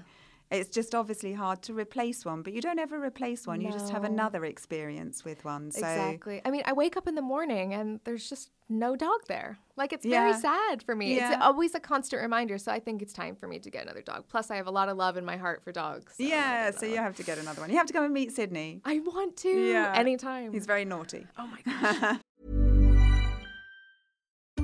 It's 0.51 0.69
just 0.69 0.95
obviously 0.95 1.33
hard 1.33 1.61
to 1.63 1.73
replace 1.73 2.25
one, 2.25 2.41
but 2.41 2.53
you 2.53 2.61
don't 2.61 2.79
ever 2.79 2.99
replace 2.99 3.45
one. 3.45 3.61
You 3.61 3.71
just 3.71 3.91
have 3.91 4.03
another 4.03 4.45
experience 4.45 5.23
with 5.23 5.45
one. 5.45 5.69
So 5.71 5.79
Exactly. 5.79 6.41
I 6.43 6.49
mean, 6.49 6.63
I 6.65 6.73
wake 6.73 6.97
up 6.97 7.07
in 7.07 7.13
the 7.13 7.21
morning 7.21 7.73
and 7.75 7.99
there's 8.03 8.27
just 8.27 8.49
no 8.67 8.95
dog 8.95 9.21
there. 9.27 9.59
Like 9.77 9.93
it's 9.93 10.05
very 10.05 10.33
sad 10.33 10.81
for 10.81 10.95
me. 10.95 11.15
Yeah. 11.15 11.33
It's 11.33 11.43
always 11.43 11.75
a 11.75 11.79
constant 11.79 12.21
reminder. 12.23 12.57
So 12.57 12.71
I 12.71 12.79
think 12.79 13.03
it's 13.03 13.13
time 13.13 13.35
for 13.35 13.47
me 13.47 13.59
to 13.59 13.69
get 13.69 13.83
another 13.83 14.01
dog. 14.01 14.25
Plus, 14.27 14.49
I 14.49 14.55
have 14.55 14.65
a 14.67 14.71
lot 14.71 14.89
of 14.89 14.97
love 14.97 15.17
in 15.17 15.25
my 15.25 15.37
heart 15.37 15.63
for 15.63 15.71
dogs. 15.71 16.13
so 16.17 16.23
yeah, 16.23 16.71
so 16.71 16.87
you 16.87 16.97
have 16.97 17.15
to 17.17 17.23
get 17.23 17.37
another 17.37 17.61
one. 17.61 17.69
You 17.69 17.77
have 17.77 17.87
to 17.87 17.93
come 17.93 18.03
and 18.05 18.13
meet 18.13 18.31
Sydney. 18.31 18.81
I 18.85 18.99
want 18.99 19.37
to 19.37 19.49
Yeah. 19.49 19.93
anytime. 19.95 20.51
He's 20.51 20.65
very 20.65 20.85
naughty. 20.85 21.27
oh 21.37 21.47
my 21.47 21.59
gosh. 21.65 22.19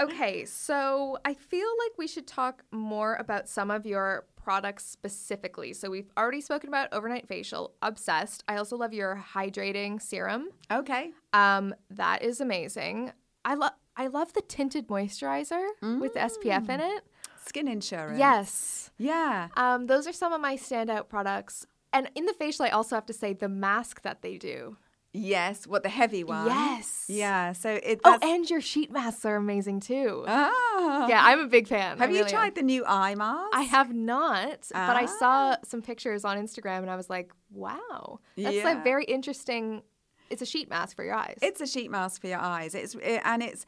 Okay, 0.00 0.44
so 0.44 1.18
I 1.24 1.34
feel 1.34 1.68
like 1.84 1.98
we 1.98 2.06
should 2.06 2.26
talk 2.26 2.64
more 2.72 3.14
about 3.14 3.48
some 3.48 3.70
of 3.70 3.86
your 3.86 4.26
products 4.36 4.84
specifically. 4.84 5.72
So 5.72 5.90
we've 5.90 6.10
already 6.16 6.40
spoken 6.40 6.68
about 6.68 6.92
overnight 6.92 7.26
facial, 7.26 7.74
obsessed. 7.82 8.44
I 8.48 8.56
also 8.56 8.76
love 8.76 8.92
your 8.92 9.24
hydrating 9.34 10.00
serum. 10.00 10.48
Okay. 10.70 11.12
Um, 11.32 11.74
that 11.90 12.22
is 12.22 12.40
amazing. 12.40 13.12
I 13.44 13.54
love 13.54 13.72
I 13.96 14.08
love 14.08 14.32
the 14.32 14.42
tinted 14.42 14.88
moisturizer 14.88 15.64
with 16.00 16.14
SPF 16.14 16.68
in 16.68 16.80
it. 16.80 17.04
Skin 17.46 17.68
insurance. 17.68 18.18
Yes. 18.18 18.90
Yeah. 18.98 19.48
Um, 19.56 19.86
those 19.86 20.06
are 20.06 20.12
some 20.12 20.32
of 20.32 20.40
my 20.40 20.56
standout 20.56 21.08
products. 21.08 21.66
And 21.92 22.10
in 22.16 22.26
the 22.26 22.32
facial, 22.32 22.64
I 22.64 22.70
also 22.70 22.96
have 22.96 23.06
to 23.06 23.12
say 23.12 23.34
the 23.34 23.48
mask 23.48 24.02
that 24.02 24.20
they 24.22 24.36
do. 24.36 24.76
Yes. 25.16 25.64
What 25.66 25.84
the 25.84 25.88
heavy 25.88 26.24
one? 26.24 26.46
Yes. 26.46 27.04
Yeah. 27.08 27.52
So 27.52 27.70
it. 27.82 28.00
Oh, 28.04 28.18
and 28.20 28.50
your 28.50 28.60
sheet 28.60 28.90
masks 28.90 29.24
are 29.24 29.36
amazing 29.36 29.78
too. 29.80 30.24
Ah. 30.26 31.06
yeah, 31.08 31.20
I'm 31.24 31.38
a 31.40 31.46
big 31.46 31.68
fan. 31.68 31.98
Have 31.98 32.08
I 32.08 32.12
you 32.12 32.18
really 32.18 32.32
am. 32.32 32.36
tried 32.38 32.54
the 32.56 32.62
new 32.62 32.84
eye 32.84 33.14
mask? 33.14 33.50
I 33.54 33.62
have 33.62 33.94
not, 33.94 34.66
but 34.72 34.96
I 34.96 35.04
Ah. 35.04 35.16
saw 35.18 35.56
some 35.64 35.82
pictures 35.82 36.24
on 36.24 36.36
Instagram 36.36 36.78
and 36.78 36.90
I 36.90 36.96
was 36.96 37.08
like, 37.08 37.32
wow, 37.52 38.18
that's 38.36 38.56
Yeah. 38.56 38.64
like 38.64 38.82
very 38.84 39.04
interesting. 39.04 39.82
It's 40.30 40.42
a 40.42 40.46
sheet 40.46 40.68
mask 40.68 40.96
for 40.96 41.04
your 41.04 41.14
eyes. 41.14 41.38
It's 41.42 41.60
a 41.60 41.66
sheet 41.66 41.90
mask 41.92 42.20
for 42.20 42.26
your 42.26 42.40
eyes. 42.40 42.74
It's 42.74 42.94
it, 42.96 43.20
and 43.24 43.40
it's 43.42 43.64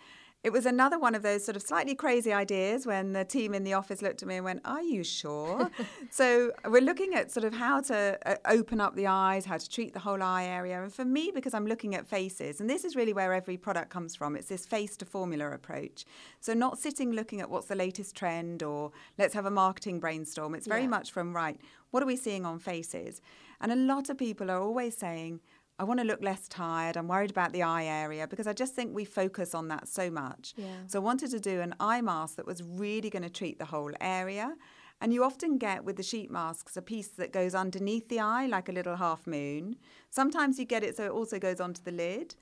it 0.47 0.53
was 0.53 0.65
another 0.65 0.97
one 0.97 1.17
of 1.17 1.23
those 1.23 1.45
sort 1.45 1.57
of 1.57 1.63
slightly 1.63 1.97
crazy 1.97 2.33
ideas 2.33 2.87
when 2.87 3.13
the 3.15 3.25
team 3.25 3.53
in 3.53 3.65
the 3.65 3.73
office 3.73 4.01
looked 4.01 4.23
at 4.23 4.29
me 4.29 4.37
and 4.37 4.45
went, 4.45 4.61
"Are 4.65 4.81
you 4.81 5.03
sure?" 5.03 5.69
so 6.11 6.53
we're 6.65 6.81
looking 6.91 7.15
at 7.15 7.33
sort 7.33 7.43
of 7.43 7.53
how 7.53 7.81
to 7.81 8.17
uh, 8.25 8.37
open 8.47 8.81
up 8.81 8.95
the 8.95 9.09
eyes, 9.09 9.45
how 9.45 9.59
to 9.59 9.69
treat 9.69 9.93
the 9.93 9.99
whole 9.99 10.23
eye 10.23 10.45
area. 10.45 10.81
And 10.81 10.95
for 10.95 11.05
me, 11.05 11.33
because 11.35 11.53
I'm 11.53 11.67
looking 11.67 11.97
at 11.97 12.07
faces, 12.07 12.61
and 12.61 12.71
this 12.71 12.85
is 12.85 12.95
really 12.95 13.13
where 13.13 13.35
every 13.35 13.57
product 13.57 13.91
comes 13.91 14.15
from. 14.15 14.37
It's 14.37 14.47
this 14.47 14.67
face 14.67 14.97
to 14.99 15.05
formula 15.05 15.51
approach. 15.51 16.05
So 16.39 16.55
not 16.55 16.79
sitting 16.79 17.11
looking 17.11 17.41
at 17.41 17.51
what's 17.51 17.67
the 17.67 17.75
latest 17.75 18.15
trend 18.15 18.63
or 18.63 18.93
let's 19.19 19.35
have 19.35 19.47
a 19.47 19.51
marketing 19.51 19.99
brainstorm. 19.99 20.55
It's 20.55 20.69
very 20.69 20.83
Yeah. 20.83 20.97
much 20.97 21.11
from 21.11 21.35
right. 21.35 21.61
What 21.91 22.05
are 22.05 22.07
we 22.07 22.17
seeing 22.17 22.47
on 22.47 22.61
faces? 22.61 23.21
And 23.61 23.73
a 23.73 23.77
lot 23.77 24.11
of 24.11 24.17
people 24.17 24.49
are 24.53 24.61
always 24.61 24.97
saying. 24.97 25.41
I 25.79 25.85
want 25.85 26.01
to 26.01 26.07
look 26.07 26.23
less 26.23 26.49
tired. 26.49 26.97
I'm 26.97 27.09
worried 27.09 27.31
about 27.31 27.53
the 27.53 27.63
eye 27.63 27.85
area 27.85 28.27
because 28.27 28.47
I 28.47 28.53
just 28.53 28.75
think 28.75 28.95
we 28.95 29.05
focus 29.05 29.55
on 29.55 29.69
that 29.69 29.89
so 29.89 30.11
much. 30.11 30.55
Yeah. 30.57 30.67
So 30.87 31.01
I 31.01 31.03
wanted 31.03 31.31
to 31.33 31.41
do 31.41 31.61
an 31.61 31.75
eye 31.81 32.01
mask 32.01 32.37
that 32.37 32.47
was 32.47 32.63
really 32.63 33.11
going 33.11 33.23
to 33.23 33.31
treat 33.31 33.59
the 33.59 33.67
whole 33.67 33.93
area. 34.01 34.55
And 35.01 35.13
you 35.13 35.23
often 35.23 35.59
get 35.59 35.85
with 35.85 35.97
the 35.97 36.03
sheet 36.03 36.31
masks 36.31 36.77
a 36.77 36.83
piece 36.83 37.09
that 37.09 37.31
goes 37.31 37.55
underneath 37.55 38.09
the 38.09 38.21
eye, 38.21 38.47
like 38.47 38.71
a 38.71 38.73
little 38.73 38.97
half 38.97 39.27
moon. 39.27 39.77
Sometimes 40.09 40.59
you 40.59 40.65
get 40.65 40.83
it 40.83 40.97
so 40.97 41.05
it 41.05 41.11
also 41.11 41.39
goes 41.39 41.61
onto 41.61 41.83
the 41.83 41.93
lid. 41.93 42.35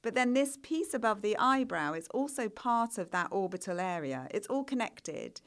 But 0.00 0.14
then 0.14 0.32
this 0.32 0.56
piece 0.62 0.94
above 0.94 1.20
the 1.20 1.36
eyebrow 1.36 1.92
is 1.92 2.08
also 2.08 2.48
part 2.48 2.96
of 2.96 3.10
that 3.10 3.28
orbital 3.30 3.80
area. 3.80 4.28
It's 4.30 4.46
all 4.46 4.64
connected. 4.64 5.40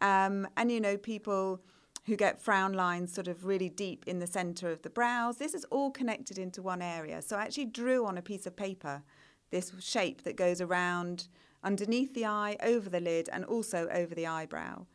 Um, 0.00 0.48
and 0.56 0.72
you 0.72 0.80
know, 0.80 0.96
people 0.96 1.60
who 2.06 2.16
get 2.16 2.40
frown 2.40 2.72
lines 2.72 3.12
sort 3.12 3.28
of 3.28 3.44
really 3.44 3.68
deep 3.68 4.04
in 4.06 4.18
the 4.20 4.26
center 4.26 4.70
of 4.70 4.82
the 4.82 4.90
brows, 4.90 5.36
this 5.38 5.54
is 5.54 5.64
all 5.70 5.90
connected 5.90 6.38
into 6.38 6.62
one 6.62 6.80
area. 6.82 7.20
So 7.20 7.36
I 7.36 7.42
actually 7.42 7.66
drew 7.66 8.06
on 8.06 8.16
a 8.16 8.22
piece 8.22 8.46
of 8.46 8.56
paper 8.56 9.02
this 9.50 9.72
shape 9.80 10.22
that 10.22 10.36
goes 10.36 10.60
around 10.60 11.28
underneath 11.64 12.14
the 12.14 12.24
eye, 12.26 12.56
over 12.62 12.88
the 12.88 13.00
lid, 13.00 13.28
and 13.32 13.44
also 13.44 13.88
over 13.92 14.14
the 14.14 14.26
eyebrow. 14.26 14.86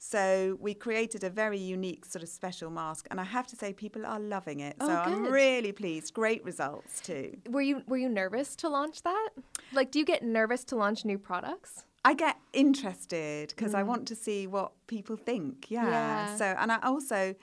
So 0.00 0.56
we 0.60 0.74
created 0.74 1.24
a 1.24 1.30
very 1.30 1.58
unique 1.58 2.04
sort 2.04 2.22
of 2.22 2.28
special 2.28 2.70
mask, 2.70 3.08
and 3.10 3.20
I 3.20 3.24
have 3.24 3.46
to 3.48 3.56
say 3.56 3.72
people 3.72 4.06
are 4.06 4.20
loving 4.20 4.60
it. 4.60 4.76
So 4.80 4.86
Oh, 4.88 4.94
I'm 4.94 5.24
really 5.24 5.72
pleased. 5.72 6.14
Great 6.14 6.44
results 6.44 7.00
too. 7.00 7.36
were 7.48 7.62
you 7.62 7.82
were 7.88 7.96
you 7.96 8.08
nervous 8.08 8.54
to 8.56 8.68
launch 8.68 9.02
that? 9.02 9.30
Like, 9.72 9.90
do 9.90 9.98
you 9.98 10.04
get 10.04 10.22
nervous 10.22 10.62
to 10.64 10.76
launch 10.76 11.04
new 11.04 11.18
products? 11.18 11.84
I 12.04 12.14
get 12.14 12.36
interested 12.52 13.50
because 13.50 13.74
I 13.74 13.82
want 13.82 14.06
to 14.08 14.14
see 14.14 14.46
what 14.46 14.72
people 14.86 15.16
think. 15.16 15.70
Yeah. 15.70 15.84
Mm. 15.84 15.90
Yeah. 15.90 16.36
So, 16.36 16.44
and 16.44 16.72
I 16.72 16.78
also, 16.82 17.34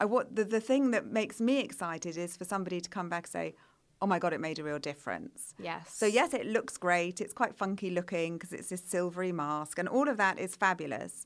I 0.00 0.04
what 0.04 0.34
the, 0.34 0.44
the 0.44 0.60
thing 0.60 0.90
that 0.90 1.06
makes 1.06 1.40
me 1.40 1.60
excited 1.60 2.16
is 2.16 2.36
for 2.36 2.44
somebody 2.44 2.80
to 2.80 2.90
come 2.90 3.08
back 3.08 3.24
and 3.24 3.32
say, 3.32 3.54
"Oh 4.00 4.06
my 4.06 4.18
god, 4.18 4.32
it 4.32 4.40
made 4.40 4.58
a 4.58 4.64
real 4.64 4.78
difference." 4.78 5.54
Yes. 5.58 5.94
So 5.94 6.06
yes, 6.06 6.34
it 6.34 6.46
looks 6.46 6.76
great. 6.76 7.20
It's 7.20 7.32
quite 7.32 7.54
funky 7.54 7.90
looking 7.90 8.34
because 8.34 8.52
it's 8.52 8.68
this 8.68 8.82
silvery 8.84 9.32
mask, 9.32 9.78
and 9.78 9.88
all 9.88 10.08
of 10.08 10.16
that 10.16 10.38
is 10.38 10.56
fabulous. 10.56 11.24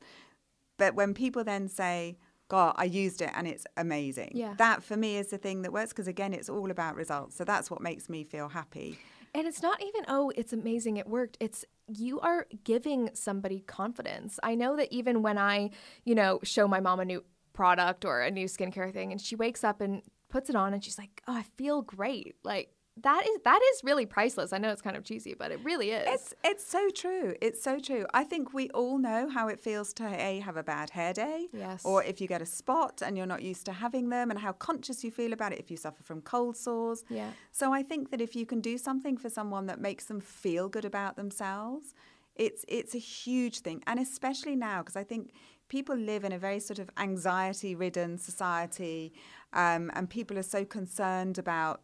But 0.78 0.94
when 0.94 1.14
people 1.14 1.42
then 1.42 1.68
say, 1.68 2.18
God, 2.48 2.74
I 2.76 2.84
used 2.84 3.22
it 3.22 3.30
and 3.34 3.48
it's 3.48 3.66
amazing. 3.76 4.32
Yeah. 4.34 4.54
That 4.58 4.82
for 4.82 4.96
me 4.96 5.16
is 5.16 5.28
the 5.28 5.38
thing 5.38 5.62
that 5.62 5.72
works 5.72 5.92
because 5.92 6.06
again, 6.06 6.32
it's 6.32 6.48
all 6.48 6.70
about 6.70 6.94
results. 6.94 7.36
So 7.36 7.44
that's 7.44 7.70
what 7.70 7.80
makes 7.80 8.08
me 8.08 8.24
feel 8.24 8.48
happy. 8.48 8.98
And 9.37 9.46
it's 9.46 9.61
not 9.61 9.83
even, 9.83 10.07
oh, 10.09 10.33
it's 10.35 10.55
amazing, 10.55 10.96
it 10.96 11.07
worked. 11.07 11.37
It's 11.40 11.62
you 11.87 12.20
are 12.20 12.46
giving 12.64 13.11
somebody 13.12 13.61
confidence. 13.61 14.40
I 14.42 14.55
know 14.55 14.77
that 14.77 14.90
even 14.90 15.20
when 15.20 15.37
I, 15.37 15.72
you 16.07 16.14
know, 16.14 16.40
show 16.42 16.66
my 16.66 16.81
mom 16.81 17.01
a 17.01 17.05
new 17.05 17.22
product 17.53 18.07
or 18.07 18.22
a 18.22 18.31
new 18.31 18.46
skincare 18.46 18.90
thing 18.94 19.12
and 19.12 19.20
she 19.20 19.37
wakes 19.37 19.62
up 19.62 19.83
and 19.83 20.01
puts 20.31 20.49
it 20.49 20.57
on 20.57 20.72
and 20.72 20.83
she's 20.83 20.96
like, 20.96 21.22
oh, 21.29 21.37
I 21.37 21.42
feel 21.42 21.83
great. 21.83 22.37
Like 22.44 22.70
that 23.02 23.26
is 23.26 23.38
that 23.44 23.61
is 23.74 23.85
really 23.85 24.06
priceless. 24.06 24.52
I 24.52 24.59
know 24.59 24.70
it's 24.70 24.80
kind 24.80 24.96
of 24.96 25.04
cheesy, 25.04 25.35
but 25.35 25.50
it 25.52 25.61
really 25.62 25.90
is. 25.90 26.06
It's 26.09 26.35
it's 26.42 26.66
so 26.66 26.88
true. 26.88 27.35
It's 27.42 27.62
so 27.62 27.78
true. 27.78 28.06
I 28.14 28.24
think 28.24 28.54
we 28.54 28.70
all 28.70 28.98
know 28.98 29.28
how 29.28 29.48
it 29.48 29.61
feels 29.61 29.92
to 29.94 30.06
a 30.06 30.40
have 30.40 30.56
a 30.56 30.62
bad 30.62 30.90
hair 30.90 31.12
day, 31.12 31.48
Yes. 31.52 31.85
or 31.85 32.02
if 32.02 32.20
you 32.20 32.26
get 32.26 32.40
a 32.40 32.46
spot 32.46 33.02
and 33.04 33.16
you're 33.16 33.26
not 33.26 33.42
used 33.42 33.66
to 33.66 33.72
having 33.72 34.09
them, 34.09 34.30
and 34.30 34.38
how 34.40 34.52
conscious 34.52 35.04
you 35.04 35.11
feel 35.11 35.32
about 35.32 35.52
it 35.52 35.59
if 35.59 35.70
you 35.70 35.76
suffer 35.76 36.02
from 36.02 36.22
cold 36.22 36.56
sores. 36.56 37.04
Yeah. 37.11 37.30
So 37.52 37.72
I 37.72 37.82
think 37.82 38.11
that 38.11 38.20
if 38.20 38.35
you 38.35 38.46
can 38.46 38.61
do 38.61 38.78
something 38.78 39.18
for 39.18 39.28
someone 39.28 39.66
that 39.66 39.80
makes 39.80 40.06
them 40.06 40.20
feel 40.20 40.68
good 40.68 40.85
about 40.87 41.16
themselves, 41.16 41.94
it's 42.35 42.64
it's 42.66 42.94
a 42.94 42.98
huge 42.98 43.61
thing, 43.61 43.82
and 43.87 44.00
especially 44.00 44.56
now 44.56 44.78
because 44.82 44.96
I 44.96 45.04
think 45.04 45.32
people 45.68 45.96
live 45.96 46.22
in 46.24 46.32
a 46.32 46.38
very 46.38 46.61
sort 46.61 46.78
of 46.78 46.88
anxiety-ridden 46.96 48.18
society, 48.18 49.12
um, 49.52 49.90
and 49.94 50.09
people 50.09 50.38
are 50.38 50.42
so 50.42 50.64
concerned 50.64 51.38
about 51.38 51.80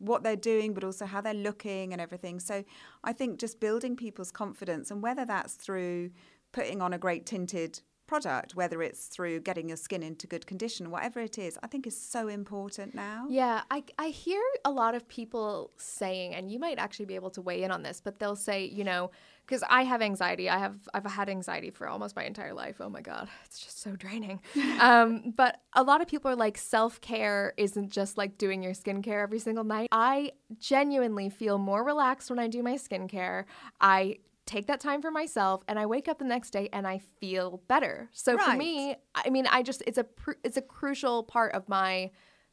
what 0.00 0.22
they're 0.22 0.34
doing, 0.34 0.74
but 0.74 0.82
also 0.82 1.06
how 1.06 1.20
they're 1.20 1.34
looking 1.34 1.92
and 1.92 2.00
everything. 2.00 2.40
So 2.40 2.64
I 3.04 3.12
think 3.12 3.38
just 3.38 3.60
building 3.60 3.94
people's 3.96 4.32
confidence, 4.32 4.90
and 4.90 5.02
whether 5.02 5.24
that's 5.24 5.54
through 5.54 6.10
putting 6.52 6.82
on 6.82 6.92
a 6.92 6.98
great 6.98 7.26
tinted 7.26 7.80
product, 8.06 8.56
whether 8.56 8.82
it's 8.82 9.06
through 9.06 9.38
getting 9.38 9.68
your 9.68 9.76
skin 9.76 10.02
into 10.02 10.26
good 10.26 10.44
condition, 10.44 10.90
whatever 10.90 11.20
it 11.20 11.38
is, 11.38 11.56
I 11.62 11.68
think 11.68 11.86
is 11.86 11.96
so 11.96 12.26
important 12.26 12.92
now. 12.92 13.26
Yeah, 13.28 13.62
I, 13.70 13.84
I 13.98 14.08
hear 14.08 14.42
a 14.64 14.70
lot 14.70 14.96
of 14.96 15.06
people 15.06 15.70
saying, 15.76 16.34
and 16.34 16.50
you 16.50 16.58
might 16.58 16.80
actually 16.80 17.04
be 17.06 17.14
able 17.14 17.30
to 17.30 17.40
weigh 17.40 17.62
in 17.62 17.70
on 17.70 17.84
this, 17.84 18.00
but 18.02 18.18
they'll 18.18 18.34
say, 18.34 18.64
you 18.64 18.82
know, 18.82 19.12
because 19.50 19.64
I 19.68 19.82
have 19.82 20.00
anxiety. 20.00 20.48
I 20.48 20.58
have 20.58 20.76
I've 20.94 21.04
had 21.04 21.28
anxiety 21.28 21.70
for 21.70 21.88
almost 21.88 22.14
my 22.14 22.22
entire 22.22 22.54
life. 22.54 22.76
Oh 22.80 22.88
my 22.88 23.00
god, 23.00 23.28
it's 23.44 23.58
just 23.58 23.82
so 23.82 23.96
draining. 23.96 24.40
um, 24.80 25.34
but 25.36 25.60
a 25.74 25.82
lot 25.82 26.00
of 26.00 26.06
people 26.06 26.30
are 26.30 26.36
like, 26.36 26.56
self 26.56 27.00
care 27.00 27.52
isn't 27.56 27.90
just 27.90 28.16
like 28.16 28.38
doing 28.38 28.62
your 28.62 28.72
skincare 28.72 29.22
every 29.22 29.40
single 29.40 29.64
night. 29.64 29.88
I 29.90 30.32
genuinely 30.58 31.30
feel 31.30 31.58
more 31.58 31.82
relaxed 31.82 32.30
when 32.30 32.38
I 32.38 32.46
do 32.46 32.62
my 32.62 32.74
skincare. 32.74 33.44
I 33.80 34.18
take 34.46 34.66
that 34.68 34.80
time 34.80 35.02
for 35.02 35.10
myself 35.10 35.62
and 35.66 35.78
I 35.78 35.86
wake 35.86 36.06
up 36.06 36.18
the 36.18 36.24
next 36.24 36.50
day 36.50 36.68
and 36.72 36.86
I 36.86 37.00
feel 37.20 37.62
better. 37.66 38.08
So 38.12 38.38
for 38.38 38.56
me, 38.56 38.96
I 39.14 39.30
mean, 39.30 39.46
I 39.48 39.62
just 39.62 39.82
it's 39.84 39.98
a 39.98 40.04
pr- 40.04 40.40
it's 40.44 40.56
a 40.56 40.62
crucial 40.62 41.24
part 41.24 41.54
of 41.54 41.68
my 41.68 42.12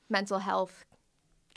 mental 0.09 0.39
health 0.39 0.85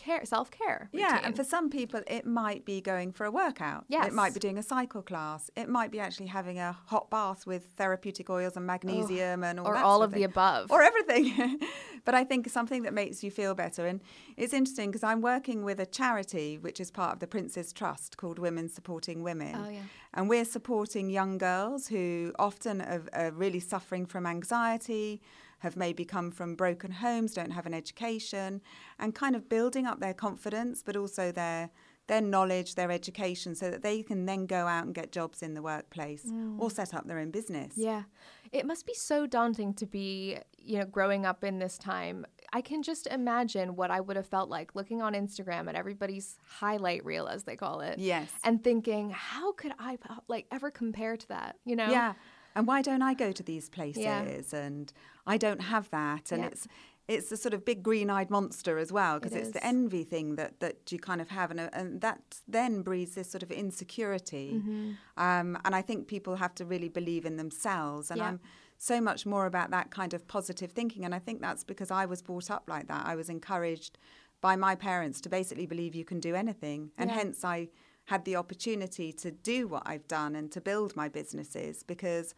care, 0.00 0.24
self-care. 0.24 0.88
Yeah, 0.92 1.20
and 1.22 1.36
for 1.36 1.44
some 1.44 1.70
people, 1.70 2.00
it 2.06 2.26
might 2.26 2.64
be 2.64 2.80
going 2.80 3.12
for 3.12 3.24
a 3.26 3.30
workout. 3.30 3.84
Yes. 3.88 4.08
It 4.08 4.14
might 4.14 4.34
be 4.34 4.40
doing 4.40 4.58
a 4.58 4.62
cycle 4.62 5.02
class. 5.02 5.50
It 5.56 5.68
might 5.68 5.90
be 5.90 6.00
actually 6.00 6.26
having 6.26 6.58
a 6.58 6.72
hot 6.86 7.10
bath 7.10 7.46
with 7.46 7.64
therapeutic 7.76 8.30
oils 8.30 8.56
and 8.56 8.66
magnesium 8.66 9.44
and 9.44 9.60
all 9.60 9.68
Or 9.68 9.76
all 9.76 10.02
of 10.02 10.12
the 10.12 10.24
above. 10.24 10.70
Or 10.70 10.82
everything. 10.82 11.60
but 12.04 12.14
I 12.14 12.24
think 12.24 12.48
something 12.48 12.82
that 12.82 12.94
makes 12.94 13.22
you 13.22 13.30
feel 13.30 13.54
better. 13.54 13.86
And 13.86 14.00
it's 14.36 14.52
interesting 14.52 14.90
because 14.90 15.04
I'm 15.04 15.20
working 15.20 15.64
with 15.64 15.78
a 15.80 15.86
charity 15.86 16.58
which 16.58 16.80
is 16.80 16.90
part 16.90 17.12
of 17.14 17.18
the 17.20 17.26
Prince's 17.26 17.72
Trust 17.72 18.16
called 18.16 18.38
Women 18.38 18.68
Supporting 18.68 19.22
Women. 19.22 19.54
Oh, 19.54 19.68
yeah. 19.68 19.82
And 20.14 20.28
we're 20.28 20.44
supporting 20.44 21.10
young 21.10 21.38
girls 21.38 21.86
who 21.88 22.32
often 22.38 22.80
are, 22.80 23.02
are 23.12 23.30
really 23.30 23.60
suffering 23.60 24.06
from 24.06 24.26
anxiety, 24.26 25.20
have 25.60 25.76
maybe 25.76 26.04
come 26.04 26.30
from 26.30 26.54
broken 26.56 26.90
homes, 26.90 27.32
don't 27.34 27.52
have 27.52 27.66
an 27.66 27.74
education, 27.74 28.60
and 28.98 29.14
kind 29.14 29.34
of 29.34 29.48
building 29.48 29.86
up 29.86 30.00
their 30.00 30.14
confidence, 30.14 30.82
but 30.84 30.96
also 30.96 31.32
their 31.32 31.70
their 32.06 32.20
knowledge, 32.20 32.74
their 32.74 32.90
education, 32.90 33.54
so 33.54 33.70
that 33.70 33.82
they 33.82 34.02
can 34.02 34.26
then 34.26 34.44
go 34.44 34.66
out 34.66 34.84
and 34.84 34.92
get 34.92 35.12
jobs 35.12 35.42
in 35.42 35.54
the 35.54 35.62
workplace 35.62 36.24
mm. 36.24 36.58
or 36.58 36.68
set 36.68 36.92
up 36.92 37.06
their 37.06 37.20
own 37.20 37.30
business. 37.30 37.74
Yeah. 37.76 38.02
It 38.50 38.66
must 38.66 38.84
be 38.84 38.94
so 38.94 39.28
daunting 39.28 39.74
to 39.74 39.86
be, 39.86 40.36
you 40.58 40.80
know, 40.80 40.86
growing 40.86 41.24
up 41.24 41.44
in 41.44 41.60
this 41.60 41.78
time. 41.78 42.26
I 42.52 42.62
can 42.62 42.82
just 42.82 43.06
imagine 43.06 43.76
what 43.76 43.92
I 43.92 44.00
would 44.00 44.16
have 44.16 44.26
felt 44.26 44.50
like 44.50 44.74
looking 44.74 45.00
on 45.00 45.14
Instagram 45.14 45.68
at 45.68 45.76
everybody's 45.76 46.36
highlight 46.44 47.04
reel, 47.04 47.28
as 47.28 47.44
they 47.44 47.54
call 47.54 47.80
it. 47.80 48.00
Yes. 48.00 48.28
And 48.42 48.64
thinking, 48.64 49.10
how 49.10 49.52
could 49.52 49.72
I, 49.78 49.96
like, 50.26 50.46
ever 50.50 50.72
compare 50.72 51.16
to 51.16 51.28
that? 51.28 51.58
You 51.64 51.76
know? 51.76 51.90
Yeah. 51.90 52.14
And 52.56 52.66
why 52.66 52.82
don't 52.82 53.02
I 53.02 53.14
go 53.14 53.30
to 53.30 53.42
these 53.44 53.68
places? 53.68 54.52
And 54.52 54.92
I 55.34 55.36
don't 55.46 55.62
have 55.74 55.86
that. 55.90 56.32
And 56.32 56.42
Yeah. 56.42 56.48
it's 56.50 56.66
it's 57.14 57.32
a 57.32 57.36
sort 57.36 57.54
of 57.54 57.64
big 57.64 57.82
green-eyed 57.82 58.30
monster 58.30 58.78
as 58.84 58.90
well 58.92 59.14
because 59.18 59.34
It 59.34 59.40
it's 59.42 59.50
the 59.58 59.64
envy 59.66 60.04
thing 60.04 60.36
that, 60.36 60.52
that 60.60 60.76
you 60.92 60.98
kind 61.10 61.20
of 61.20 61.28
have, 61.38 61.50
and, 61.50 61.58
uh, 61.58 61.68
and 61.72 62.00
that 62.06 62.20
then 62.46 62.82
breeds 62.82 63.12
this 63.16 63.28
sort 63.34 63.42
of 63.42 63.50
insecurity. 63.50 64.46
Mm-hmm. 64.54 64.90
Um, 65.26 65.48
and 65.64 65.72
I 65.80 65.82
think 65.88 66.06
people 66.06 66.36
have 66.36 66.54
to 66.60 66.64
really 66.64 66.88
believe 66.88 67.24
in 67.30 67.36
themselves. 67.36 68.10
And 68.12 68.18
Yeah. 68.18 68.28
I'm 68.28 68.40
so 68.78 69.00
much 69.00 69.26
more 69.26 69.46
about 69.46 69.68
that 69.76 69.90
kind 69.90 70.12
of 70.14 70.20
positive 70.28 70.70
thinking. 70.78 71.04
And 71.04 71.12
I 71.12 71.18
think 71.26 71.40
that's 71.40 71.64
because 71.64 71.90
I 71.90 72.06
was 72.06 72.22
brought 72.22 72.48
up 72.56 72.64
like 72.74 72.86
that. 72.92 73.02
I 73.12 73.16
was 73.16 73.28
encouraged 73.28 73.98
by 74.40 74.54
my 74.56 74.74
parents 74.76 75.20
to 75.22 75.28
basically 75.28 75.66
believe 75.66 75.92
you 76.00 76.04
can 76.12 76.20
do 76.20 76.34
anything, 76.44 76.80
and 76.96 77.10
Yeah. 77.10 77.16
hence 77.20 77.44
I 77.44 77.70
had 78.12 78.24
the 78.24 78.36
opportunity 78.36 79.12
to 79.12 79.28
do 79.52 79.58
what 79.72 79.82
I've 79.84 80.06
done 80.08 80.32
and 80.38 80.50
to 80.52 80.60
build 80.60 80.94
my 81.02 81.08
businesses 81.08 81.82
because 81.82 82.34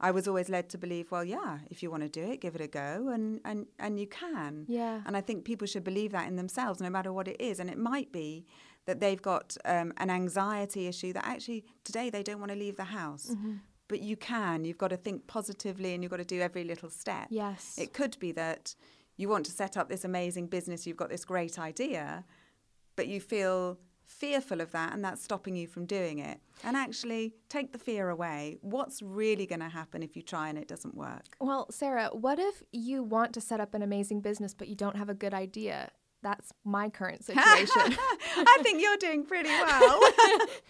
I 0.00 0.10
was 0.10 0.26
always 0.26 0.48
led 0.48 0.70
to 0.70 0.78
believe, 0.78 1.10
well, 1.10 1.24
yeah, 1.24 1.58
if 1.70 1.82
you 1.82 1.90
want 1.90 2.02
to 2.02 2.08
do 2.08 2.22
it, 2.32 2.40
give 2.40 2.54
it 2.54 2.60
a 2.60 2.66
go, 2.66 3.10
and 3.12 3.40
and 3.44 3.66
and 3.78 4.00
you 4.00 4.06
can. 4.06 4.64
Yeah. 4.66 5.02
And 5.06 5.16
I 5.16 5.20
think 5.20 5.44
people 5.44 5.66
should 5.66 5.84
believe 5.84 6.12
that 6.12 6.26
in 6.26 6.36
themselves, 6.36 6.80
no 6.80 6.90
matter 6.90 7.12
what 7.12 7.28
it 7.28 7.40
is. 7.40 7.60
And 7.60 7.68
it 7.68 7.78
might 7.78 8.10
be 8.10 8.46
that 8.86 9.00
they've 9.00 9.20
got 9.20 9.56
um, 9.64 9.92
an 9.98 10.10
anxiety 10.10 10.86
issue 10.86 11.12
that 11.12 11.26
actually 11.26 11.64
today 11.84 12.08
they 12.10 12.22
don't 12.22 12.40
want 12.40 12.50
to 12.50 12.58
leave 12.58 12.76
the 12.76 12.84
house. 12.84 13.28
Mm-hmm. 13.30 13.56
But 13.88 14.00
you 14.00 14.16
can. 14.16 14.64
You've 14.64 14.78
got 14.78 14.88
to 14.88 14.96
think 14.96 15.26
positively, 15.26 15.92
and 15.94 16.02
you've 16.02 16.10
got 16.10 16.18
to 16.18 16.24
do 16.24 16.40
every 16.40 16.64
little 16.64 16.90
step. 16.90 17.26
Yes. 17.28 17.76
It 17.76 17.92
could 17.92 18.18
be 18.20 18.32
that 18.32 18.74
you 19.16 19.28
want 19.28 19.44
to 19.46 19.52
set 19.52 19.76
up 19.76 19.88
this 19.88 20.04
amazing 20.04 20.46
business. 20.46 20.86
You've 20.86 20.96
got 20.96 21.10
this 21.10 21.24
great 21.24 21.58
idea, 21.58 22.24
but 22.96 23.06
you 23.08 23.20
feel 23.20 23.78
fearful 24.10 24.60
of 24.60 24.72
that 24.72 24.92
and 24.92 25.04
that's 25.04 25.22
stopping 25.22 25.56
you 25.56 25.66
from 25.66 25.86
doing 25.86 26.18
it. 26.18 26.40
And 26.64 26.76
actually, 26.76 27.34
take 27.48 27.72
the 27.72 27.78
fear 27.78 28.10
away. 28.10 28.58
What's 28.60 29.00
really 29.00 29.46
going 29.46 29.60
to 29.60 29.68
happen 29.68 30.02
if 30.02 30.16
you 30.16 30.22
try 30.22 30.48
and 30.48 30.58
it 30.58 30.68
doesn't 30.68 30.94
work? 30.94 31.36
Well, 31.40 31.66
Sarah, 31.70 32.10
what 32.12 32.38
if 32.38 32.62
you 32.72 33.02
want 33.02 33.32
to 33.34 33.40
set 33.40 33.60
up 33.60 33.72
an 33.72 33.82
amazing 33.82 34.20
business, 34.20 34.52
but 34.52 34.68
you 34.68 34.74
don't 34.74 34.96
have 34.96 35.08
a 35.08 35.14
good 35.14 35.32
idea? 35.32 35.90
That's 36.22 36.52
my 36.64 36.88
current 36.90 37.24
situation. 37.30 37.96
I 38.36 38.58
think 38.62 38.80
you're 38.82 38.96
doing 38.98 39.24
pretty 39.24 39.48
well. 39.48 40.00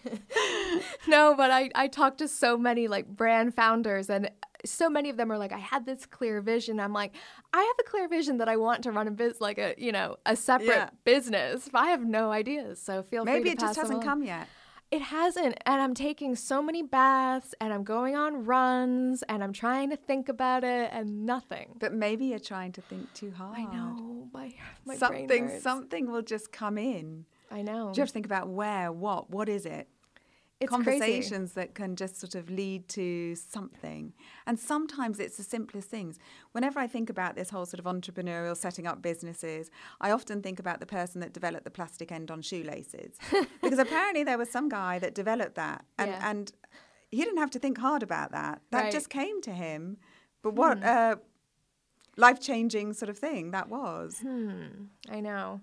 no, 1.07 1.35
but 1.35 1.51
I, 1.51 1.69
I 1.75 1.87
talked 1.87 2.19
to 2.19 2.27
so 2.27 2.57
many 2.57 2.87
like 2.87 3.07
brand 3.07 3.53
founders 3.55 4.09
and 4.09 4.29
so 4.63 4.89
many 4.89 5.09
of 5.09 5.17
them 5.17 5.31
are 5.31 5.37
like, 5.37 5.51
I 5.51 5.57
had 5.57 5.85
this 5.85 6.05
clear 6.05 6.39
vision. 6.39 6.79
I'm 6.79 6.93
like, 6.93 7.13
I 7.51 7.61
have 7.61 7.75
a 7.79 7.83
clear 7.89 8.07
vision 8.07 8.37
that 8.37 8.47
I 8.47 8.57
want 8.57 8.83
to 8.83 8.91
run 8.91 9.07
a 9.07 9.11
biz 9.11 9.41
like 9.41 9.57
a 9.57 9.73
you 9.77 9.91
know 9.91 10.17
a 10.25 10.35
separate 10.35 10.67
Yeah. 10.67 10.89
business. 11.03 11.67
But 11.71 11.79
I 11.79 11.87
have 11.87 12.05
no 12.05 12.31
ideas, 12.31 12.79
so 12.81 13.01
feel 13.03 13.23
free 13.25 13.33
Maybe 13.33 13.49
it 13.49 13.59
just 13.59 13.75
hasn't 13.75 13.95
along. 13.97 14.05
come 14.05 14.23
yet. 14.23 14.47
It 14.91 15.01
hasn't, 15.01 15.55
and 15.65 15.81
I'm 15.81 15.93
taking 15.93 16.35
so 16.35 16.61
many 16.61 16.83
baths, 16.83 17.55
and 17.61 17.71
I'm 17.71 17.85
going 17.85 18.17
on 18.17 18.43
runs, 18.45 19.23
and 19.23 19.41
I'm 19.41 19.53
trying 19.53 19.89
to 19.89 19.95
think 19.95 20.27
about 20.27 20.65
it, 20.65 20.89
and 20.91 21.25
nothing. 21.25 21.77
But 21.79 21.93
maybe 21.93 22.25
you're 22.25 22.39
trying 22.39 22.73
to 22.73 22.81
think 22.81 23.11
too 23.13 23.31
hard. 23.31 23.57
I 23.57 23.63
know 23.63 24.27
my 24.33 24.53
my 24.85 24.97
brain 24.97 24.99
Something, 24.99 25.47
hurts. 25.47 25.63
something 25.63 26.11
will 26.11 26.21
just 26.21 26.51
come 26.51 26.77
in. 26.77 27.25
I 27.49 27.61
know. 27.61 27.91
Do 27.93 27.99
you 27.99 28.01
have 28.01 28.09
to 28.09 28.13
think 28.13 28.25
about 28.25 28.49
where, 28.49 28.91
what, 28.91 29.29
what 29.29 29.47
is 29.47 29.65
it? 29.65 29.87
It's 30.61 30.69
crazy. 30.69 30.85
Conversations 30.99 31.53
that 31.53 31.73
can 31.75 31.95
just 31.95 32.19
sort 32.19 32.35
of 32.35 32.49
lead 32.49 32.87
to 32.89 33.35
something. 33.35 34.13
And 34.45 34.59
sometimes 34.59 35.19
it's 35.19 35.37
the 35.37 35.43
simplest 35.43 35.89
things. 35.89 36.19
Whenever 36.51 36.79
I 36.79 36.87
think 36.87 37.09
about 37.09 37.35
this 37.35 37.49
whole 37.49 37.65
sort 37.65 37.79
of 37.79 37.85
entrepreneurial 37.85 38.55
setting 38.55 38.85
up 38.85 39.01
businesses, 39.01 39.71
I 39.99 40.11
often 40.11 40.41
think 40.41 40.59
about 40.59 40.79
the 40.79 40.85
person 40.85 41.19
that 41.21 41.33
developed 41.33 41.63
the 41.63 41.71
plastic 41.71 42.11
end 42.11 42.29
on 42.31 42.41
shoelaces. 42.41 43.17
because 43.61 43.79
apparently 43.79 44.23
there 44.23 44.37
was 44.37 44.49
some 44.49 44.69
guy 44.69 44.99
that 44.99 45.15
developed 45.15 45.55
that. 45.55 45.83
And, 45.97 46.11
Yeah. 46.11 46.29
and 46.29 46.51
he 47.09 47.17
didn't 47.23 47.39
have 47.39 47.51
to 47.51 47.59
think 47.59 47.77
hard 47.79 48.03
about 48.03 48.31
that. 48.31 48.61
That 48.71 48.77
Right. 48.77 48.85
Hmm. 48.85 48.91
just 48.91 49.09
came 49.09 49.41
to 49.41 49.51
him. 49.51 49.97
But 50.43 50.53
what 50.53 50.77
a 50.83 51.19
life 52.17 52.39
changing 52.39 52.93
sort 52.93 53.09
of 53.09 53.17
thing 53.17 53.51
that 53.51 53.67
was. 53.69 54.19
Hmm. 54.19 54.85
I 55.09 55.21
know. 55.21 55.61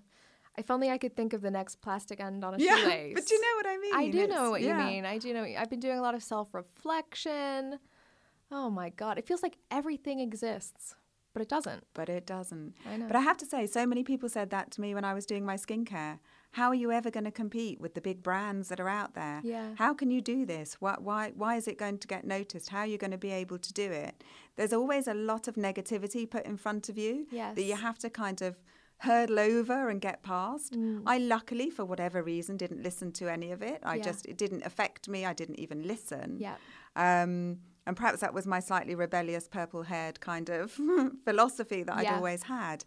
If 0.59 0.69
only 0.69 0.89
I 0.91 0.97
could 0.97 1.15
think 1.15 1.33
of 1.33 1.41
the 1.41 1.51
next 1.51 1.81
plastic 1.81 2.19
end 2.19 2.43
on 2.43 2.53
a 2.53 2.57
Yeah, 2.67 2.75
shoelace. 2.75 3.13
but 3.15 3.31
you 3.31 3.39
know 3.41 3.55
what 3.55 3.65
I 3.67 3.77
mean. 3.77 3.95
I 3.95 4.09
do 4.11 4.27
know 4.27 4.51
what 4.51 4.61
yeah. 4.61 4.85
you 4.85 4.91
mean. 4.91 5.05
I 5.05 5.17
do 5.17 5.33
know. 5.33 5.43
I've 5.43 5.69
been 5.69 5.79
doing 5.79 5.97
a 5.97 6.01
lot 6.01 6.15
of 6.15 6.21
self 6.23 6.53
reflection. 6.53 7.79
Oh 8.51 8.69
my 8.69 8.89
God. 8.89 9.17
It 9.17 9.25
feels 9.27 9.43
like 9.43 9.57
everything 9.71 10.19
exists, 10.19 10.95
but 11.33 11.41
it 11.41 11.49
doesn't. 11.49 11.83
but 11.93 12.09
it 12.09 12.25
doesn't. 12.25 12.73
I 12.91 12.97
know. 12.97 13.07
But 13.07 13.15
I 13.15 13.21
have 13.21 13.37
to 13.37 13.45
say, 13.45 13.65
so 13.67 13.85
many 13.85 14.03
people 14.03 14.27
said 14.29 14.49
that 14.49 14.71
to 14.71 14.81
me 14.81 14.93
when 14.95 15.05
I 15.05 15.13
was 15.13 15.25
doing 15.25 15.45
my 15.45 15.55
skincare. 15.55 16.19
How 16.53 16.69
are 16.69 16.75
you 16.75 16.91
ever 16.91 17.11
going 17.11 17.25
to 17.25 17.31
compete 17.31 17.79
with 17.79 17.93
the 17.93 18.01
big 18.01 18.23
brands 18.23 18.69
that 18.69 18.79
are 18.79 18.89
out 18.89 19.13
there? 19.13 19.39
Yeah. 19.43 19.73
How 19.75 19.93
can 19.93 20.09
you 20.09 20.19
do 20.19 20.47
this? 20.47 20.77
Why, 20.79 20.95
why, 20.97 21.31
why 21.35 21.57
is 21.57 21.67
it 21.67 21.77
going 21.77 21.99
to 21.99 22.07
get 22.07 22.25
noticed? 22.25 22.69
How 22.69 22.79
are 22.79 22.87
you 22.87 22.97
going 22.97 23.11
to 23.11 23.19
be 23.19 23.29
able 23.29 23.59
to 23.59 23.71
do 23.71 23.91
it? 23.91 24.23
There's 24.55 24.73
always 24.73 25.07
a 25.07 25.13
lot 25.13 25.47
of 25.47 25.53
negativity 25.55 26.27
put 26.27 26.47
in 26.47 26.57
front 26.57 26.89
of 26.89 26.97
you 26.97 27.27
that 27.31 27.61
you 27.61 27.75
have 27.75 27.99
to 27.99 28.09
kind 28.09 28.41
of 28.41 28.57
hurdle 28.99 29.39
over 29.39 29.89
and 29.89 30.01
get 30.01 30.23
past. 30.23 30.73
Mm. 30.73 31.03
I 31.05 31.17
luckily, 31.17 31.69
for 31.69 31.85
whatever 31.85 32.21
reason, 32.21 32.57
didn't 32.57 32.83
listen 32.83 33.11
to 33.13 33.29
any 33.31 33.51
of 33.51 33.61
it. 33.61 33.79
I 33.83 33.95
Yeah. 33.95 34.03
just, 34.03 34.25
it 34.25 34.37
didn't 34.37 34.65
affect 34.65 35.07
me. 35.07 35.25
I 35.25 35.33
didn't 35.33 35.59
even 35.59 35.87
listen. 35.87 36.37
Yeah. 36.39 36.55
Um, 36.95 37.59
and 37.87 37.95
perhaps 37.95 38.19
that 38.19 38.33
was 38.33 38.45
my 38.45 38.59
slightly 38.59 38.95
rebellious, 38.95 39.47
purple 39.47 39.83
haired 39.83 40.19
kind 40.19 40.49
of 40.49 40.71
philosophy 41.25 41.83
that 41.83 41.95
I'd 41.95 42.07
always 42.07 42.43
had. 42.43 42.83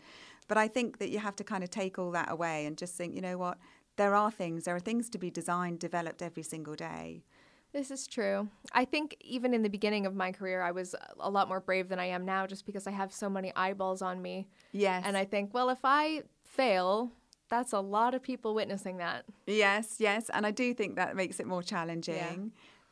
But 0.48 0.58
I 0.58 0.68
think 0.68 0.98
that 0.98 1.10
you 1.10 1.18
have 1.18 1.36
to 1.36 1.44
kind 1.44 1.64
of 1.64 1.70
take 1.70 1.98
all 1.98 2.10
that 2.12 2.30
away 2.30 2.66
and 2.66 2.76
just 2.76 2.94
think, 2.94 3.14
you 3.14 3.20
know 3.22 3.38
what? 3.38 3.58
There 3.96 4.14
are 4.14 4.30
things, 4.30 4.64
there 4.64 4.74
are 4.76 4.80
things 4.80 5.08
to 5.10 5.18
be 5.18 5.30
designed, 5.30 5.78
developed 5.78 6.22
every 6.22 6.42
single 6.42 6.74
day. 6.74 7.24
This 7.72 7.90
is 7.90 8.06
true. 8.06 8.48
I 8.72 8.84
think 8.84 9.16
even 9.20 9.54
in 9.54 9.62
the 9.62 9.70
beginning 9.70 10.04
of 10.04 10.14
my 10.14 10.30
career, 10.30 10.60
I 10.62 10.72
was 10.72 10.94
a 11.18 11.30
lot 11.30 11.48
more 11.48 11.60
brave 11.60 11.88
than 11.88 11.98
I 11.98 12.06
am 12.06 12.24
now 12.24 12.46
just 12.46 12.66
because 12.66 12.86
I 12.86 12.90
have 12.90 13.12
so 13.12 13.30
many 13.30 13.52
eyeballs 13.56 14.02
on 14.02 14.20
me. 14.20 14.46
Yes. 14.72 15.02
And 15.06 15.16
I 15.16 15.24
think, 15.24 15.54
well, 15.54 15.70
if 15.70 15.78
I 15.82 16.22
fail, 16.44 17.12
that's 17.48 17.72
a 17.72 17.80
lot 17.80 18.14
of 18.14 18.22
people 18.22 18.54
witnessing 18.54 18.98
that. 18.98 19.24
Yes, 19.46 19.96
yes. 19.98 20.30
And 20.32 20.46
I 20.46 20.50
do 20.50 20.74
think 20.74 20.96
that 20.96 21.16
makes 21.16 21.40
it 21.40 21.46
more 21.46 21.62
challenging. 21.62 22.14
Yeah. 22.14 22.36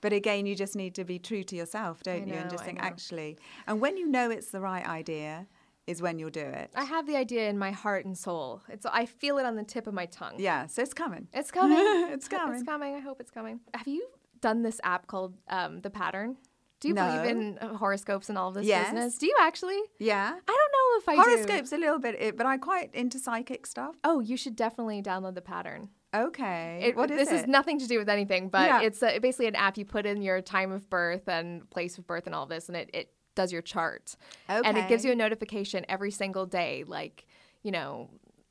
But 0.01 0.15
again, 0.15 0.47
you 0.47 0.55
just 0.55 0.77
need 0.77 0.95
to 0.95 1.05
be 1.05 1.19
true 1.19 1.45
to 1.45 1.57
yourself, 1.57 2.03
don't 2.03 2.27
you? 2.27 2.35
And 2.35 2.51
just 2.51 2.65
think, 2.65 2.79
actually. 2.81 3.37
And 3.67 3.83
when 3.83 3.99
you 3.99 4.09
know 4.09 4.31
it's 4.31 4.51
the 4.51 4.61
right 4.61 4.87
idea, 4.87 5.47
is 5.87 6.01
when 6.01 6.19
you'll 6.19 6.31
do 6.31 6.41
it. 6.41 6.71
I 6.77 6.85
have 6.85 7.07
the 7.07 7.17
idea 7.17 7.49
in 7.49 7.59
my 7.59 7.73
heart 7.73 8.05
and 8.05 8.17
soul. 8.17 8.63
It's 8.69 8.87
I 8.87 9.07
feel 9.07 9.39
it 9.39 9.45
on 9.45 9.57
the 9.57 9.65
tip 9.65 9.87
of 9.89 9.95
my 9.95 10.07
tongue. 10.07 10.35
Yeah, 10.39 10.67
so 10.67 10.83
it's 10.83 10.95
coming. 10.95 11.27
It's 11.33 11.51
coming. 11.51 11.79
It's 12.13 12.29
coming. 12.29 12.55
It's 12.55 12.65
coming. 12.65 12.95
I 12.95 13.01
hope 13.01 13.21
it's 13.21 13.31
coming. 13.31 13.61
Have 13.75 13.89
you 13.89 14.07
done 14.41 14.63
this 14.63 14.81
app 14.85 15.07
called 15.07 15.35
um, 15.49 15.81
The 15.81 15.91
Pattern? 15.91 16.37
Do 16.81 16.89
you 16.89 16.95
No. 16.95 17.07
believe 17.07 17.31
in 17.31 17.59
uh, 17.59 17.77
horoscopes 17.77 18.29
and 18.31 18.39
all 18.39 18.49
of 18.49 18.55
this 18.55 18.65
Yes. 18.67 18.91
business? 18.91 19.19
Do 19.19 19.27
you 19.27 19.37
actually? 19.41 19.79
Yeah. 19.99 20.33
I 20.49 20.57
don't 20.61 20.73
know 20.77 20.99
if 20.99 21.09
I 21.09 21.15
do. 21.17 21.31
Horoscopes 21.31 21.73
a 21.73 21.77
little 21.79 21.99
bit, 21.99 22.15
it, 22.19 22.37
but 22.39 22.47
I'm 22.47 22.59
quite 22.61 22.95
into 22.95 23.19
psychic 23.19 23.67
stuff. 23.67 23.97
Oh, 24.03 24.21
you 24.21 24.37
should 24.37 24.57
definitely 24.57 25.03
download 25.03 25.35
the 25.35 25.43
pattern. 25.43 25.91
Okay. 26.15 26.81
It, 26.83 26.97
what 26.97 27.11
is 27.11 27.19
this 27.19 27.31
it? 27.31 27.35
is 27.43 27.47
nothing 27.47 27.79
to 27.81 27.87
do 27.87 27.99
with 27.99 28.09
anything, 28.09 28.49
but 28.49 28.67
Yeah. 28.67 28.81
it's 28.83 29.03
a, 29.03 29.19
basically 29.19 29.47
an 29.47 29.57
app. 29.57 29.77
You 29.77 29.85
put 29.85 30.07
in 30.07 30.23
your 30.23 30.41
time 30.41 30.73
of 30.73 30.89
birth 30.89 31.29
and 31.29 31.69
place 31.71 31.99
of 31.99 32.07
birth 32.07 32.27
and 32.27 32.35
all 32.35 32.47
this, 32.47 32.69
and 32.69 32.77
it, 32.77 32.91
it 32.95 33.13
does 33.35 33.53
your 33.53 33.63
chart. 33.63 34.17
Okay. 34.49 34.67
And 34.67 34.79
it 34.79 34.89
gives 34.89 35.05
you 35.05 35.13
a 35.13 35.15
notification 35.15 35.85
every 35.89 36.11
single 36.11 36.47
day. 36.47 36.85
Like, 36.87 37.27
you 37.63 37.71
know, 37.73 38.09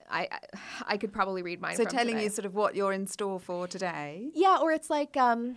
I 0.09 0.27
I, 0.31 0.39
I 0.93 0.97
could 0.97 1.11
probably 1.11 1.41
read 1.41 1.59
mine. 1.61 1.75
so 1.75 1.83
telling 1.83 2.13
today. 2.15 2.23
you 2.25 2.29
sort 2.29 2.45
of 2.45 2.53
what 2.53 2.75
you're 2.75 2.93
in 2.93 3.07
store 3.07 3.39
for 3.39 3.67
today. 3.67 4.29
Yeah, 4.35 4.59
or 4.61 4.71
it's 4.71 4.89
like 4.89 5.17
um 5.17 5.55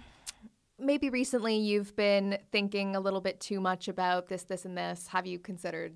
maybe 0.78 1.10
recently 1.10 1.56
you've 1.56 1.94
been 1.96 2.38
thinking 2.50 2.96
a 2.96 3.00
little 3.00 3.20
bit 3.20 3.40
too 3.40 3.60
much 3.60 3.88
about 3.88 4.28
this, 4.28 4.44
this, 4.44 4.64
and 4.64 4.76
this. 4.76 5.08
Have 5.08 5.26
you 5.26 5.38
considered 5.38 5.94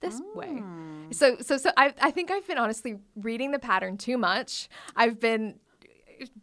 this 0.00 0.20
way? 0.34 0.62
So 1.10 1.36
so 1.40 1.56
so 1.56 1.70
I 1.76 1.92
I 2.00 2.10
think 2.10 2.30
I've 2.30 2.46
been 2.46 2.58
honestly 2.58 2.98
reading 3.16 3.50
the 3.50 3.58
pattern 3.58 3.96
too 3.96 4.18
much. 4.18 4.68
I've 4.96 5.20
been 5.20 5.58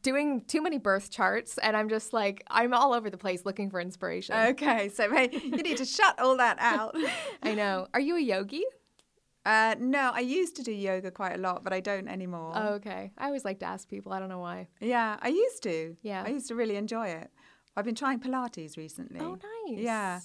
doing 0.02 0.42
too 0.42 0.62
many 0.62 0.78
birth 0.78 1.12
charts 1.12 1.58
and 1.60 1.78
I'm 1.78 1.90
just 1.90 2.14
like 2.14 2.44
I'm 2.48 2.74
all 2.74 2.94
over 2.94 3.10
the 3.10 3.18
place 3.18 3.46
looking 3.46 3.70
for 3.70 3.80
inspiration. 3.80 4.36
Okay, 4.36 4.90
so 4.90 5.12
hey, 5.12 5.30
you 5.32 5.52
need 5.52 5.78
to 5.78 5.86
shut 5.86 6.20
all 6.20 6.38
that 6.38 6.58
out. 6.60 6.96
I 7.44 7.54
know. 7.54 7.88
Are 7.94 8.00
you 8.00 8.18
a 8.18 8.22
yogi? 8.22 8.64
Uh, 9.46 9.76
no, 9.80 10.12
I 10.14 10.20
used 10.20 10.58
to 10.58 10.64
do 10.64 10.74
yoga 10.74 11.10
quite 11.10 11.34
a 11.36 11.38
lot, 11.38 11.64
but 11.64 11.72
I 11.72 11.80
don't 11.80 12.10
anymore. 12.10 12.52
Oh, 12.54 12.74
okay. 12.74 13.14
I 13.18 13.28
always 13.28 13.46
like 13.46 13.60
to 13.60 13.66
ask 13.66 13.88
people. 13.88 14.12
I 14.12 14.20
don't 14.20 14.28
know 14.28 14.40
why. 14.40 14.68
Yeah, 14.82 15.16
I 15.22 15.30
used 15.30 15.64
to. 15.64 15.96
Yeah. 16.02 16.22
I 16.26 16.32
used 16.32 16.50
to 16.50 16.56
really 16.56 16.76
enjoy 16.76 17.08
it. 17.08 17.32
I've 17.78 17.86
been 17.86 17.96
trying 17.96 18.20
Pilates 18.20 18.76
recently. 18.76 19.20
Oh, 19.22 19.38
nice. 19.68 19.80
Yeah, 19.80 20.20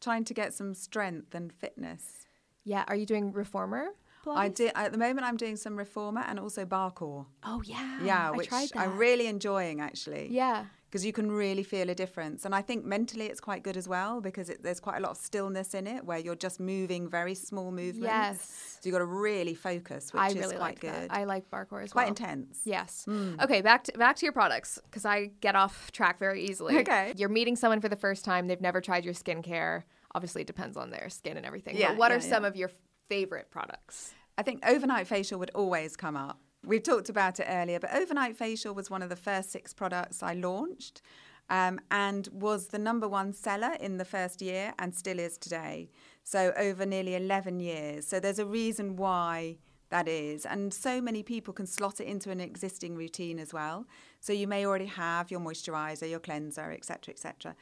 trying 0.00 0.24
to 0.24 0.34
get 0.34 0.52
some 0.52 0.74
strength 0.74 1.34
and 1.34 1.52
fitness. 1.52 2.26
Yeah. 2.64 2.84
Are 2.88 2.96
you 2.96 3.06
doing 3.06 3.32
reformer? 3.32 3.90
I 4.28 4.48
did 4.48 4.72
at 4.74 4.90
the 4.90 4.98
moment. 4.98 5.24
I'm 5.24 5.36
doing 5.36 5.56
some 5.56 5.76
reformer 5.76 6.24
and 6.26 6.40
also 6.40 6.64
Barrecore. 6.64 7.26
Oh 7.44 7.62
yeah. 7.64 8.00
Yeah, 8.02 8.30
I 8.32 8.36
which 8.36 8.50
that. 8.50 8.76
I'm 8.76 8.96
really 8.98 9.28
enjoying 9.28 9.80
actually. 9.80 10.28
Yeah. 10.32 10.64
Because 10.88 11.04
you 11.04 11.12
can 11.12 11.30
really 11.32 11.64
feel 11.64 11.90
a 11.90 11.94
difference, 11.94 12.44
and 12.44 12.54
I 12.54 12.62
think 12.62 12.84
mentally 12.84 13.26
it's 13.26 13.40
quite 13.40 13.64
good 13.64 13.76
as 13.76 13.88
well 13.88 14.20
because 14.20 14.48
it, 14.48 14.62
there's 14.62 14.78
quite 14.78 14.98
a 14.98 15.00
lot 15.00 15.10
of 15.10 15.16
stillness 15.16 15.74
in 15.74 15.86
it 15.86 16.04
where 16.04 16.18
you're 16.18 16.36
just 16.36 16.60
moving 16.60 17.08
very 17.08 17.34
small 17.34 17.72
movements. 17.72 18.02
Yes. 18.02 18.78
So 18.80 18.88
you've 18.88 18.92
got 18.92 19.00
to 19.00 19.04
really 19.04 19.54
focus, 19.54 20.12
which 20.12 20.22
I 20.22 20.28
is 20.28 20.36
really 20.36 20.56
quite 20.56 20.60
like 20.60 20.80
good. 20.80 21.10
that. 21.10 21.12
I 21.12 21.24
like 21.24 21.50
Barrecore 21.50 21.82
as 21.82 21.92
quite 21.92 22.06
well. 22.06 22.14
Quite 22.14 22.28
intense. 22.28 22.60
Yes. 22.64 23.04
Hmm. 23.04 23.34
Okay, 23.40 23.62
back 23.62 23.84
to 23.84 23.92
back 23.98 24.16
to 24.16 24.26
your 24.26 24.32
products 24.32 24.78
because 24.84 25.04
I 25.04 25.32
get 25.40 25.56
off 25.56 25.90
track 25.90 26.20
very 26.20 26.44
easily. 26.44 26.78
Okay. 26.78 27.12
You're 27.16 27.28
meeting 27.30 27.56
someone 27.56 27.80
for 27.80 27.88
the 27.88 27.96
first 27.96 28.24
time. 28.24 28.46
They've 28.46 28.60
never 28.60 28.80
tried 28.80 29.04
your 29.04 29.14
skincare. 29.14 29.82
Obviously, 30.14 30.42
it 30.42 30.46
depends 30.46 30.76
on 30.76 30.90
their 30.90 31.08
skin 31.10 31.36
and 31.36 31.44
everything. 31.44 31.76
Yeah, 31.76 31.88
but 31.88 31.98
what 31.98 32.10
yeah, 32.10 32.18
are 32.18 32.20
some 32.20 32.44
yeah. 32.44 32.48
of 32.48 32.56
your 32.56 32.70
favorite 33.08 33.50
products? 33.50 34.14
I 34.38 34.42
think 34.42 34.64
overnight 34.66 35.06
facial 35.08 35.38
would 35.40 35.50
always 35.54 35.96
come 35.96 36.16
up. 36.16 36.40
We've 36.66 36.82
talked 36.82 37.08
about 37.08 37.38
it 37.38 37.46
earlier, 37.48 37.78
but 37.78 37.94
overnight 37.94 38.36
facial 38.36 38.74
was 38.74 38.90
one 38.90 39.00
of 39.00 39.08
the 39.08 39.14
first 39.14 39.52
six 39.52 39.72
products 39.72 40.20
I 40.20 40.34
launched 40.34 41.00
um, 41.48 41.80
and 41.92 42.28
was 42.32 42.66
the 42.66 42.78
number 42.78 43.06
one 43.06 43.32
seller 43.32 43.74
in 43.78 43.98
the 43.98 44.04
first 44.04 44.42
year 44.42 44.74
and 44.80 44.92
still 44.92 45.20
is 45.20 45.38
today. 45.38 45.90
So, 46.24 46.52
over 46.56 46.84
nearly 46.84 47.14
11 47.14 47.60
years. 47.60 48.08
So, 48.08 48.18
there's 48.18 48.40
a 48.40 48.44
reason 48.44 48.96
why 48.96 49.58
that 49.90 50.08
is. 50.08 50.44
And 50.44 50.74
so 50.74 51.00
many 51.00 51.22
people 51.22 51.54
can 51.54 51.68
slot 51.68 52.00
it 52.00 52.08
into 52.08 52.32
an 52.32 52.40
existing 52.40 52.96
routine 52.96 53.38
as 53.38 53.54
well. 53.54 53.86
So, 54.18 54.32
you 54.32 54.48
may 54.48 54.66
already 54.66 54.86
have 54.86 55.30
your 55.30 55.38
moisturizer, 55.38 56.10
your 56.10 56.18
cleanser, 56.18 56.72
etc., 56.72 57.14
etc. 57.14 57.54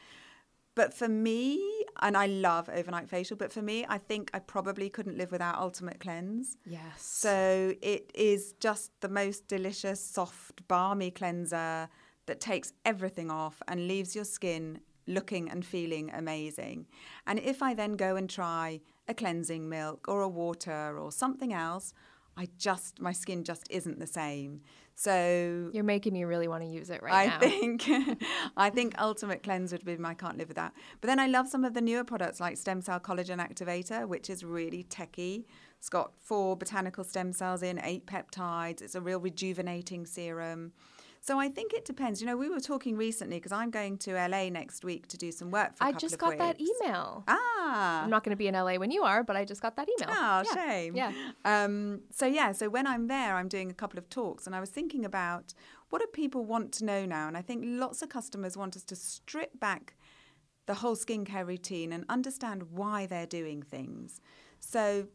But 0.75 0.93
for 0.93 1.09
me, 1.09 1.85
and 2.03 2.17
I 2.17 2.27
love 2.27 2.69
overnight 2.69 3.09
facial, 3.09 3.37
but 3.37 3.53
for 3.53 3.63
me, 3.63 3.87
I 3.89 3.99
think 3.99 4.31
I 4.35 4.41
probably 4.41 4.91
couldn't 4.91 5.17
live 5.17 5.31
without 5.31 5.59
Ultimate 5.59 6.01
Cleanse. 6.01 6.57
Yes. 6.67 7.03
So 7.03 7.75
it 7.81 8.11
is 8.15 8.55
just 8.59 8.91
the 9.01 9.09
most 9.09 9.47
delicious, 9.47 10.05
soft, 10.05 10.67
balmy 10.67 11.11
cleanser 11.11 11.89
that 12.27 12.41
takes 12.41 12.73
everything 12.85 13.31
off 13.31 13.63
and 13.69 13.87
leaves 13.87 14.15
your 14.15 14.25
skin 14.25 14.81
looking 15.07 15.51
and 15.51 15.65
feeling 15.65 16.11
amazing. 16.13 16.87
And 17.27 17.39
if 17.39 17.63
I 17.63 17.75
then 17.75 17.93
go 17.93 18.17
and 18.17 18.29
try 18.29 18.81
a 19.07 19.15
cleansing 19.15 19.69
milk 19.69 20.07
or 20.09 20.23
a 20.23 20.29
water 20.29 20.99
or 20.99 21.13
something 21.13 21.53
else, 21.53 21.93
I 22.37 22.49
just 22.59 23.01
my 23.01 23.13
skin 23.13 23.45
just 23.45 23.67
isn't 23.71 24.01
the 24.01 24.07
same. 24.07 24.63
So 24.97 25.71
You're 25.73 25.85
making 25.85 26.13
me 26.13 26.25
really 26.25 26.47
want 26.49 26.63
to 26.63 26.69
use 26.69 26.89
it 26.89 27.03
right 27.03 27.13
I 27.13 27.27
now. 27.27 27.39
think 27.41 27.89
I 28.57 28.71
think 28.71 28.95
Ultimate 29.01 29.43
Cleanse 29.43 29.73
would 29.73 29.85
be 29.85 29.97
my 29.97 30.15
can't 30.15 30.39
live 30.39 30.49
without. 30.49 30.73
But 31.01 31.09
then 31.09 31.19
I 31.19 31.27
love 31.27 31.49
some 31.49 31.65
of 31.65 31.75
the 31.75 31.81
newer 31.81 32.05
products 32.05 32.41
like 32.41 32.57
Stem 32.57 32.81
Cell 32.81 33.01
Collagen 33.01 33.39
Activator, 33.39 34.07
which 34.07 34.31
is 34.31 34.45
really 34.45 34.85
techy. 34.85 35.47
It's 35.79 35.89
got 35.89 36.13
four 36.19 36.57
botanical 36.57 37.05
stem 37.05 37.33
cells 37.33 37.63
in, 37.63 37.79
eight 37.85 38.07
peptides. 38.07 38.81
It's 38.81 38.95
a 38.95 39.01
real 39.01 39.21
rejuvenating 39.21 40.07
serum. 40.07 40.73
So 41.27 41.41
I 41.41 41.49
think 41.49 41.73
it 41.73 41.87
depends. 41.87 42.21
You 42.21 42.27
know, 42.27 42.37
we 42.37 42.51
were 42.51 42.61
talking 42.61 42.99
recently 42.99 43.39
because 43.39 43.51
I'm 43.51 43.71
going 43.71 43.97
to 43.99 44.13
LA 44.13 44.51
next 44.51 44.85
week 44.85 45.07
to 45.09 45.17
do 45.17 45.33
some 45.33 45.51
work 45.51 45.75
for 45.75 45.85
a 45.85 45.87
I 45.87 45.93
just 45.93 46.19
got 46.19 46.37
that 46.37 46.61
email. 46.61 47.25
Ah. 47.27 48.03
I'm 48.03 48.11
not 48.11 48.25
going 48.25 48.33
to 48.33 48.37
be 48.37 48.47
in 48.47 48.53
LA 48.55 48.75
when 48.75 48.91
you 48.91 49.05
are, 49.05 49.25
but 49.25 49.35
I 49.35 49.47
just 49.47 49.63
got 49.63 49.75
that 49.77 49.89
email. 49.89 50.15
Oh, 50.15 50.43
Yeah. 50.45 50.55
shame. 50.55 50.95
Yeah. 50.95 51.13
Um, 51.47 52.03
so 52.11 52.27
yeah, 52.27 52.53
so 52.53 52.69
when 52.69 52.87
I'm 52.87 53.07
there, 53.07 53.37
I'm 53.37 53.49
doing 53.49 53.71
a 53.71 53.75
couple 53.75 53.99
of 53.99 54.11
talks, 54.11 54.47
and 54.47 54.55
I 54.55 54.61
was 54.61 54.69
thinking 54.69 55.07
about 55.07 55.55
what 55.89 56.03
do 56.03 56.07
people 56.09 56.45
want 56.45 56.73
to 56.73 56.85
know 56.85 57.07
now, 57.07 57.27
and 57.27 57.39
I 57.39 57.41
think 57.41 57.63
lots 57.65 58.03
of 58.03 58.11
customers 58.11 58.55
want 58.55 58.77
us 58.77 58.85
to 58.85 58.95
strip 58.95 59.59
back 59.59 59.95
the 60.67 60.75
whole 60.75 60.95
skincare 60.95 61.47
routine 61.47 61.91
and 61.95 62.05
understand 62.11 62.65
why 62.71 63.07
they're 63.07 63.27
doing 63.27 63.63
things. 63.63 64.21
So. 64.61 65.09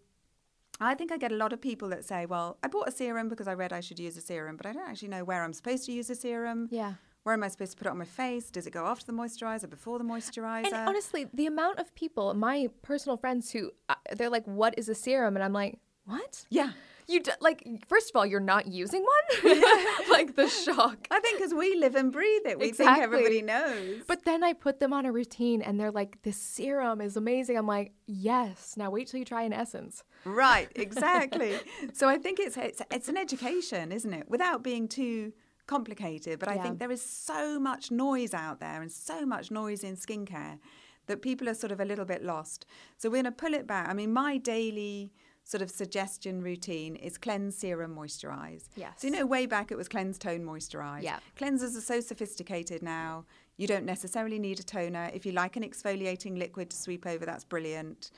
I 0.79 0.95
think 0.95 1.11
I 1.11 1.17
get 1.17 1.31
a 1.31 1.35
lot 1.35 1.53
of 1.53 1.61
people 1.61 1.89
that 1.89 2.05
say, 2.05 2.25
"Well, 2.25 2.57
I 2.63 2.67
bought 2.67 2.87
a 2.87 2.91
serum 2.91 3.27
because 3.29 3.47
I 3.47 3.53
read 3.53 3.73
I 3.73 3.81
should 3.81 3.99
use 3.99 4.15
a 4.17 4.21
serum, 4.21 4.55
but 4.57 4.65
I 4.65 4.73
don't 4.73 4.87
actually 4.87 5.09
know 5.09 5.23
where 5.23 5.43
I'm 5.43 5.53
supposed 5.53 5.85
to 5.85 5.91
use 5.91 6.09
a 6.09 6.15
serum. 6.15 6.67
Yeah. 6.71 6.93
Where 7.23 7.33
am 7.33 7.43
I 7.43 7.49
supposed 7.49 7.73
to 7.73 7.77
put 7.77 7.87
it 7.87 7.91
on 7.91 7.97
my 7.97 8.05
face? 8.05 8.49
Does 8.49 8.65
it 8.65 8.71
go 8.71 8.85
after 8.85 9.05
the 9.05 9.11
moisturizer, 9.11 9.69
before 9.69 9.97
the 9.97 10.05
moisturizer? 10.05 10.65
And 10.67 10.73
honestly, 10.75 11.27
the 11.33 11.47
amount 11.47 11.77
of 11.79 11.93
people, 11.93 12.33
my 12.33 12.69
personal 12.81 13.17
friends, 13.17 13.51
who 13.51 13.71
uh, 13.89 13.95
they're 14.15 14.29
like, 14.29 14.45
"What 14.45 14.73
is 14.77 14.87
a 14.89 14.95
serum?" 14.95 15.35
and 15.35 15.43
I'm 15.43 15.53
like, 15.53 15.79
"What? 16.05 16.45
yeah. 16.49 16.71
You 17.09 17.21
d- 17.21 17.31
like? 17.41 17.67
First 17.87 18.09
of 18.11 18.15
all, 18.15 18.25
you're 18.25 18.39
not 18.39 18.67
using 18.67 19.03
one. 19.03 19.53
like 20.11 20.35
the 20.35 20.47
shock. 20.47 21.07
I 21.09 21.19
think 21.19 21.37
because 21.39 21.53
we 21.53 21.75
live 21.75 21.95
and 21.95 22.11
breathe 22.11 22.43
it, 22.45 22.59
we 22.59 22.67
Exactly. 22.67 22.93
think 22.93 23.03
everybody 23.03 23.41
knows. 23.41 24.03
But 24.07 24.25
then 24.25 24.43
I 24.43 24.53
put 24.53 24.79
them 24.79 24.93
on 24.93 25.05
a 25.05 25.11
routine, 25.11 25.61
and 25.61 25.79
they're 25.79 25.91
like, 25.91 26.21
"This 26.21 26.37
serum 26.37 27.01
is 27.01 27.17
amazing." 27.17 27.57
I'm 27.57 27.67
like, 27.67 27.93
"Yes." 28.05 28.75
Now 28.77 28.89
wait 28.91 29.07
till 29.07 29.19
you 29.19 29.25
try 29.25 29.43
an 29.43 29.53
essence. 29.53 30.03
Right, 30.23 30.69
exactly. 30.75 31.59
so 31.93 32.07
I 32.07 32.17
think 32.17 32.39
it's, 32.39 32.57
it's 32.57 32.81
it's 32.91 33.09
an 33.09 33.17
education, 33.17 33.91
isn't 33.91 34.13
it? 34.13 34.29
Without 34.29 34.63
being 34.63 34.87
too 34.87 35.33
complicated. 35.67 36.39
But 36.39 36.49
I 36.49 36.55
Yeah. 36.55 36.63
think 36.63 36.79
there 36.79 36.91
is 36.91 37.01
so 37.03 37.59
much 37.59 37.91
noise 37.91 38.33
out 38.33 38.59
there 38.59 38.81
and 38.81 38.91
so 38.91 39.25
much 39.25 39.51
noise 39.51 39.83
in 39.83 39.95
skincare 39.95 40.59
that 41.07 41.21
people 41.21 41.47
are 41.49 41.53
sort 41.55 41.71
of 41.71 41.79
a 41.79 41.85
little 41.85 42.05
bit 42.05 42.23
lost. 42.23 42.65
So 42.97 43.09
we're 43.09 43.21
going 43.23 43.25
to 43.25 43.31
pull 43.31 43.53
it 43.53 43.65
back. 43.67 43.87
I 43.89 43.93
mean, 43.93 44.11
my 44.13 44.37
daily 44.37 45.11
sort 45.49 45.63
of 45.63 45.71
suggestion 45.71 46.43
routine 46.43 46.95
is 46.95 47.17
cleanse, 47.17 47.57
serum, 47.57 47.95
moisturize. 47.95 48.65
Yes. 48.75 49.01
So 49.01 49.07
you 49.07 49.13
know, 49.13 49.25
way 49.25 49.47
back 49.47 49.71
it 49.71 49.77
was 49.77 49.87
cleanse, 49.87 50.19
tone, 50.19 50.45
moisturize. 50.45 51.01
Yeah. 51.01 51.17
Cleansers 51.39 51.75
are 51.75 51.81
so 51.81 51.99
sophisticated 52.01 52.83
now. 52.83 53.25
You 53.57 53.65
don't 53.65 53.85
necessarily 53.85 54.37
need 54.37 54.59
a 54.59 54.63
toner. 54.63 55.09
If 55.11 55.25
you 55.25 55.31
like 55.31 55.55
an 55.55 55.63
exfoliating 55.63 56.37
liquid 56.37 56.69
to 56.69 56.77
sweep 56.77 57.07
over, 57.07 57.25
that's 57.25 57.43
brilliant. 57.43 58.11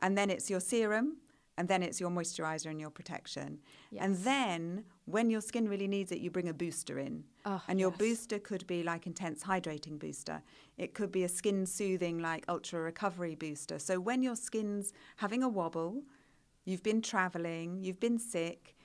And 0.00 0.16
then 0.16 0.30
it's 0.30 0.48
your 0.48 0.60
serum, 0.60 1.18
and 1.58 1.68
then 1.68 1.82
it's 1.82 2.00
your 2.00 2.08
moisturizer 2.08 2.70
and 2.70 2.80
your 2.80 2.88
protection. 2.88 3.58
Yes. 3.90 4.04
And 4.04 4.16
then 4.18 4.84
when 5.04 5.28
your 5.28 5.42
skin 5.42 5.68
really 5.68 5.88
needs 5.88 6.10
it, 6.10 6.20
you 6.20 6.30
bring 6.30 6.48
a 6.48 6.54
booster 6.54 6.98
in. 6.98 7.24
Oh, 7.44 7.62
and 7.68 7.78
your 7.78 7.90
yes. 7.90 7.98
booster 7.98 8.38
could 8.38 8.66
be 8.66 8.82
like 8.82 9.06
intense 9.06 9.42
hydrating 9.44 9.98
booster. 9.98 10.40
It 10.78 10.94
could 10.94 11.12
be 11.12 11.24
a 11.24 11.28
skin 11.28 11.66
soothing 11.66 12.18
like 12.18 12.46
ultra 12.48 12.80
recovery 12.80 13.34
booster. 13.34 13.78
So 13.78 14.00
when 14.00 14.22
your 14.22 14.36
skin's 14.36 14.94
having 15.16 15.42
a 15.42 15.48
wobble, 15.50 16.02
you've 16.68 16.82
been 16.82 17.00
traveling, 17.00 17.82
you've 17.82 18.00
been 18.00 18.18
sick, 18.18 18.76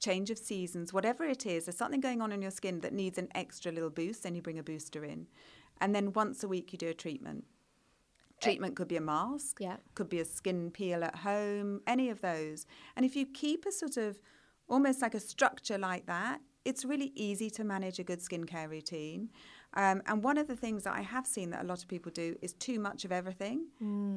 change 0.00 0.30
of 0.30 0.38
seasons, 0.38 0.92
whatever 0.92 1.22
it 1.24 1.44
is, 1.44 1.66
there's 1.66 1.76
something 1.76 2.00
going 2.00 2.22
on 2.22 2.32
in 2.32 2.40
your 2.40 2.50
skin 2.50 2.80
that 2.80 2.94
needs 2.94 3.18
an 3.18 3.28
extra 3.34 3.70
little 3.70 3.90
boost, 3.90 4.22
then 4.22 4.34
you 4.34 4.40
bring 4.40 4.58
a 4.58 4.62
booster 4.62 5.04
in. 5.04 5.26
And 5.80 5.94
then 5.94 6.14
once 6.14 6.42
a 6.42 6.48
week 6.48 6.72
you 6.72 6.78
do 6.78 6.88
a 6.88 6.94
treatment. 6.94 7.44
Eh. 8.40 8.44
Treatment 8.44 8.74
could 8.74 8.88
be 8.88 8.96
a 8.96 9.02
mask, 9.02 9.58
Yeah. 9.60 9.76
could 9.94 10.08
be 10.08 10.20
a 10.20 10.24
skin 10.24 10.70
peel 10.70 11.04
at 11.04 11.16
home, 11.16 11.82
any 11.86 12.08
of 12.08 12.22
those. 12.22 12.66
And 12.96 13.04
if 13.04 13.14
you 13.14 13.26
keep 13.26 13.66
a 13.66 13.72
sort 13.72 13.98
of 13.98 14.18
almost 14.66 15.02
like 15.02 15.14
a 15.14 15.20
structure 15.20 15.76
like 15.76 16.06
that, 16.06 16.40
it's 16.64 16.84
really 16.86 17.12
easy 17.14 17.50
to 17.50 17.64
manage 17.64 17.98
a 17.98 18.04
good 18.04 18.20
skincare 18.20 18.68
routine. 18.68 19.30
Um, 19.76 20.02
and 20.06 20.24
one 20.24 20.38
of 20.38 20.46
the 20.48 20.56
things 20.56 20.84
that 20.84 20.94
I 20.94 21.02
have 21.02 21.26
seen 21.26 21.50
that 21.50 21.62
a 21.62 21.66
lot 21.66 21.82
of 21.82 21.88
people 21.88 22.10
do 22.10 22.34
is 22.40 22.54
too 22.54 22.80
much 22.80 23.04
of 23.04 23.12
everything. 23.12 23.66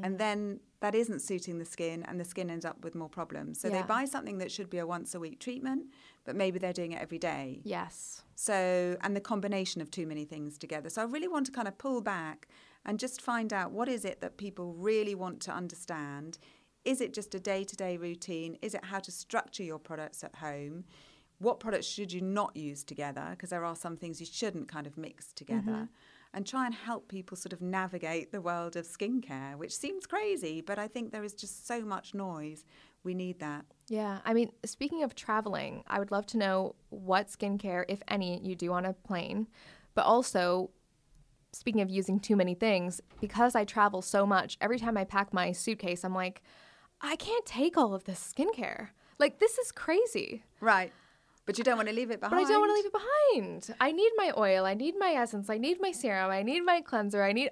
And 0.06 0.18
then 0.18 0.62
that 0.80 0.96
isn't 0.96 1.20
suiting 1.22 1.60
the 1.60 1.66
skin, 1.66 2.04
and 2.08 2.18
the 2.18 2.24
skin 2.24 2.50
ends 2.50 2.64
up 2.64 2.82
with 2.84 2.96
more 2.96 3.10
problems. 3.10 3.60
So 3.60 3.68
Yeah. 3.68 3.82
they 3.82 3.88
buy 3.88 4.06
something 4.06 4.38
that 4.38 4.52
should 4.52 4.70
be 4.70 4.78
a 4.78 4.88
once 4.88 5.14
a 5.14 5.20
week 5.20 5.40
treatment, 5.40 5.88
but 6.24 6.34
maybe 6.36 6.58
they're 6.60 6.72
doing 6.82 6.94
it 6.94 7.02
every 7.02 7.20
day. 7.20 7.60
Yes. 7.66 8.24
So, 8.36 8.98
and 9.02 9.16
the 9.18 9.22
combination 9.22 9.82
of 9.82 9.92
too 9.92 10.08
many 10.08 10.24
things 10.24 10.58
together. 10.58 10.90
So, 10.90 11.02
I 11.02 11.06
really 11.06 11.28
want 11.28 11.46
to 11.48 11.52
kind 11.52 11.68
of 11.68 11.78
pull 11.78 12.00
back 12.02 12.48
and 12.86 12.98
just 12.98 13.22
find 13.22 13.52
out 13.52 13.72
what 13.74 13.90
is 13.90 14.06
it 14.06 14.22
that 14.22 14.38
people 14.38 14.74
really 14.74 15.14
want 15.14 15.42
to 15.42 15.52
understand. 15.52 16.40
Is 16.86 17.02
it 17.02 17.14
just 17.14 17.36
a 17.36 17.40
day 17.42 17.66
to 17.66 17.76
day 17.76 17.98
routine? 17.98 18.58
Is 18.62 18.74
it 18.74 18.86
how 18.86 19.00
to 19.00 19.12
structure 19.12 19.64
your 19.64 19.80
products 19.80 20.24
at 20.24 20.36
home? 20.36 20.86
What 21.40 21.60
products 21.60 21.88
should 21.88 22.12
you 22.12 22.22
not 22.22 22.56
use 22.56 22.84
together? 22.84 23.28
Because 23.32 23.50
there 23.50 23.66
are 23.66 23.76
some 23.76 23.98
things 23.98 24.20
you 24.20 24.26
shouldn't 24.26 24.68
kind 24.68 24.86
of 24.86 24.98
mix 24.98 25.34
together. 25.34 25.72
Mm-hmm. 25.72 25.84
And 26.32 26.46
try 26.46 26.68
and 26.68 26.76
help 26.76 27.08
people 27.08 27.36
sort 27.36 27.54
of 27.54 27.62
navigate 27.62 28.32
the 28.32 28.40
world 28.40 28.76
of 28.76 28.86
skincare, 28.86 29.56
which 29.56 29.76
seems 29.76 30.06
crazy, 30.06 30.62
but 30.62 30.78
I 30.78 30.88
think 30.88 31.12
there 31.12 31.24
is 31.24 31.34
just 31.34 31.66
so 31.66 31.82
much 31.82 32.14
noise. 32.14 32.66
We 33.04 33.16
need 33.16 33.40
that. 33.40 33.66
Yeah. 33.88 34.20
I 34.24 34.36
mean, 34.36 34.52
speaking 34.64 35.02
of 35.02 35.16
traveling, 35.16 35.84
I 35.88 35.98
would 35.98 36.12
love 36.12 36.28
to 36.28 36.38
know 36.38 36.76
what 36.90 37.30
skincare, 37.30 37.84
if 37.88 38.04
any, 38.08 38.40
you 38.44 38.54
do 38.56 38.74
on 38.74 38.86
a 38.86 38.94
plane. 38.94 39.48
But 39.96 40.06
also, 40.06 40.70
speaking 41.52 41.82
of 41.82 41.90
using 41.90 42.20
too 42.20 42.36
many 42.36 42.54
things, 42.54 43.02
because 43.20 43.56
I 43.56 43.66
travel 43.66 44.04
so 44.04 44.28
much, 44.28 44.56
every 44.62 44.78
time 44.78 44.98
I 44.98 45.06
pack 45.06 45.34
my 45.34 45.52
suitcase, 45.52 46.04
I'm 46.04 46.14
like, 46.14 46.44
I 47.02 47.16
can't 47.16 47.46
take 47.46 47.76
all 47.76 47.96
of 47.96 48.04
this 48.04 48.34
skincare. 48.38 48.90
Like, 49.18 49.40
this 49.40 49.58
is 49.58 49.72
crazy. 49.72 50.44
Right. 50.62 50.94
But 51.50 51.58
you 51.58 51.64
don't 51.64 51.78
want 51.78 51.90
to 51.90 51.96
leave 51.96 52.12
it 52.12 52.20
behind. 52.20 52.44
But. 52.44 52.46
I 52.46 52.52
don't 52.52 52.60
want 52.60 52.70
to 52.70 52.76
leave 52.76 52.86
it 52.86 52.94
behind. 52.94 53.76
I 53.82 53.92
need 53.92 54.12
my 54.16 54.32
oil, 54.38 54.68
I 54.68 54.76
need 54.76 54.94
my 55.00 55.14
essence, 55.14 55.50
I 55.50 55.58
need 55.58 55.82
my 55.82 55.92
serum, 55.92 56.30
I 56.30 56.44
need 56.44 56.62
my 56.62 56.80
cleanser, 56.80 57.24
I 57.24 57.32
need 57.32 57.50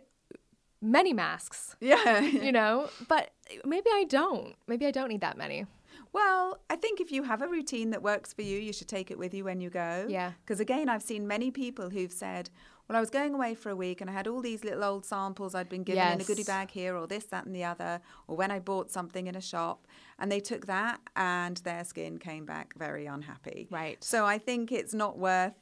many 0.84 1.14
masks, 1.14 1.76
Yeah. 1.80 2.20
you 2.48 2.52
know? 2.52 2.92
But 3.08 3.32
maybe 3.66 3.90
I 3.92 4.04
don't. 4.04 4.54
Maybe 4.68 4.86
I 4.86 4.92
don't 4.92 5.10
need 5.10 5.22
that 5.22 5.36
many. 5.36 5.66
Well, 6.14 6.60
I 6.70 6.76
think 6.76 7.02
if 7.02 7.12
you 7.12 7.24
have 7.24 7.42
a 7.42 7.48
routine 7.48 7.90
that 7.90 8.04
works 8.04 8.34
for 8.34 8.44
you, 8.44 8.60
you 8.60 8.72
should 8.72 8.88
take 8.88 9.10
it 9.10 9.18
with 9.18 9.34
you 9.34 9.44
when 9.46 9.62
you 9.62 9.72
go. 9.72 10.06
Yeah. 10.08 10.34
Because 10.46 10.60
again, 10.60 10.90
I've 10.90 11.02
seen 11.02 11.28
many 11.28 11.50
people 11.50 11.90
who've 11.90 12.12
said, 12.12 12.52
well, 12.88 12.98
I 12.98 13.00
was 13.00 13.10
going 13.10 13.34
away 13.34 13.54
for 13.56 13.70
a 13.70 13.76
week 13.76 14.02
and 14.02 14.10
I 14.10 14.14
had 14.14 14.28
all 14.28 14.42
these 14.42 14.64
little 14.64 14.84
old 14.84 15.06
samples 15.06 15.54
I'd 15.54 15.70
been 15.70 15.84
given 15.84 16.08
in 16.08 16.22
a 16.22 16.24
goodie 16.24 16.44
bag 16.44 16.72
here, 16.72 16.96
or 16.96 17.08
this, 17.08 17.26
that, 17.26 17.46
and 17.46 17.56
the 17.56 17.64
other, 17.64 18.00
or 18.28 18.38
when 18.38 18.50
I 18.52 18.60
bought 18.60 18.92
something 18.92 19.28
in 19.28 19.36
a 19.36 19.42
shop. 19.42 19.88
And 20.20 20.32
they 20.32 20.40
took 20.40 20.68
that 20.68 21.00
and 21.16 21.58
their 21.58 21.84
skin 21.84 22.18
came 22.18 22.46
back 22.46 22.74
very 22.78 23.06
unhappy. 23.06 23.68
Right. 23.70 24.02
So 24.04 24.26
I 24.26 24.38
think 24.38 24.72
it's 24.72 24.94
not 24.94 25.18
worth, 25.18 25.54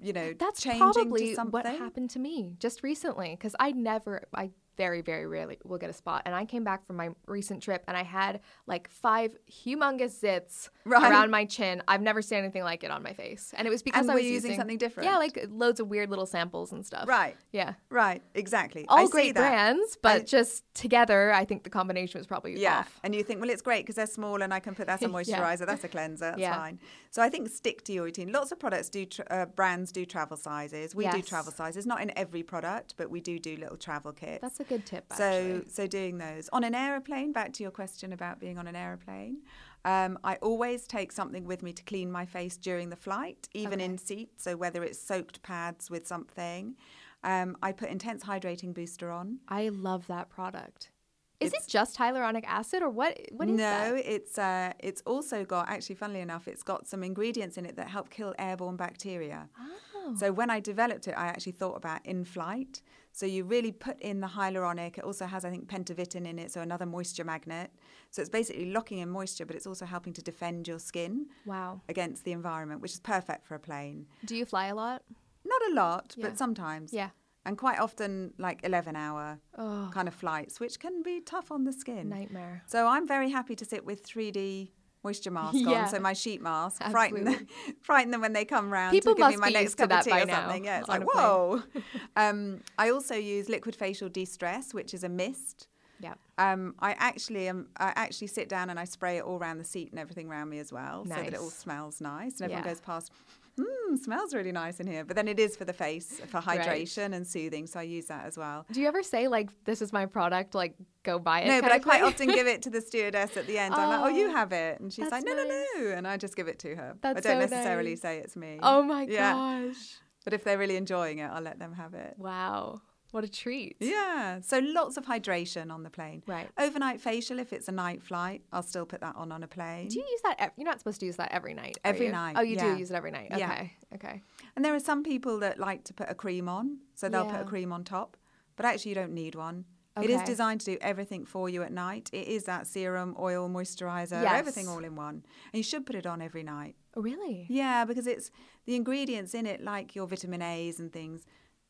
you 0.00 0.12
know, 0.12 0.32
That's 0.38 0.62
changing 0.62 0.80
probably 0.80 1.34
what 1.34 1.66
happened 1.66 2.10
to 2.10 2.18
me 2.18 2.54
just 2.58 2.82
recently 2.82 3.30
because 3.30 3.54
I 3.60 3.72
never, 3.72 4.26
I 4.34 4.50
very, 4.76 5.00
very 5.00 5.26
rarely 5.26 5.58
will 5.64 5.78
get 5.78 5.90
a 5.90 5.92
spot. 5.92 6.22
And 6.26 6.34
I 6.34 6.44
came 6.44 6.64
back 6.64 6.86
from 6.86 6.96
my 6.96 7.10
recent 7.26 7.62
trip 7.62 7.82
and 7.88 7.96
I 7.96 8.02
had 8.02 8.40
like 8.66 8.88
five 8.90 9.36
humongous 9.50 10.20
zits 10.22 10.68
Right. 10.84 11.10
around 11.10 11.30
my 11.32 11.44
chin. 11.46 11.82
I've 11.88 12.00
never 12.02 12.22
seen 12.22 12.38
anything 12.38 12.62
like 12.62 12.84
it 12.84 12.90
on 12.92 13.02
my 13.02 13.12
face. 13.12 13.52
And 13.56 13.66
it 13.66 13.70
was 13.70 13.82
because 13.82 14.02
And 14.02 14.10
I 14.10 14.14
was 14.14 14.24
you 14.24 14.30
using 14.30 14.54
something 14.56 14.78
different? 14.78 15.08
Yeah, 15.08 15.16
like 15.18 15.46
loads 15.50 15.80
of 15.80 15.88
weird 15.88 16.10
little 16.10 16.26
samples 16.26 16.70
and 16.72 16.86
stuff. 16.86 17.08
Right. 17.08 17.36
Yeah. 17.52 17.74
Right, 17.90 18.22
exactly. 18.34 18.84
All 18.88 18.98
I 18.98 19.06
great 19.08 19.34
that. 19.34 19.40
brands, 19.50 19.96
but 20.00 20.16
I- 20.22 20.24
just 20.24 20.62
together, 20.74 21.32
I 21.32 21.44
think 21.44 21.64
the 21.64 21.70
combination 21.70 22.18
was 22.20 22.26
probably 22.26 22.58
Yeah, 22.60 22.80
off. 22.80 23.00
and 23.02 23.14
you 23.14 23.24
think, 23.24 23.40
well, 23.40 23.50
it's 23.50 23.62
great 23.62 23.80
because 23.84 23.96
they're 23.96 24.06
small 24.06 24.42
and 24.42 24.54
I 24.54 24.60
can 24.60 24.74
put 24.74 24.86
that 24.86 25.02
on 25.02 25.10
Yeah. 25.10 25.16
moisturizer. 25.40 25.66
That's 25.66 25.82
a 25.84 25.88
cleanser. 25.88 26.26
That's 26.30 26.38
Yeah. 26.38 26.54
fine. 26.54 26.78
So 27.10 27.22
I 27.22 27.28
think 27.30 27.48
stick 27.48 27.82
to 27.84 27.92
your 27.92 28.04
routine. 28.04 28.30
Lots 28.30 28.52
of 28.52 28.60
products 28.60 28.88
do, 28.90 29.06
tr 29.06 29.22
uh, 29.30 29.46
brands 29.46 29.90
do 29.90 30.04
travel 30.04 30.36
sizes. 30.36 30.94
We 30.94 31.08
do 31.08 31.22
travel 31.22 31.50
sizes, 31.50 31.86
not 31.86 32.00
in 32.02 32.12
every 32.16 32.42
product, 32.44 32.94
but 32.96 33.10
we 33.10 33.20
do 33.20 33.38
do 33.38 33.56
little 33.56 33.76
travel 33.76 34.12
kits. 34.12 34.42
That's 34.42 34.60
a 34.60 34.64
good 34.68 34.84
tip, 34.86 35.04
So, 35.16 35.24
actually. 35.24 35.68
so 35.68 35.86
doing 35.86 36.18
those 36.18 36.48
on 36.52 36.64
an 36.64 36.74
aeroplane. 36.74 37.32
Back 37.32 37.52
to 37.54 37.62
your 37.62 37.72
question 37.72 38.12
about 38.12 38.40
being 38.40 38.58
on 38.58 38.66
an 38.66 38.76
aeroplane. 38.76 39.38
Um, 39.84 40.18
I 40.24 40.36
always 40.36 40.86
take 40.86 41.12
something 41.12 41.44
with 41.44 41.62
me 41.62 41.72
to 41.72 41.82
clean 41.84 42.10
my 42.10 42.26
face 42.26 42.56
during 42.56 42.88
the 42.90 42.96
flight, 42.96 43.48
even 43.54 43.80
in 43.80 43.98
seat. 43.98 44.30
So 44.40 44.56
whether 44.56 44.82
it's 44.82 45.00
soaked 45.00 45.42
pads 45.42 45.90
with 45.90 46.06
something, 46.06 46.74
um, 47.22 47.56
I 47.62 47.72
put 47.72 47.88
intense 47.90 48.24
hydrating 48.24 48.74
booster 48.74 49.10
on. 49.10 49.38
I 49.48 49.68
love 49.68 50.06
that 50.08 50.28
product. 50.28 50.90
Is 51.38 51.48
It's- 51.52 51.66
it 51.66 51.70
just 51.70 51.98
hyaluronic 51.98 52.44
acid 52.46 52.82
or 52.82 52.88
what? 52.88 53.20
What 53.30 53.46
is 53.48 53.56
no, 53.58 53.94
that? 53.94 54.10
it's 54.10 54.38
uh, 54.38 54.72
it's 54.78 55.02
also 55.02 55.44
got 55.44 55.68
actually, 55.68 55.96
funnily 55.96 56.20
enough, 56.20 56.48
it's 56.48 56.62
got 56.62 56.88
some 56.88 57.04
ingredients 57.04 57.58
in 57.58 57.66
it 57.66 57.76
that 57.76 57.88
help 57.88 58.08
kill 58.08 58.34
airborne 58.38 58.76
bacteria. 58.76 59.50
Oh. 59.60 60.14
So 60.16 60.32
when 60.32 60.48
I 60.50 60.60
developed 60.60 61.08
it, 61.08 61.14
I 61.16 61.26
actually 61.26 61.52
thought 61.52 61.76
about 61.76 62.04
in 62.06 62.24
flight. 62.24 62.80
So 63.16 63.24
you 63.24 63.44
really 63.44 63.72
put 63.72 63.98
in 64.02 64.20
the 64.20 64.26
hyaluronic. 64.26 64.98
It 64.98 65.04
also 65.04 65.24
has, 65.24 65.42
I 65.46 65.50
think, 65.50 65.68
pentavitin 65.68 66.26
in 66.26 66.38
it, 66.38 66.52
so 66.52 66.60
another 66.60 66.84
moisture 66.84 67.24
magnet. 67.24 67.70
So 68.10 68.20
it's 68.20 68.28
basically 68.28 68.70
locking 68.70 68.98
in 68.98 69.08
moisture, 69.08 69.46
but 69.46 69.56
it's 69.56 69.66
also 69.66 69.86
helping 69.86 70.12
to 70.12 70.22
defend 70.22 70.68
your 70.68 70.78
skin 70.78 71.28
Wow. 71.46 71.80
against 71.88 72.24
the 72.24 72.32
environment, 72.32 72.82
which 72.82 72.92
is 72.92 73.00
perfect 73.00 73.46
for 73.46 73.54
a 73.54 73.58
plane. 73.58 74.06
Do 74.26 74.36
you 74.36 74.44
fly 74.44 74.66
a 74.66 74.74
lot? 74.74 75.02
Not 75.46 75.62
a 75.70 75.74
lot, 75.74 76.14
Yeah. 76.18 76.26
but 76.28 76.36
sometimes. 76.36 76.92
Yeah. 76.92 77.08
And 77.46 77.56
quite 77.56 77.78
often, 77.78 78.34
like 78.36 78.60
11 78.64 78.96
hour 78.96 79.40
Oh. 79.56 79.88
kind 79.94 80.08
of 80.08 80.14
flights, 80.14 80.60
which 80.60 80.78
can 80.78 81.02
be 81.02 81.22
tough 81.22 81.50
on 81.50 81.64
the 81.64 81.72
skin. 81.72 82.10
Nightmare. 82.10 82.64
So 82.66 82.86
I'm 82.86 83.08
very 83.08 83.30
happy 83.30 83.54
to 83.56 83.64
sit 83.64 83.86
with 83.86 84.04
3D 84.04 84.72
moisture 85.06 85.30
mask 85.40 85.58
Yeah. 85.60 85.82
on, 85.84 85.88
so 85.88 85.98
my 86.00 86.12
sheet 86.12 86.40
mask, 86.42 86.82
frighten 86.90 87.24
them, 87.24 87.46
frighten 87.82 88.10
them 88.10 88.20
when 88.20 88.32
they 88.32 88.44
come 88.44 88.70
round 88.72 88.92
People 88.92 89.14
to 89.14 89.20
give 89.20 89.30
me 89.30 89.36
my 89.36 89.48
next 89.50 89.72
to 89.72 89.76
cup 89.78 89.84
of 89.84 89.90
that 89.90 90.04
tea 90.04 90.10
by 90.10 90.22
or 90.22 90.26
now 90.26 90.40
something. 90.42 90.64
Yeah, 90.64 90.80
it's 90.80 90.88
like 90.88 91.02
whoa. 91.04 91.62
um, 92.16 92.60
I 92.78 92.90
also 92.90 93.14
use 93.14 93.48
liquid 93.48 93.74
facial 93.76 94.08
de-stress, 94.08 94.74
which 94.74 94.92
is 94.94 95.04
a 95.04 95.08
mist. 95.08 95.68
Yeah. 96.00 96.14
Um, 96.38 96.74
I 96.80 96.90
actually 96.98 97.48
um, 97.48 97.68
I 97.78 97.92
actually 97.96 98.26
sit 98.26 98.48
down 98.48 98.68
and 98.70 98.78
I 98.78 98.84
spray 98.84 99.16
it 99.18 99.24
all 99.24 99.38
around 99.38 99.58
the 99.58 99.64
seat 99.64 99.88
and 99.92 99.98
everything 99.98 100.28
around 100.28 100.48
me 100.50 100.58
as 100.58 100.70
well, 100.72 101.04
so 101.06 101.14
that 101.14 101.32
it 101.32 101.38
all 101.38 101.50
smells 101.50 102.00
nice 102.00 102.34
and 102.40 102.42
everyone 102.42 102.64
Yeah. 102.64 102.72
goes 102.72 102.80
past. 102.80 103.12
Hmm, 103.58 103.96
smells 103.96 104.34
really 104.34 104.52
nice 104.52 104.80
in 104.80 104.86
here. 104.86 105.04
But 105.04 105.16
then 105.16 105.28
it 105.28 105.38
is 105.40 105.56
for 105.56 105.64
the 105.64 105.72
face, 105.72 106.20
for 106.26 106.40
Right. 106.40 106.60
hydration 106.60 107.14
and 107.14 107.26
soothing. 107.26 107.66
So 107.66 107.80
I 107.80 107.84
use 107.84 108.06
that 108.06 108.26
as 108.26 108.36
well. 108.36 108.66
Do 108.70 108.80
you 108.80 108.86
ever 108.88 109.02
say 109.02 109.28
like, 109.28 109.48
"This 109.64 109.80
is 109.80 109.92
my 109.92 110.04
product"? 110.06 110.54
Like, 110.54 110.74
go 111.04 111.18
buy 111.18 111.40
it. 111.40 111.48
No, 111.48 111.62
but 111.62 111.72
I 111.72 111.78
quite 111.78 112.02
often 112.02 112.26
give 112.28 112.46
it 112.46 112.62
to 112.62 112.70
the 112.70 112.80
stewardess 112.80 113.36
at 113.36 113.46
the 113.46 113.58
end. 113.64 113.74
I'm 113.74 113.88
like, 113.88 114.00
oh, 114.02 114.08
you 114.16 114.28
Oh, 114.28 114.32
have 114.32 114.52
it. 114.52 114.80
And 114.80 114.92
she's 114.92 115.10
like, 115.10 115.24
no, 115.24 115.32
no, 115.34 115.44
no. 115.44 115.88
And 115.92 116.06
I 116.06 116.16
just 116.16 116.36
give 116.36 116.48
it 116.48 116.58
to 116.60 116.74
her. 116.76 116.96
That's 117.00 117.18
I 117.18 117.20
don't 117.20 117.40
so 117.42 117.48
necessarily 117.56 117.90
nice. 117.92 118.00
say 118.02 118.18
it's 118.18 118.36
me. 118.36 118.58
Oh 118.62 118.82
my 118.82 119.02
Yeah. 119.04 119.32
gosh! 119.34 119.94
But 120.24 120.34
if 120.34 120.42
they're 120.44 120.58
really 120.58 120.76
enjoying 120.76 121.18
it, 121.18 121.30
I'll 121.30 121.40
let 121.42 121.58
them 121.58 121.72
have 121.72 121.94
it. 121.94 122.14
Wow, 122.18 122.80
what 123.12 123.24
a 123.24 123.28
treat. 123.28 123.76
Yeah. 123.80 124.40
So 124.40 124.58
lots 124.58 124.96
of 124.96 125.06
hydration 125.06 125.70
on 125.72 125.82
the 125.82 125.90
plane. 125.90 126.22
Right. 126.26 126.48
Overnight 126.58 127.00
facial, 127.00 127.38
if 127.38 127.52
it's 127.52 127.68
a 127.68 127.72
night 127.72 128.02
flight, 128.02 128.42
I'll 128.52 128.62
still 128.62 128.84
put 128.86 129.00
that 129.00 129.16
on 129.16 129.32
on 129.32 129.42
a 129.42 129.48
plane. 129.48 129.88
Do 129.88 129.98
you 129.98 130.04
use 130.04 130.20
that? 130.24 130.36
ev- 130.38 130.50
You're 130.56 130.66
not 130.66 130.78
supposed 130.78 131.00
to 131.00 131.06
use 131.06 131.16
that 131.16 131.32
every 131.32 131.54
night. 131.54 131.78
Every 131.84 132.06
you? 132.06 132.12
night, 132.12 132.34
Oh, 132.38 132.42
you 132.42 132.56
yeah. 132.56 132.74
do 132.74 132.78
use 132.78 132.90
it 132.90 132.94
every 132.94 133.10
night. 133.10 133.28
Yeah. 133.36 133.50
Okay. 133.52 133.72
Okay. 133.94 134.22
And 134.54 134.64
there 134.64 134.74
are 134.74 134.80
some 134.80 135.02
people 135.02 135.38
that 135.40 135.58
like 135.58 135.84
to 135.84 135.94
put 135.94 136.10
a 136.10 136.14
cream 136.14 136.48
on, 136.48 136.78
so 136.94 137.08
they'll 137.08 137.26
put 137.30 137.40
a 137.40 137.44
cream 137.44 137.72
on 137.72 137.84
top. 137.84 138.16
But 138.56 138.66
actually, 138.66 138.90
you 138.90 138.94
don't 138.96 139.12
need 139.12 139.34
one. 139.34 139.64
Okay. 139.98 140.06
It 140.06 140.10
is 140.10 140.22
designed 140.24 140.60
to 140.60 140.72
do 140.72 140.78
everything 140.82 141.24
for 141.24 141.48
you 141.48 141.62
at 141.62 141.72
night. 141.72 142.10
It 142.12 142.28
is 142.28 142.44
that 142.44 142.66
serum, 142.66 143.16
oil, 143.18 143.48
moisturizer, 143.48 144.22
Yes. 144.22 144.32
everything 144.38 144.68
all 144.68 144.84
in 144.84 144.94
one. 144.94 145.24
And 145.52 145.54
you 145.58 145.62
should 145.62 145.86
put 145.86 145.96
it 145.96 146.04
on 146.06 146.20
every 146.20 146.42
night. 146.42 146.76
Oh, 146.94 147.00
really? 147.00 147.46
Yeah, 147.48 147.86
because 147.86 148.06
it's 148.06 148.30
the 148.66 148.74
ingredients 148.76 149.32
in 149.34 149.46
it, 149.46 149.62
like 149.62 149.94
your 149.94 150.06
vitamin 150.06 150.42
A's 150.42 150.78
and 150.80 150.92
things. 150.92 151.24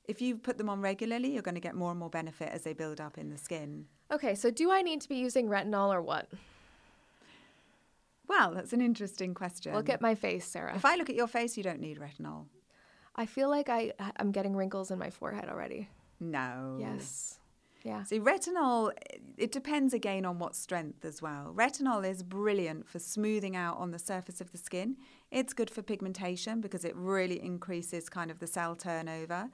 If 0.09 0.21
you 0.21 0.37
put 0.37 0.59
them 0.59 0.69
on 0.69 0.81
regularly, 0.81 1.33
you're 1.33 1.43
going 1.43 1.55
to 1.57 1.61
get 1.61 1.75
more 1.75 1.91
and 1.91 1.99
more 1.99 2.11
benefit 2.11 2.49
as 2.53 2.63
they 2.63 2.73
build 2.73 3.01
up 3.01 3.19
in 3.19 3.31
the 3.31 3.39
skin. 3.39 3.87
Okay. 4.11 4.35
So, 4.35 4.51
do 4.51 4.71
I 4.71 4.83
need 4.83 5.01
to 5.03 5.09
be 5.09 5.17
using 5.17 5.49
retinol 5.49 5.93
or 5.93 6.01
what? 6.03 6.29
Well, 8.29 8.55
that's 8.55 8.73
an 8.73 8.81
interesting 8.81 9.35
question. 9.35 9.75
Look 9.75 9.89
at 9.89 10.01
my 10.01 10.15
face, 10.15 10.45
Sarah. 10.45 10.75
if 10.75 10.85
I 10.85 10.97
look 10.97 11.09
at 11.09 11.17
your 11.17 11.29
face, 11.29 11.57
you 11.57 11.63
don't 11.63 11.81
need 11.81 11.99
retinol. 11.99 12.47
I 13.15 13.27
feel 13.27 13.49
like 13.49 13.69
I 13.69 13.93
I'm 14.17 14.31
getting 14.31 14.55
wrinkles 14.55 14.91
in 14.91 14.99
my 14.99 15.11
forehead 15.11 15.49
already. 15.49 15.89
No. 16.21 16.77
Yes. 16.79 17.39
Yeah. 17.83 18.03
See, 18.03 18.19
retinol, 18.19 18.91
it 19.37 19.53
depends 19.53 19.95
again 19.95 20.25
on 20.25 20.41
what 20.41 20.57
strength 20.57 21.05
as 21.05 21.23
well. 21.23 21.53
Retinol 21.55 22.05
is 22.09 22.25
brilliant 22.25 22.89
for 22.89 22.99
smoothing 22.99 23.55
out 23.55 23.79
on 23.79 23.93
the 23.93 23.99
surface 23.99 24.41
of 24.41 24.51
the 24.51 24.59
skin. 24.59 24.97
It's 25.31 25.53
good 25.53 25.71
for 25.71 25.83
pigmentation 25.83 26.61
because 26.61 26.85
it 26.85 26.97
really 26.97 27.41
increases 27.41 28.09
kind 28.09 28.31
of 28.31 28.41
the 28.41 28.47
cell 28.49 28.75
turnover. 28.75 29.51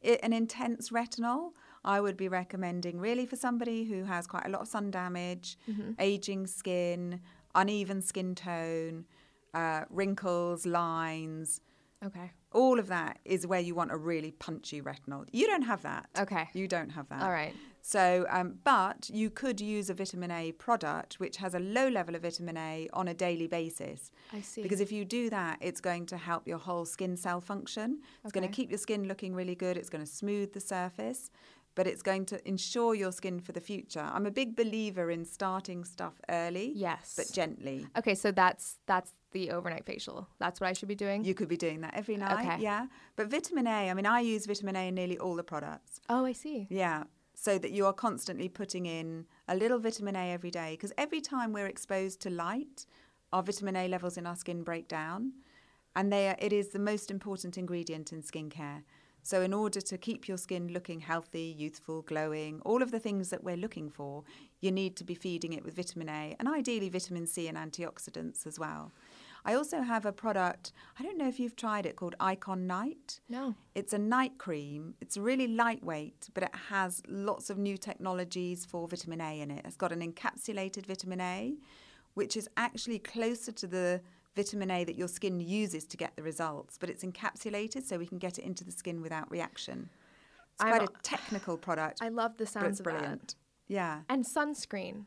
It, 0.00 0.20
an 0.22 0.32
intense 0.32 0.90
retinol, 0.90 1.50
I 1.84 2.00
would 2.00 2.16
be 2.16 2.28
recommending 2.28 2.98
really 2.98 3.26
for 3.26 3.36
somebody 3.36 3.84
who 3.84 4.04
has 4.04 4.26
quite 4.26 4.46
a 4.46 4.48
lot 4.50 4.62
of 4.62 4.68
sun 4.68 4.90
damage, 4.90 5.58
aging 5.98 6.46
skin, 6.46 7.20
uneven 7.54 8.02
skin 8.02 8.34
tone, 8.34 9.06
uh, 9.54 9.84
wrinkles, 9.90 10.66
lines. 10.66 11.60
Okay. 12.04 12.32
All 12.52 12.78
of 12.78 12.88
that 12.88 13.18
is 13.24 13.46
where 13.46 13.60
you 13.60 13.74
want 13.74 13.92
a 13.92 13.96
really 13.96 14.32
punchy 14.32 14.80
retinol. 14.80 15.26
You 15.32 15.46
don't 15.46 15.62
have 15.62 15.82
that. 15.82 16.08
Okay. 16.18 16.48
You 16.54 16.66
don't 16.66 16.90
have 16.90 17.08
that. 17.08 17.22
All 17.22 17.30
right. 17.30 17.54
So, 17.82 18.26
um, 18.30 18.58
but 18.64 19.08
you 19.10 19.30
could 19.30 19.60
use 19.60 19.90
a 19.90 19.94
vitamin 19.94 20.30
A 20.30 20.52
product 20.52 21.14
which 21.20 21.38
has 21.38 21.54
a 21.54 21.58
low 21.58 21.88
level 21.88 22.14
of 22.14 22.22
vitamin 22.22 22.56
A 22.56 22.88
on 22.92 23.08
a 23.08 23.14
daily 23.14 23.46
basis. 23.46 24.10
I 24.32 24.40
see. 24.40 24.62
Because 24.62 24.80
if 24.80 24.92
you 24.92 25.04
do 25.04 25.30
that, 25.30 25.58
it's 25.60 25.80
going 25.80 26.06
to 26.06 26.16
help 26.16 26.46
your 26.46 26.58
whole 26.58 26.84
skin 26.84 27.16
cell 27.16 27.40
function. 27.40 28.00
It's 28.24 28.32
going 28.32 28.46
to 28.46 28.52
keep 28.54 28.70
your 28.70 28.78
skin 28.78 29.08
looking 29.08 29.34
really 29.34 29.54
good. 29.54 29.76
It's 29.76 29.88
going 29.90 30.04
to 30.04 30.10
smooth 30.10 30.52
the 30.52 30.60
surface. 30.60 31.30
but 31.76 31.86
it's 31.86 32.02
going 32.02 32.26
to 32.26 32.36
ensure 32.48 32.94
your 32.96 33.12
skin 33.12 33.38
for 33.40 33.52
the 33.52 33.60
future. 33.60 34.06
I'm 34.14 34.26
a 34.26 34.30
big 34.30 34.56
believer 34.56 35.08
in 35.10 35.24
starting 35.24 35.84
stuff 35.84 36.20
early, 36.28 36.72
Yes. 36.74 37.14
but 37.16 37.32
gently. 37.32 37.86
Okay, 37.96 38.16
so 38.16 38.32
that's 38.32 38.64
that's 38.86 39.12
the 39.30 39.52
overnight 39.52 39.86
facial. 39.86 40.26
That's 40.40 40.60
what 40.60 40.66
I 40.68 40.72
should 40.72 40.88
be 40.88 40.96
doing. 40.96 41.24
You 41.24 41.32
could 41.32 41.48
be 41.48 41.56
doing 41.56 41.80
that 41.82 41.94
every 41.94 42.16
night, 42.16 42.44
Okay. 42.44 42.58
yeah. 42.60 42.86
But 43.14 43.28
vitamin 43.30 43.68
A, 43.68 43.88
I 43.88 43.94
mean, 43.94 44.04
I 44.04 44.18
use 44.20 44.46
vitamin 44.46 44.74
A 44.74 44.88
in 44.88 44.94
nearly 44.96 45.16
all 45.18 45.36
the 45.36 45.44
products. 45.44 46.00
oh, 46.08 46.24
I 46.24 46.32
see. 46.32 46.66
Yeah. 46.70 47.04
So 47.42 47.56
that 47.56 47.70
you 47.70 47.86
are 47.86 47.94
constantly 47.94 48.50
putting 48.50 48.84
in 48.84 49.24
a 49.48 49.56
little 49.56 49.78
vitamin 49.78 50.14
A 50.14 50.30
every 50.30 50.50
day. 50.50 50.72
Because 50.72 50.92
every 50.98 51.22
time 51.22 51.54
we're 51.54 51.68
exposed 51.68 52.20
to 52.20 52.28
light, 52.28 52.84
our 53.32 53.42
vitamin 53.42 53.76
A 53.76 53.88
levels 53.88 54.18
in 54.18 54.26
our 54.26 54.36
skin 54.36 54.62
break 54.62 54.88
down. 54.88 55.32
And 55.96 56.12
they 56.12 56.28
are, 56.28 56.36
it 56.38 56.52
is 56.52 56.68
the 56.68 56.78
most 56.78 57.10
important 57.10 57.56
ingredient 57.56 58.12
in 58.12 58.20
skincare. 58.20 58.82
So, 59.22 59.40
in 59.40 59.54
order 59.54 59.80
to 59.80 59.96
keep 59.96 60.28
your 60.28 60.36
skin 60.36 60.68
looking 60.68 61.00
healthy, 61.00 61.54
youthful, 61.56 62.02
glowing, 62.02 62.60
all 62.62 62.82
of 62.82 62.90
the 62.90 63.00
things 63.00 63.30
that 63.30 63.42
we're 63.42 63.56
looking 63.56 63.88
for, 63.88 64.22
you 64.60 64.70
need 64.70 64.94
to 64.96 65.04
be 65.04 65.14
feeding 65.14 65.54
it 65.54 65.64
with 65.64 65.76
vitamin 65.76 66.10
A 66.10 66.36
and 66.38 66.46
ideally 66.46 66.90
vitamin 66.90 67.26
C 67.26 67.48
and 67.48 67.56
antioxidants 67.56 68.46
as 68.46 68.58
well. 68.58 68.92
I 69.44 69.54
also 69.54 69.80
have 69.82 70.04
a 70.04 70.12
product, 70.12 70.72
I 70.98 71.02
don't 71.02 71.16
know 71.18 71.28
if 71.28 71.40
you've 71.40 71.56
tried 71.56 71.86
it, 71.86 71.96
called 71.96 72.14
Icon 72.20 72.66
Night. 72.66 73.20
No. 73.28 73.54
It's 73.74 73.92
a 73.92 73.98
night 73.98 74.38
cream. 74.38 74.94
It's 75.00 75.16
really 75.16 75.46
lightweight, 75.48 76.28
but 76.34 76.42
it 76.44 76.54
has 76.68 77.02
lots 77.08 77.50
of 77.50 77.58
new 77.58 77.76
technologies 77.76 78.64
for 78.66 78.86
vitamin 78.86 79.20
A 79.20 79.40
in 79.40 79.50
it. 79.50 79.62
It's 79.64 79.76
got 79.76 79.92
an 79.92 80.00
encapsulated 80.00 80.86
vitamin 80.86 81.20
A, 81.20 81.54
which 82.14 82.36
is 82.36 82.48
actually 82.56 82.98
closer 82.98 83.52
to 83.52 83.66
the 83.66 84.00
vitamin 84.36 84.70
A 84.70 84.84
that 84.84 84.96
your 84.96 85.08
skin 85.08 85.40
uses 85.40 85.84
to 85.86 85.96
get 85.96 86.14
the 86.16 86.22
results, 86.22 86.76
but 86.78 86.90
it's 86.90 87.02
encapsulated 87.04 87.82
so 87.84 87.98
we 87.98 88.06
can 88.06 88.18
get 88.18 88.38
it 88.38 88.44
into 88.44 88.64
the 88.64 88.72
skin 88.72 89.00
without 89.00 89.30
reaction. 89.30 89.88
It's 90.54 90.64
I'm 90.64 90.76
quite 90.76 90.88
a- 90.88 91.02
technical 91.02 91.56
product. 91.56 92.00
I 92.02 92.08
love 92.10 92.36
the 92.36 92.46
sounds 92.46 92.66
it's 92.68 92.80
of 92.80 92.84
that. 92.84 92.92
brilliant. 92.98 93.34
Yeah. 93.68 94.00
And 94.08 94.24
sunscreen. 94.24 95.04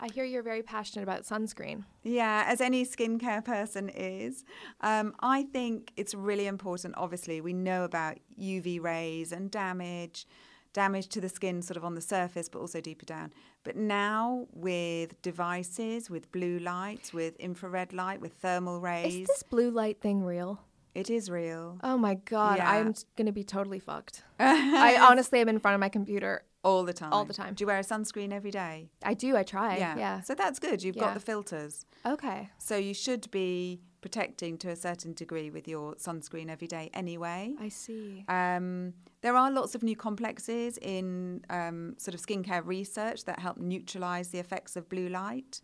I 0.00 0.08
hear 0.14 0.24
you're 0.24 0.44
very 0.44 0.62
passionate 0.62 1.02
about 1.02 1.22
sunscreen. 1.24 1.84
Yeah, 2.04 2.44
as 2.46 2.60
any 2.60 2.84
skincare 2.84 3.44
person 3.44 3.88
is. 3.88 4.44
Um, 4.80 5.14
I 5.20 5.42
think 5.42 5.92
it's 5.96 6.14
really 6.14 6.46
important. 6.46 6.94
Obviously, 6.96 7.40
we 7.40 7.52
know 7.52 7.82
about 7.84 8.18
UV 8.40 8.80
rays 8.80 9.32
and 9.32 9.50
damage, 9.50 10.24
damage 10.72 11.08
to 11.08 11.20
the 11.20 11.28
skin 11.28 11.62
sort 11.62 11.76
of 11.76 11.84
on 11.84 11.96
the 11.96 12.00
surface, 12.00 12.48
but 12.48 12.60
also 12.60 12.80
deeper 12.80 13.06
down. 13.06 13.32
But 13.64 13.74
now 13.76 14.46
with 14.52 15.20
devices, 15.22 16.08
with 16.08 16.30
blue 16.30 16.60
lights, 16.60 17.12
with 17.12 17.34
infrared 17.36 17.92
light, 17.92 18.20
with 18.20 18.34
thermal 18.34 18.80
rays, 18.80 19.14
Is 19.14 19.26
this 19.26 19.42
blue 19.42 19.70
light 19.70 20.00
thing 20.00 20.22
real? 20.24 20.60
it 20.94 21.10
is 21.10 21.30
real. 21.30 21.78
Oh 21.84 21.96
my 21.98 22.14
god, 22.14 22.58
Yeah. 22.58 22.70
I'm 22.70 22.94
going 23.16 23.26
to 23.26 23.32
be 23.32 23.44
totally 23.44 23.78
fucked. 23.78 24.22
I 24.40 24.96
honestly 25.00 25.40
am 25.40 25.48
in 25.48 25.58
front 25.58 25.74
of 25.74 25.80
my 25.80 25.88
computer. 25.88 26.42
All 26.64 26.84
the 26.84 26.92
time. 26.92 27.12
All 27.12 27.24
the 27.24 27.32
time. 27.34 27.54
Do 27.54 27.62
you 27.62 27.66
wear 27.66 27.78
a 27.78 27.82
sunscreen 27.84 28.32
every 28.32 28.50
day? 28.50 28.90
I 29.04 29.14
do, 29.14 29.36
I 29.36 29.42
try. 29.44 29.76
Yeah. 29.76 29.96
yeah. 29.96 30.20
So 30.22 30.34
that's 30.34 30.58
good. 30.58 30.82
You've 30.82 30.96
Yeah. 30.96 31.04
got 31.04 31.14
the 31.14 31.20
filters. 31.20 31.84
okay. 32.04 32.50
So 32.58 32.76
you 32.76 32.94
should 32.94 33.30
be 33.30 33.80
protecting 34.00 34.56
to 34.58 34.68
a 34.70 34.76
certain 34.76 35.12
degree 35.12 35.50
with 35.50 35.66
your 35.68 35.94
sunscreen 35.96 36.48
every 36.50 36.66
day 36.68 36.90
anyway. 36.94 37.54
I 37.60 37.68
see. 37.68 38.24
Um, 38.28 38.94
there 39.22 39.36
are 39.36 39.50
lots 39.50 39.74
of 39.74 39.82
new 39.82 39.96
complexes 39.96 40.78
in 40.78 41.44
um, 41.50 41.94
sort 41.98 42.14
of 42.14 42.20
skincare 42.20 42.64
research 42.64 43.24
that 43.24 43.38
help 43.40 43.58
neutralize 43.58 44.28
the 44.28 44.38
effects 44.38 44.76
of 44.76 44.88
blue 44.88 45.08
light. 45.08 45.60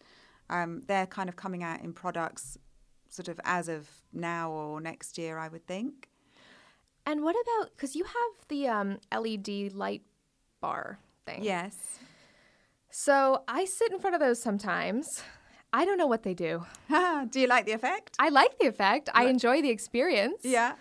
Um, 0.50 0.82
they're 0.86 1.06
kind 1.06 1.28
of 1.28 1.36
coming 1.36 1.62
out 1.62 1.80
in 1.82 1.92
products 1.92 2.58
sort 3.08 3.28
of 3.28 3.40
as 3.44 3.68
of 3.68 3.88
now 4.12 4.50
or 4.50 4.80
next 4.80 5.16
year, 5.18 5.38
I 5.38 5.48
would 5.48 5.66
think. 5.66 6.08
And 7.06 7.22
what 7.22 7.36
about 7.44 7.76
cuz 7.76 7.94
you 7.94 8.04
have 8.04 8.48
the 8.48 8.66
um, 8.68 8.98
LED 9.12 9.72
light 9.74 10.02
bar 10.64 10.98
thing. 11.26 11.42
Yes. 11.42 11.74
So, 12.90 13.16
I 13.48 13.64
sit 13.64 13.92
in 13.92 13.98
front 13.98 14.14
of 14.14 14.20
those 14.20 14.40
sometimes. 14.40 15.22
I 15.72 15.84
don't 15.84 15.98
know 15.98 16.06
what 16.14 16.22
they 16.22 16.34
do. 16.34 16.64
Do 17.32 17.40
you 17.42 17.48
like 17.48 17.66
the 17.66 17.76
effect? 17.80 18.10
I 18.26 18.28
like 18.28 18.58
the 18.60 18.68
effect. 18.74 19.08
I 19.12 19.24
enjoy 19.26 19.56
the 19.60 19.70
experience. 19.70 20.42
Yeah. 20.42 20.74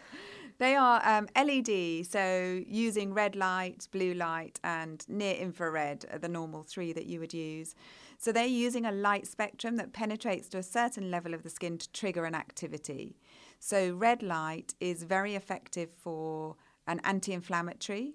They 0.59 0.75
are 0.75 1.01
um, 1.03 1.27
LED, 1.35 2.05
so 2.05 2.23
using 2.67 3.07
red 3.13 3.35
light, 3.35 3.87
blue 3.91 4.13
light, 4.13 4.59
and 4.63 5.03
near 5.09 5.35
infrared 5.35 6.05
are 6.11 6.19
the 6.19 6.29
normal 6.29 6.61
three 6.63 6.93
that 6.93 7.07
you 7.07 7.19
would 7.19 7.33
use. 7.33 7.75
So 8.19 8.31
they're 8.31 8.45
using 8.67 8.85
a 8.85 8.91
light 8.91 9.25
spectrum 9.27 9.75
that 9.77 9.91
penetrates 9.91 10.47
to 10.49 10.59
a 10.59 10.63
certain 10.63 11.09
level 11.09 11.33
of 11.33 11.41
the 11.43 11.49
skin 11.49 11.77
to 11.79 11.91
trigger 11.91 12.25
an 12.25 12.35
activity. 12.35 13.17
So 13.59 13.77
red 14.07 14.21
light 14.21 14.75
is 14.79 15.03
very 15.03 15.33
effective 15.35 15.89
for 16.03 16.55
an 16.85 17.01
anti 17.03 17.33
inflammatory. 17.33 18.13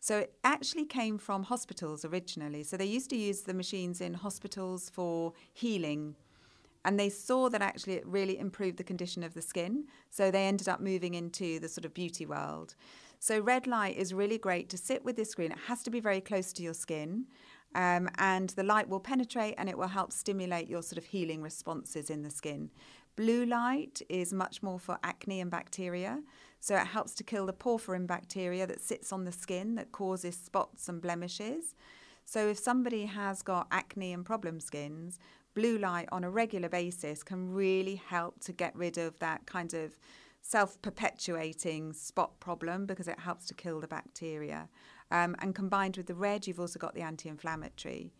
So 0.00 0.18
it 0.18 0.34
actually 0.42 0.86
came 0.86 1.18
from 1.18 1.44
hospitals 1.44 2.04
originally. 2.04 2.62
So 2.62 2.76
they 2.76 2.86
used 2.86 3.10
to 3.10 3.16
use 3.16 3.42
the 3.42 3.54
machines 3.54 4.00
in 4.00 4.14
hospitals 4.14 4.90
for 4.90 5.34
healing 5.52 6.16
and 6.84 6.98
they 6.98 7.10
saw 7.10 7.48
that 7.50 7.62
actually 7.62 7.94
it 7.94 8.06
really 8.06 8.38
improved 8.38 8.78
the 8.78 8.84
condition 8.84 9.22
of 9.22 9.34
the 9.34 9.42
skin. 9.42 9.84
So 10.10 10.30
they 10.30 10.46
ended 10.46 10.68
up 10.68 10.80
moving 10.80 11.14
into 11.14 11.58
the 11.58 11.68
sort 11.68 11.84
of 11.84 11.92
beauty 11.92 12.24
world. 12.24 12.74
So 13.18 13.38
red 13.38 13.66
light 13.66 13.96
is 13.96 14.14
really 14.14 14.38
great 14.38 14.70
to 14.70 14.78
sit 14.78 15.04
with 15.04 15.16
this 15.16 15.30
screen. 15.30 15.52
It 15.52 15.58
has 15.66 15.82
to 15.82 15.90
be 15.90 16.00
very 16.00 16.22
close 16.22 16.52
to 16.54 16.62
your 16.62 16.74
skin. 16.74 17.26
Um, 17.74 18.08
and 18.16 18.50
the 18.50 18.62
light 18.62 18.88
will 18.88 18.98
penetrate 18.98 19.54
and 19.58 19.68
it 19.68 19.76
will 19.76 19.88
help 19.88 20.12
stimulate 20.12 20.68
your 20.68 20.82
sort 20.82 20.98
of 20.98 21.04
healing 21.04 21.42
responses 21.42 22.10
in 22.10 22.22
the 22.22 22.30
skin. 22.30 22.70
Blue 23.14 23.44
light 23.44 24.00
is 24.08 24.32
much 24.32 24.62
more 24.62 24.78
for 24.78 24.98
acne 25.04 25.40
and 25.40 25.50
bacteria. 25.50 26.22
So 26.60 26.76
it 26.76 26.86
helps 26.88 27.14
to 27.14 27.24
kill 27.24 27.46
the 27.46 27.54
porphyrin 27.54 28.06
bacteria 28.06 28.66
that 28.66 28.80
sits 28.80 29.12
on 29.12 29.24
the 29.24 29.32
skin 29.32 29.74
that 29.76 29.92
causes 29.92 30.36
spots 30.36 30.88
and 30.88 31.00
blemishes. 31.00 31.74
So 32.26 32.48
if 32.48 32.58
somebody 32.58 33.06
has 33.06 33.42
got 33.42 33.66
acne 33.70 34.12
and 34.12 34.24
problem 34.24 34.60
skins, 34.60 35.18
blue 35.54 35.78
light 35.78 36.08
on 36.12 36.22
a 36.22 36.30
regular 36.30 36.68
basis 36.68 37.22
can 37.22 37.52
really 37.52 37.96
help 37.96 38.40
to 38.40 38.52
get 38.52 38.76
rid 38.76 38.98
of 38.98 39.18
that 39.18 39.46
kind 39.46 39.74
of 39.74 39.98
self 40.42 40.80
perpetuating 40.82 41.92
spot 41.92 42.38
problem 42.40 42.86
because 42.86 43.08
it 43.08 43.18
helps 43.20 43.46
to 43.46 43.54
kill 43.54 43.80
the 43.80 43.88
bacteria. 43.88 44.68
Um, 45.10 45.34
and 45.40 45.54
combined 45.54 45.96
with 45.96 46.06
the 46.06 46.14
red, 46.14 46.46
you've 46.46 46.60
also 46.60 46.78
got 46.78 46.94
the 46.94 47.02
anti 47.02 47.28
inflammatory. 47.28 48.12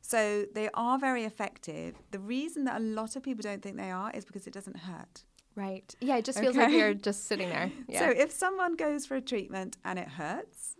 So 0.00 0.46
they 0.52 0.68
are 0.74 0.98
very 0.98 1.24
effective. 1.24 1.94
The 2.10 2.18
reason 2.18 2.64
that 2.64 2.80
a 2.80 2.84
lot 2.84 3.14
of 3.14 3.22
people 3.22 3.42
don't 3.42 3.62
think 3.62 3.76
they 3.76 3.92
are 3.92 4.10
is 4.12 4.24
because 4.24 4.46
it 4.46 4.52
doesn't 4.52 4.78
hurt. 4.78 5.22
Right. 5.54 5.94
Yeah, 6.00 6.16
it 6.16 6.24
just 6.24 6.38
feels 6.38 6.56
like 6.56 6.70
you're 6.70 6.94
just 6.94 7.26
sitting 7.26 7.48
there. 7.48 7.70
Yeah. 7.88 8.00
So 8.00 8.10
if 8.10 8.30
someone 8.30 8.76
goes 8.76 9.06
for 9.06 9.16
a 9.16 9.20
treatment 9.20 9.76
and 9.84 9.98
it 9.98 10.08
hurts, 10.08 10.76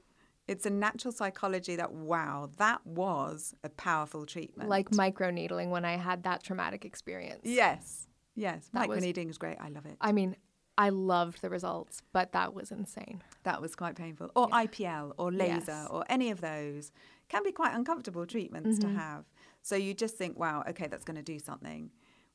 it's 0.48 0.66
a 0.66 0.70
natural 0.70 1.12
psychology 1.12 1.76
that, 1.76 1.92
wow, 1.92 2.50
that 2.56 2.84
was 2.86 3.54
a 3.64 3.68
powerful 3.68 4.26
treatment. 4.26 4.68
like 4.68 4.90
microneedling 4.90 5.70
when 5.70 5.84
I 5.84 5.96
had 5.96 6.22
that 6.24 6.42
traumatic 6.42 6.84
experience. 6.84 7.42
Yes. 7.44 8.06
Yes. 8.34 8.70
That 8.72 8.88
was- 8.88 9.02
Microneedling 9.02 9.30
is 9.30 9.38
great. 9.38 9.58
I 9.60 9.68
love 9.68 9.86
it. 9.86 9.96
I 10.00 10.12
mean, 10.12 10.36
I 10.78 10.88
loved 10.88 11.42
the 11.42 11.50
results, 11.50 12.02
but 12.12 12.32
that 12.32 12.54
was 12.54 12.72
insane. 12.72 13.22
That 13.42 13.60
was 13.60 13.76
quite 13.76 13.94
painful. 13.94 14.30
Or 14.34 14.48
IPL 14.48 15.12
or 15.18 15.30
laser 15.30 15.64
Yes. 15.66 15.88
or 15.90 16.04
any 16.08 16.30
of 16.30 16.40
those 16.40 16.92
can 17.28 17.42
be 17.44 17.52
quite 17.52 17.74
uncomfortable 17.74 18.26
treatments 18.26 18.78
to 18.78 18.86
mm-hmm. 18.86 18.96
have. 18.96 19.24
So 19.60 19.76
you 19.76 19.94
just 19.94 20.16
think, 20.16 20.38
wow, 20.38 20.64
okay, 20.68 20.86
that's 20.86 21.04
going 21.04 21.16
to 21.16 21.22
do 21.22 21.38
something. 21.38 21.90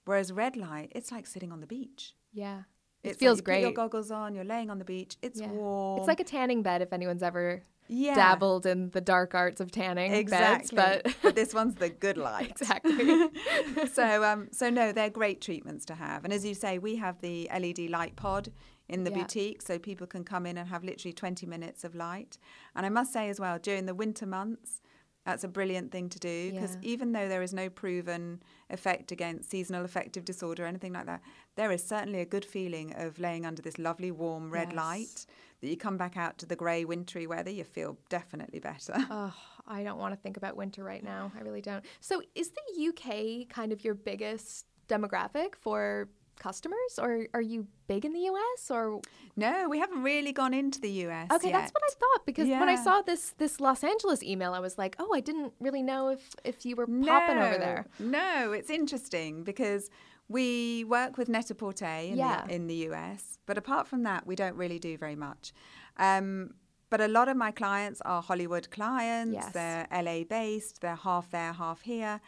Whereas 0.05 0.31
red 0.31 0.55
light, 0.55 0.91
it's 0.95 1.11
like 1.11 1.25
sitting 1.27 1.51
on 1.51 1.59
the 1.59 1.67
beach. 1.67 2.15
Yeah. 2.37 2.61
It 3.03 3.09
It's 3.11 3.17
feels 3.19 3.37
like 3.37 3.41
you 3.41 3.43
great. 3.45 3.55
Put 3.57 3.61
your 3.63 3.71
goggles 3.73 4.11
on, 4.11 4.35
you're 4.35 4.43
laying 4.43 4.69
on 4.69 4.79
the 4.79 4.85
beach. 4.85 5.17
It's 5.21 5.39
Yeah. 5.39 5.51
warm. 5.51 5.99
It's 5.99 6.07
like 6.07 6.19
a 6.19 6.23
tanning 6.23 6.61
bed 6.63 6.81
if 6.81 6.91
anyone's 6.93 7.23
ever 7.23 7.63
Yeah. 7.87 8.15
dabbled 8.15 8.65
in 8.65 8.89
the 8.89 8.99
dark 9.01 9.33
arts 9.33 9.61
of 9.61 9.71
tanning 9.71 10.11
exactly. 10.13 10.75
beds, 10.75 11.15
but 11.23 11.35
this 11.35 11.53
one's 11.53 11.75
the 11.75 11.89
good 11.89 12.17
light. 12.29 12.49
exactly. 12.51 13.29
so 13.93 14.23
um, 14.23 14.49
so 14.51 14.69
no, 14.69 14.91
they're 14.91 15.09
great 15.09 15.41
treatments 15.41 15.85
to 15.85 15.95
have. 15.95 16.23
And 16.25 16.33
as 16.33 16.45
you 16.45 16.53
say, 16.53 16.77
we 16.79 16.95
have 16.97 17.19
the 17.21 17.49
LED 17.53 17.87
light 17.89 18.15
pod 18.15 18.51
in 18.89 19.03
the 19.03 19.11
Yeah. 19.11 19.17
boutique, 19.23 19.61
so 19.61 19.77
people 19.79 20.07
can 20.07 20.23
come 20.23 20.45
in 20.45 20.57
and 20.57 20.67
have 20.69 20.83
literally 20.83 21.13
20 21.13 21.45
minutes 21.45 21.83
of 21.83 21.95
light. 21.95 22.37
And 22.75 22.85
I 22.85 22.89
must 22.89 23.11
say 23.13 23.29
as 23.29 23.39
well, 23.39 23.57
during 23.59 23.85
the 23.85 23.95
winter 23.95 24.25
months, 24.25 24.81
that's 25.25 25.43
a 25.43 25.47
brilliant 25.49 25.91
thing 25.91 26.07
to 26.09 26.19
do 26.19 26.51
because 26.53 26.75
Yeah. 26.75 26.81
even 26.93 27.11
though 27.11 27.27
there 27.27 27.41
is 27.41 27.53
no 27.53 27.69
proven 27.69 28.41
effect 28.69 29.11
against 29.11 29.49
seasonal 29.49 29.83
affective 29.83 30.23
disorder 30.23 30.63
or 30.63 30.67
anything 30.67 30.93
like 30.93 31.05
that, 31.05 31.21
there 31.57 31.71
is 31.71 31.83
certainly 31.83 32.21
a 32.21 32.25
good 32.25 32.45
feeling 32.45 32.93
of 32.95 33.19
laying 33.19 33.45
under 33.45 33.61
this 33.61 33.77
lovely 33.77 34.11
warm 34.11 34.49
red 34.49 34.69
Yes. 34.69 34.75
light 34.77 35.25
that 35.59 35.67
you 35.67 35.75
come 35.75 35.97
back 35.97 36.15
out 36.15 36.37
to 36.37 36.45
the 36.45 36.55
grey 36.55 36.85
wintry 36.85 37.25
weather, 37.27 37.49
you 37.49 37.63
feel 37.63 37.97
definitely 38.09 38.59
better. 38.59 38.93
oh, 39.11 39.33
I 39.67 39.83
don't 39.83 39.97
want 39.97 40.13
to 40.13 40.19
think 40.21 40.37
about 40.37 40.55
winter 40.55 40.83
right 40.83 41.03
now. 41.03 41.31
I 41.37 41.41
really 41.41 41.61
don't. 41.61 41.83
So, 41.99 42.21
is 42.35 42.51
the 42.51 42.87
UK 42.89 43.49
kind 43.49 43.71
of 43.73 43.83
your 43.83 43.95
biggest 43.95 44.65
demographic 44.87 45.55
for 45.55 46.07
customers, 46.39 46.99
or 46.99 47.25
are 47.33 47.41
you 47.41 47.65
big 47.87 48.05
in 48.05 48.13
the 48.13 48.19
US? 48.31 48.69
Or 48.69 49.01
no, 49.35 49.67
we 49.67 49.79
haven't 49.79 50.03
really 50.03 50.31
gone 50.31 50.53
into 50.53 50.79
the 50.79 50.91
US. 51.07 51.27
okay, 51.31 51.51
that's 51.51 51.71
what 51.71 51.81
I 51.83 51.93
thought 51.99 52.25
because 52.27 52.47
when 52.47 52.69
I 52.69 52.75
saw 52.75 53.01
this 53.01 53.31
this 53.39 53.59
Los 53.59 53.83
Angeles 53.83 54.21
email, 54.21 54.53
I 54.53 54.59
was 54.59 54.77
like, 54.77 54.95
oh, 54.99 55.11
I 55.13 55.19
didn't 55.21 55.53
really 55.59 55.81
know 55.81 56.09
if 56.09 56.35
if 56.43 56.65
you 56.67 56.75
were 56.75 56.85
popping 56.85 57.39
over 57.39 57.57
there. 57.57 57.87
No, 57.97 58.51
it's 58.51 58.69
interesting 58.69 59.43
because 59.43 59.89
we 60.29 60.83
work 60.83 61.17
with 61.17 61.29
Net-a-Porter 61.29 61.85
in, 61.85 62.17
Yeah. 62.17 62.43
the, 62.45 62.53
in 62.55 62.67
the 62.67 62.75
US, 62.89 63.39
but 63.45 63.57
apart 63.57 63.87
from 63.87 64.03
that, 64.03 64.27
we 64.27 64.35
don't 64.35 64.55
really 64.55 64.79
do 64.79 64.97
very 64.97 65.15
much. 65.15 65.53
Um, 65.97 66.53
but 66.89 67.01
a 67.01 67.07
lot 67.07 67.27
of 67.27 67.35
my 67.37 67.51
clients 67.51 68.01
are 68.01 68.21
Hollywood 68.21 68.69
clients. 68.69 69.33
Yes. 69.33 69.51
They're 69.51 69.87
LA 69.91 70.23
based. 70.23 70.81
They're 70.81 70.95
half 70.95 71.29
there, 71.31 71.53
half 71.53 71.81
here. 71.81 72.21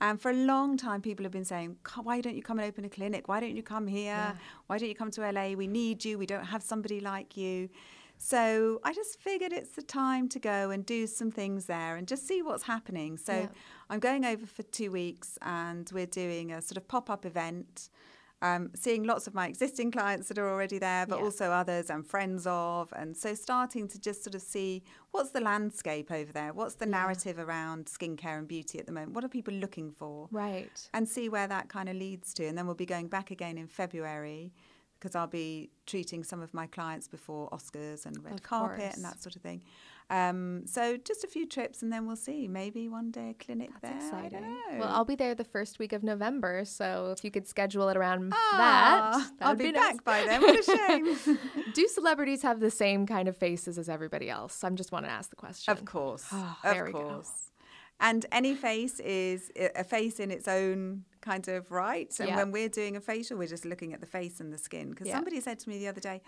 And 0.00 0.20
for 0.20 0.30
a 0.30 0.34
long 0.34 0.76
time, 0.76 1.00
people 1.00 1.24
have 1.24 1.32
been 1.32 1.44
saying, 1.44 1.76
why 2.02 2.20
don't 2.20 2.34
you 2.36 2.42
come 2.42 2.58
and 2.58 2.68
open 2.68 2.84
a 2.84 2.88
clinic? 2.88 3.28
Why 3.28 3.40
don't 3.40 3.56
you 3.56 3.62
come 3.62 3.86
here? 3.86 4.34
Why 4.66 4.76
don't 4.78 4.88
you 4.88 4.94
come 4.94 5.10
to 5.12 5.30
LA? 5.30 5.52
We 5.52 5.66
need 5.66 6.04
you. 6.04 6.18
We 6.18 6.26
don't 6.26 6.44
have 6.44 6.62
somebody 6.62 7.00
like 7.00 7.36
you. 7.36 7.70
So 8.18 8.80
I 8.82 8.92
just 8.92 9.20
figured 9.20 9.52
it's 9.52 9.70
the 9.70 9.82
time 9.82 10.28
to 10.30 10.38
go 10.38 10.70
and 10.70 10.84
do 10.84 11.06
some 11.06 11.30
things 11.30 11.66
there 11.66 11.96
and 11.96 12.08
just 12.08 12.26
see 12.26 12.42
what's 12.42 12.64
happening. 12.64 13.16
So 13.18 13.32
Yeah. 13.32 13.48
I'm 13.90 14.00
going 14.00 14.24
over 14.24 14.46
for 14.46 14.62
two 14.62 14.90
weeks 14.90 15.38
and 15.42 15.90
we're 15.92 16.06
doing 16.06 16.52
a 16.52 16.62
sort 16.62 16.76
of 16.76 16.88
pop 16.88 17.10
up 17.10 17.24
event. 17.26 17.90
Um, 18.42 18.70
seeing 18.74 19.04
lots 19.04 19.26
of 19.26 19.32
my 19.32 19.48
existing 19.48 19.90
clients 19.90 20.28
that 20.28 20.36
are 20.36 20.48
already 20.50 20.78
there, 20.78 21.06
but 21.06 21.18
Yeah. 21.18 21.24
also 21.24 21.50
others 21.50 21.88
I'm 21.88 22.02
friends 22.02 22.46
of. 22.46 22.92
And 22.94 23.16
so 23.16 23.34
starting 23.34 23.88
to 23.88 23.98
just 23.98 24.22
sort 24.22 24.34
of 24.34 24.42
see 24.42 24.82
what's 25.10 25.30
the 25.30 25.40
landscape 25.40 26.10
over 26.10 26.32
there? 26.32 26.52
What's 26.52 26.74
the 26.74 26.84
narrative 26.84 27.38
around 27.38 27.86
skincare 27.86 28.38
and 28.38 28.46
beauty 28.46 28.78
at 28.78 28.84
the 28.84 28.92
moment? 28.92 29.12
What 29.14 29.24
are 29.24 29.28
people 29.28 29.54
looking 29.54 29.90
for? 29.90 30.28
Right. 30.30 30.86
And 30.92 31.08
see 31.08 31.30
where 31.30 31.46
that 31.48 31.70
kind 31.70 31.88
of 31.88 31.96
leads 31.96 32.34
to. 32.34 32.44
And 32.46 32.58
then 32.58 32.66
we'll 32.66 32.74
be 32.74 32.84
going 32.86 33.08
back 33.08 33.30
again 33.30 33.56
in 33.56 33.68
February 33.68 34.52
because 34.98 35.14
I'll 35.14 35.26
be 35.26 35.70
treating 35.86 36.24
some 36.24 36.40
of 36.42 36.52
my 36.54 36.66
clients 36.66 37.06
before 37.08 37.48
Oscars 37.50 38.06
and 38.06 38.22
red 38.24 38.34
Of 38.34 38.42
carpet 38.42 38.78
course. 38.80 38.94
and 38.96 39.04
that 39.04 39.22
sort 39.22 39.36
of 39.36 39.42
thing. 39.42 39.62
Um, 40.08 40.62
so 40.66 40.96
just 40.96 41.24
a 41.24 41.26
few 41.26 41.46
trips 41.48 41.82
and 41.82 41.92
then 41.92 42.06
we'll 42.06 42.14
see. 42.16 42.46
Maybe 42.46 42.88
one 42.88 43.10
day 43.10 43.30
a 43.30 43.34
clinic 43.44 43.70
That's 43.82 44.08
there. 44.10 44.24
Exciting. 44.24 44.56
Well. 44.78 44.88
I'll 44.88 45.04
be 45.04 45.16
there 45.16 45.34
the 45.34 45.42
first 45.44 45.78
week 45.80 45.92
of 45.92 46.04
November, 46.04 46.64
so 46.64 47.12
if 47.16 47.24
you 47.24 47.30
could 47.32 47.46
schedule 47.48 47.88
it 47.88 47.96
around 47.96 48.32
Ah, 48.34 49.12
that, 49.18 49.38
that 49.40 49.46
I'll 49.48 49.54
be, 49.56 49.64
be, 49.64 49.72
nice. 49.72 49.94
back 49.96 50.04
by 50.04 50.24
then. 50.24 50.42
What 50.42 50.60
a 50.60 50.62
shame. 51.26 51.38
Do 51.74 51.88
celebrities 51.88 52.42
have 52.42 52.60
the 52.60 52.70
same 52.70 53.04
kind 53.06 53.26
of 53.28 53.36
faces 53.36 53.78
as 53.78 53.88
everybody 53.88 54.30
else? 54.30 54.62
I'm 54.62 54.76
just 54.76 54.92
want 54.92 55.06
to 55.06 55.10
ask 55.10 55.30
the 55.30 55.36
question. 55.36 55.72
Of 55.72 55.84
course. 55.84 56.24
Oh, 56.32 56.56
of 56.64 56.92
course. 56.92 57.50
And 57.98 58.26
any 58.30 58.54
face 58.54 59.00
is 59.00 59.50
a 59.74 59.82
face 59.84 60.20
in 60.20 60.30
its 60.30 60.46
own 60.46 61.04
kind 61.22 61.48
of 61.48 61.70
right. 61.70 62.14
And 62.20 62.28
Yeah. 62.28 62.36
when 62.36 62.52
we're 62.52 62.68
doing 62.68 62.94
a 62.96 63.00
facial, 63.00 63.38
we're 63.38 63.48
just 63.48 63.64
looking 63.64 63.94
at 63.94 64.00
the 64.00 64.06
face 64.06 64.38
and 64.38 64.52
the 64.52 64.58
skin. 64.58 64.90
Because 64.90 65.08
Yeah. 65.08 65.14
somebody 65.14 65.40
said 65.40 65.58
to 65.60 65.68
me 65.68 65.78
the 65.78 65.88
other 65.88 66.00
day, 66.00 66.20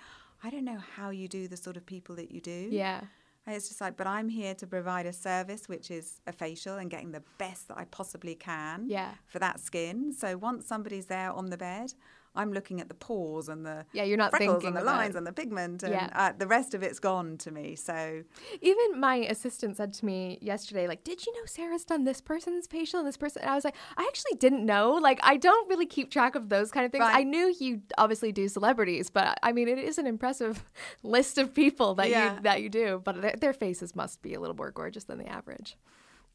I 0.43 0.51
don't 0.51 0.65
know 0.65 0.79
how 0.79 1.11
you 1.11 1.29
do 1.29 1.47
the 1.47 1.57
sort 1.57 1.77
of 1.77 1.85
people 1.85 2.15
that 2.17 2.31
you 2.31 2.41
do. 2.41 2.69
Yeah. 2.71 3.03
And 3.47 3.55
it's 3.57 3.69
just 3.69 3.81
like, 3.81 3.97
but 3.97 4.07
I'm 4.07 4.29
here 4.29 4.55
to 4.55 4.67
provide 4.67 5.07
a 5.07 5.13
service, 5.13 5.69
which 5.69 5.91
is 5.91 6.21
a 6.27 6.33
facial 6.33 6.77
and 6.77 6.91
getting 6.91 7.13
the 7.13 7.23
best 7.39 7.69
that 7.69 7.79
I 7.79 7.85
possibly 7.85 8.35
can 8.35 8.87
Yeah. 8.89 9.15
for 9.27 9.39
that 9.39 9.61
skin. 9.61 10.13
So 10.13 10.37
once 10.37 10.67
somebody's 10.67 11.07
there 11.07 11.31
on 11.33 11.47
the 11.51 11.57
bed, 11.57 11.95
I'm 12.39 12.53
looking 12.53 12.81
at 12.81 12.89
the 12.89 12.95
pores 12.95 13.49
and 13.49 13.67
the 13.67 13.85
Yeah, 13.93 14.05
you're 14.05 14.17
not 14.17 14.31
freckles 14.31 14.63
thinking 14.63 14.69
and 14.69 14.77
the 14.77 14.85
lines 14.85 15.15
and 15.17 15.27
the 15.27 15.33
pigment, 15.33 15.83
and 15.83 15.93
Yeah. 15.93 16.09
uh, 16.15 16.33
the 16.37 16.47
rest 16.47 16.73
of 16.75 16.83
it's 16.83 16.99
gone 16.99 17.37
to 17.39 17.51
me. 17.51 17.75
So 17.77 18.23
Even 18.63 19.01
my 19.01 19.17
assistant 19.17 19.77
said 19.77 19.93
to 19.95 20.05
me 20.07 20.39
yesterday, 20.41 20.87
like, 20.89 21.05
did 21.05 21.27
you 21.27 21.33
know 21.35 21.45
Sarah's 21.45 21.85
done 21.85 22.05
this 22.05 22.21
person's 22.21 22.67
facial 22.67 22.99
and 23.01 23.07
this 23.09 23.17
person? 23.17 23.43
And 23.43 23.51
I 23.51 23.55
was 23.55 23.65
like, 23.65 23.77
I 23.97 24.05
actually 24.05 24.37
didn't 24.39 24.65
know. 24.65 24.93
Like, 24.93 25.21
I 25.23 25.37
don't 25.37 25.69
really 25.69 25.87
keep 25.87 26.11
track 26.11 26.35
of 26.35 26.49
those 26.49 26.71
kind 26.71 26.87
of 26.87 26.93
things. 26.93 27.03
Right. 27.03 27.17
I 27.17 27.23
knew 27.25 27.55
you 27.61 27.83
obviously 27.99 28.33
do 28.33 28.49
celebrities, 28.49 29.11
but 29.11 29.39
I 29.43 29.53
mean, 29.53 29.69
it 29.69 29.79
is 29.79 29.99
an 29.99 30.07
impressive 30.07 30.65
list 31.03 31.39
of 31.39 31.53
people 31.53 31.95
that 31.97 32.09
Yeah. 32.09 32.35
you 32.37 32.41
that 32.43 32.63
you 32.63 32.69
do. 32.69 33.03
But 33.05 33.41
their 33.41 33.53
faces 33.53 33.97
must 33.97 34.23
be 34.23 34.35
a 34.35 34.41
little 34.41 34.57
more 34.57 34.71
gorgeous 34.71 35.05
than 35.05 35.19
the 35.19 35.29
average. 35.29 35.77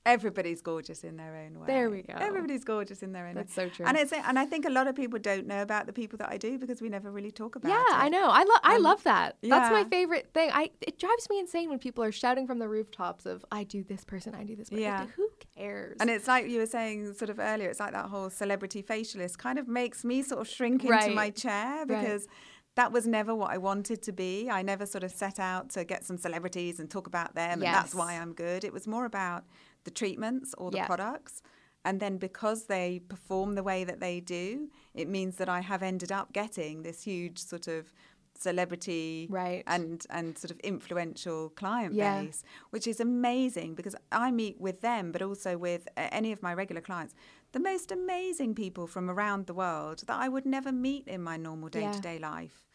Everybody's 0.05 0.61
gorgeous 0.61 1.05
in 1.05 1.15
their 1.15 1.35
own 1.37 1.59
way. 1.59 1.67
There 1.67 1.89
we 1.89 2.01
go. 2.01 2.13
Everybody's 2.17 2.65
gorgeous 2.65 3.03
in 3.03 3.13
their 3.13 3.25
own 3.25 3.35
That's 3.35 3.55
way. 3.55 3.63
That's 3.63 3.75
so 3.77 3.77
true. 3.77 3.85
And 3.85 3.97
it's 3.97 4.11
and 4.11 4.37
I 4.37 4.45
think 4.45 4.65
a 4.65 4.69
lot 4.69 4.87
of 4.87 4.95
people 4.95 5.17
don't 5.17 5.47
know 5.47 5.61
about 5.61 5.85
the 5.85 5.93
people 5.93 6.17
that 6.17 6.29
I 6.29 6.37
do 6.37 6.57
because 6.59 6.81
we 6.81 6.89
never 6.89 7.09
really 7.09 7.31
talk 7.31 7.55
about 7.55 7.69
Yeah, 7.69 7.79
it. 7.79 8.03
I 8.03 8.09
know. 8.09 8.27
I 8.29 8.43
love. 8.43 8.59
I 8.63 8.75
um, 8.75 8.83
love 8.83 9.03
that. 9.03 9.37
That's 9.41 9.71
my 9.71 9.85
favorite 9.85 10.29
thing. 10.33 10.49
I 10.53 10.71
it 10.81 10.99
drives 10.99 11.29
me 11.29 11.39
insane 11.39 11.69
when 11.69 11.79
people 11.79 12.03
are 12.03 12.11
shouting 12.11 12.47
from 12.47 12.59
the 12.59 12.67
rooftops 12.67 13.25
of 13.25 13.45
"I 13.49 13.63
do 13.63 13.83
this 13.83 14.03
person, 14.03 14.35
I 14.35 14.43
do 14.43 14.57
this." 14.57 14.69
person." 14.69 14.83
Yeah. 14.83 15.05
Who 15.15 15.29
cares? 15.55 15.97
And 16.01 16.09
it's 16.09 16.27
like 16.27 16.49
you 16.49 16.59
were 16.59 16.65
saying 16.65 17.13
sort 17.13 17.29
of 17.29 17.39
earlier, 17.39 17.69
it's 17.69 17.79
like 17.79 17.93
that 17.93 18.07
whole 18.07 18.29
celebrity 18.29 18.83
facialist 18.83 19.37
kind 19.37 19.57
of 19.57 19.69
makes 19.69 20.03
me 20.03 20.21
sort 20.21 20.41
of 20.41 20.49
shrink 20.49 20.83
into 20.83 21.11
my 21.11 21.29
chair 21.29 21.85
because 21.85 22.27
that 22.75 22.91
was 22.91 23.05
never 23.05 23.35
what 23.35 23.51
I 23.51 23.57
wanted 23.57 24.01
to 24.03 24.11
be. 24.11 24.49
I 24.49 24.63
never 24.63 24.85
sort 24.85 25.03
of 25.03 25.11
set 25.11 25.39
out 25.39 25.69
to 25.71 25.85
get 25.85 26.03
some 26.03 26.17
celebrities 26.17 26.79
and 26.79 26.89
talk 26.89 27.07
about 27.07 27.35
them 27.35 27.53
and 27.53 27.63
that's 27.63 27.93
why 27.93 28.13
I'm 28.13 28.33
good. 28.33 28.63
It 28.63 28.73
was 28.73 28.87
more 28.87 29.05
about 29.05 29.43
the 29.83 29.91
treatments 29.91 30.53
or 30.57 30.71
the 30.71 30.77
Yeah. 30.77 30.85
products. 30.87 31.41
And 31.85 31.99
then 31.99 32.17
because 32.17 32.65
they 32.65 32.99
perform 33.09 33.55
the 33.55 33.63
way 33.63 33.83
that 33.83 33.99
they 33.99 34.19
do, 34.21 34.69
it 34.93 35.09
means 35.09 35.35
that 35.37 35.49
I 35.49 35.59
have 35.61 35.83
ended 35.83 36.11
up 36.11 36.31
getting 36.31 36.83
this 36.83 37.03
huge 37.03 37.39
sort 37.39 37.67
of 37.67 37.91
celebrity 38.39 39.27
Right. 39.29 39.63
and 39.67 40.05
and 40.09 40.37
sort 40.37 40.51
of 40.51 40.59
influential 40.61 41.49
client 41.49 41.95
Yeah. 41.95 42.21
base, 42.21 42.43
which 42.71 42.87
is 42.87 42.99
amazing 42.99 43.75
because 43.75 43.95
I 44.11 44.31
meet 44.31 44.59
with 44.59 44.81
them, 44.81 45.11
but 45.11 45.21
also 45.21 45.57
with 45.57 45.87
any 45.97 46.31
of 46.31 46.41
my 46.41 46.53
regular 46.53 46.81
clients, 46.81 47.13
the 47.51 47.59
most 47.59 47.91
amazing 47.91 48.55
people 48.55 48.87
from 48.87 49.09
around 49.09 49.45
the 49.47 49.53
world 49.53 50.03
that 50.07 50.17
I 50.25 50.27
would 50.29 50.45
never 50.45 50.71
meet 50.71 51.07
in 51.07 51.21
my 51.21 51.37
normal 51.37 51.69
day 51.69 51.89
to 51.89 52.01
day 52.01 52.17
life. 52.17 52.65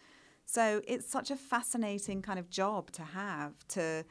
So 0.44 0.80
it's 0.86 1.06
such 1.10 1.30
a 1.30 1.36
fascinating 1.36 2.22
kind 2.22 2.38
of 2.38 2.48
job 2.48 2.90
to 2.92 3.02
have 3.02 3.52
to 3.68 4.04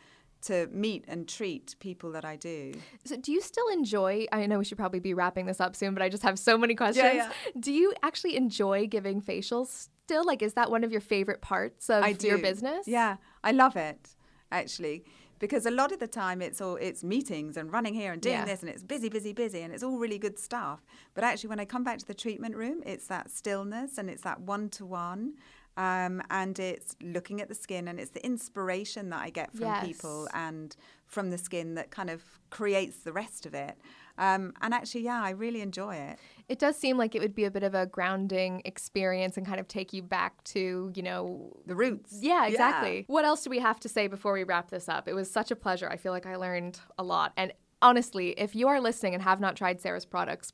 to 0.44 0.68
meet 0.72 1.04
and 1.08 1.28
treat 1.28 1.76
people 1.80 2.12
that 2.12 2.24
I 2.26 2.36
do. 2.36 2.74
So 3.06 3.18
do 3.18 3.32
you 3.32 3.42
still 3.42 3.68
enjoy? 3.70 4.26
I 4.32 4.46
know 4.46 4.60
we 4.60 4.66
should 4.66 4.78
probably 4.78 5.00
be 5.00 5.14
wrapping 5.14 5.46
this 5.46 5.60
up 5.60 5.76
soon, 5.76 5.94
but 5.94 6.04
I 6.04 6.10
just 6.10 6.24
have 6.24 6.38
so 6.40 6.58
many 6.58 6.76
questions. 6.76 7.16
yeah. 7.16 7.32
Do 7.60 7.72
you 7.72 7.94
actually 8.04 8.36
enjoy 8.38 8.88
giving 8.88 9.22
facials 9.22 9.90
still? 10.04 10.24
Like, 10.26 10.42
is 10.42 10.54
that 10.54 10.70
one 10.72 10.84
of 10.84 10.92
your 10.92 11.02
favorite 11.02 11.42
parts 11.42 11.90
of 11.90 12.04
I 12.04 12.14
do. 12.14 12.28
your 12.28 12.38
business? 12.38 12.88
Yeah, 12.88 13.18
I 13.44 13.52
love 13.52 13.76
it 13.76 14.10
actually 14.52 15.04
because 15.40 15.66
a 15.68 15.72
lot 15.72 15.92
of 15.92 16.00
the 16.00 16.08
time 16.08 16.42
it's 16.42 16.62
all 16.62 16.78
it's 16.78 17.04
meetings 17.04 17.58
and 17.58 17.72
running 17.72 17.94
here 17.94 18.12
and 18.12 18.22
doing 18.22 18.36
Yeah. 18.38 18.46
this 18.46 18.62
and 18.62 18.70
it's 18.72 18.82
busy, 18.82 19.08
busy, 19.10 19.34
busy 19.34 19.62
and 19.62 19.72
it's 19.74 19.84
all 19.84 19.98
really 20.00 20.18
good 20.18 20.40
stuff. 20.40 20.84
But 21.14 21.24
actually, 21.24 21.50
when 21.50 21.60
I 21.60 21.66
come 21.66 21.84
back 21.84 22.00
to 22.00 22.06
the 22.08 22.14
treatment 22.16 22.56
room, 22.56 22.82
it's 22.86 23.08
that 23.08 23.30
stillness 23.30 23.98
and 23.98 24.10
it's 24.10 24.22
that 24.24 24.40
one 24.42 24.70
to 24.70 24.86
one. 24.86 25.34
Um, 25.78 26.24
and 26.32 26.58
it's 26.58 26.96
looking 27.04 27.40
at 27.40 27.50
the 27.50 27.56
skin 27.56 27.88
and 27.88 28.00
it's 28.00 28.10
the 28.12 28.26
inspiration 28.26 29.12
that 29.12 29.22
I 29.22 29.30
get 29.30 29.56
from 29.56 29.86
people 29.86 30.28
and 30.34 30.76
from 31.06 31.30
the 31.30 31.38
skin 31.38 31.76
that 31.76 31.92
kind 31.92 32.10
of 32.10 32.24
creates 32.50 32.98
the 32.98 33.14
rest 33.14 33.46
of 33.46 33.54
it. 33.54 33.78
Um, 34.18 34.54
and 34.62 34.74
actually, 34.74 35.02
yeah, 35.02 35.22
I 35.24 35.30
really 35.30 35.62
enjoy 35.62 35.96
it. 35.96 36.18
It 36.50 36.58
does 36.58 36.76
seem 36.76 36.98
like 36.98 37.14
it 37.14 37.22
would 37.22 37.36
be 37.36 37.44
a 37.44 37.52
bit 37.52 37.62
of 37.62 37.76
a 37.76 37.86
grounding 37.86 38.64
experience 38.66 39.38
and 39.38 39.46
kind 39.46 39.60
of 39.60 39.68
take 39.68 39.94
you 39.94 40.02
back 40.02 40.44
to, 40.46 40.92
you 40.96 41.04
know, 41.04 41.56
The 41.68 41.76
roots. 41.76 42.18
Yeah, 42.20 42.48
exactly. 42.48 43.06
What 43.06 43.26
else 43.26 43.44
do 43.44 43.52
we 43.52 43.60
have 43.60 43.80
to 43.82 43.90
say 43.90 44.08
before 44.08 44.34
we 44.34 44.44
wrap 44.44 44.72
this 44.72 44.90
up? 44.90 45.08
It 45.08 45.14
was 45.14 45.30
such 45.30 45.52
a 45.52 45.56
pleasure. 45.56 45.88
I 45.88 45.98
feel 45.98 46.12
like 46.12 46.26
I 46.26 46.36
learned 46.38 46.80
a 46.98 47.04
lot. 47.04 47.34
And 47.38 47.54
honestly, 47.84 48.30
if 48.32 48.56
you 48.56 48.68
are 48.68 48.82
listening 48.82 49.14
and 49.14 49.22
have 49.22 49.40
not 49.40 49.56
tried 49.56 49.80
Sarah's 49.80 50.06
products, 50.06 50.52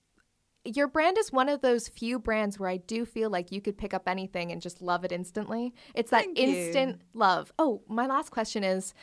your 0.66 0.88
brand 0.88 1.18
is 1.18 1.32
one 1.32 1.50
of 1.50 1.62
those 1.62 1.88
few 1.88 2.20
brands 2.20 2.58
where 2.58 2.70
I 2.70 2.78
do 2.78 3.06
feel 3.06 3.30
like 3.30 3.52
you 3.52 3.62
could 3.62 3.78
pick 3.78 3.94
up 3.94 4.08
anything 4.08 4.52
and 4.52 4.62
just 4.62 4.82
love 4.82 5.04
it 5.04 5.12
instantly. 5.12 5.74
It's 5.94 6.12
that 6.12 6.24
Thank 6.26 6.40
you. 6.40 6.48
instant 6.48 7.02
love. 7.14 7.52
Oh, 7.60 7.82
my 7.88 8.06
last 8.06 8.30
question 8.30 8.64
is 8.64 8.94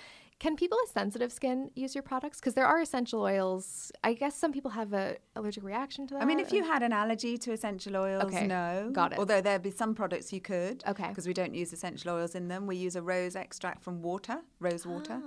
can 0.40 0.56
people 0.56 0.78
with 0.82 0.90
sensitive 0.90 1.30
skin 1.30 1.70
use 1.74 1.94
your 1.94 2.02
products? 2.02 2.40
Because 2.40 2.54
there 2.54 2.66
are 2.66 2.80
essential 2.80 3.20
oils. 3.20 3.92
I 4.02 4.14
guess 4.14 4.34
some 4.34 4.52
people 4.52 4.70
have 4.72 4.92
a 4.94 5.16
allergic 5.36 5.62
reaction 5.62 6.06
to 6.08 6.14
that. 6.14 6.22
I 6.22 6.24
mean, 6.24 6.40
if 6.40 6.50
you 6.52 6.64
had 6.64 6.82
an 6.82 6.92
allergy 6.92 7.36
to 7.38 7.52
essential 7.52 7.94
oils, 7.96 8.24
Okay, 8.24 8.46
no. 8.46 8.90
got 8.92 9.12
it. 9.12 9.18
Although 9.18 9.40
there'd 9.42 9.62
be 9.62 9.70
some 9.70 9.94
products 9.94 10.32
you 10.32 10.40
could. 10.40 10.82
Okay. 10.88 11.08
Because 11.08 11.26
we 11.26 11.34
don't 11.34 11.54
use 11.54 11.72
essential 11.72 12.10
oils 12.16 12.34
in 12.34 12.48
them. 12.48 12.66
We 12.66 12.76
use 12.76 12.96
a 12.96 13.02
rose 13.02 13.36
extract 13.36 13.82
from 13.84 14.00
water, 14.02 14.38
rose 14.60 14.84
water. 14.86 15.20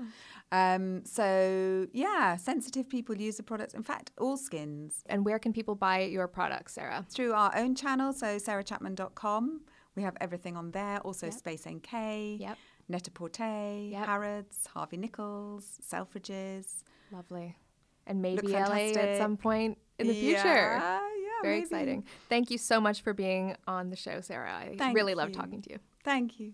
Ah. 0.51 0.73
Um, 0.75 1.05
so, 1.05 1.87
yeah, 1.93 2.35
sensitive 2.35 2.89
people 2.89 3.15
use 3.15 3.37
the 3.37 3.43
products. 3.43 3.73
In 3.75 3.83
fact, 3.83 4.11
all 4.19 4.35
skins. 4.37 5.03
and 5.07 5.23
where 5.25 5.39
can 5.39 5.53
people 5.53 5.75
buy 5.75 6.01
your 6.01 6.27
products, 6.27 6.73
Sarah? 6.73 7.05
Through 7.09 7.33
our 7.33 7.55
own 7.55 7.75
channel, 7.75 8.13
so 8.13 8.37
sarahchapman.com. 8.37 9.61
We 9.95 10.01
have 10.03 10.17
everything 10.19 10.57
on 10.57 10.71
there. 10.71 10.99
Also, 11.01 11.29
Space 11.29 11.67
NK, 11.67 12.37
Yep. 12.39 12.57
Net-a-Porter, 12.89 13.77
Yep. 13.91 14.05
Harrods, 14.05 14.67
Harvey 14.73 14.97
Nichols, 14.97 15.79
Selfridges. 15.87 16.83
Lovely. 17.11 17.57
And 18.05 18.21
maybe 18.21 18.47
LA 18.47 18.91
at 18.91 19.17
some 19.17 19.37
point 19.37 19.77
in 19.97 20.07
the 20.07 20.13
future. 20.13 20.43
Yeah, 20.43 20.99
yeah, 20.99 21.29
Very 21.41 21.53
maybe. 21.55 21.63
exciting. 21.63 22.05
Thank 22.27 22.51
you 22.51 22.57
so 22.57 22.81
much 22.81 23.01
for 23.01 23.13
being 23.13 23.55
on 23.67 23.89
the 23.89 23.95
show, 23.95 24.19
Sarah. 24.21 24.53
I 24.53 24.75
Thank 24.77 24.95
really 24.95 25.15
love 25.15 25.31
talking 25.31 25.61
to 25.61 25.69
you. 25.71 25.79
Thank 26.03 26.39
you. 26.39 26.53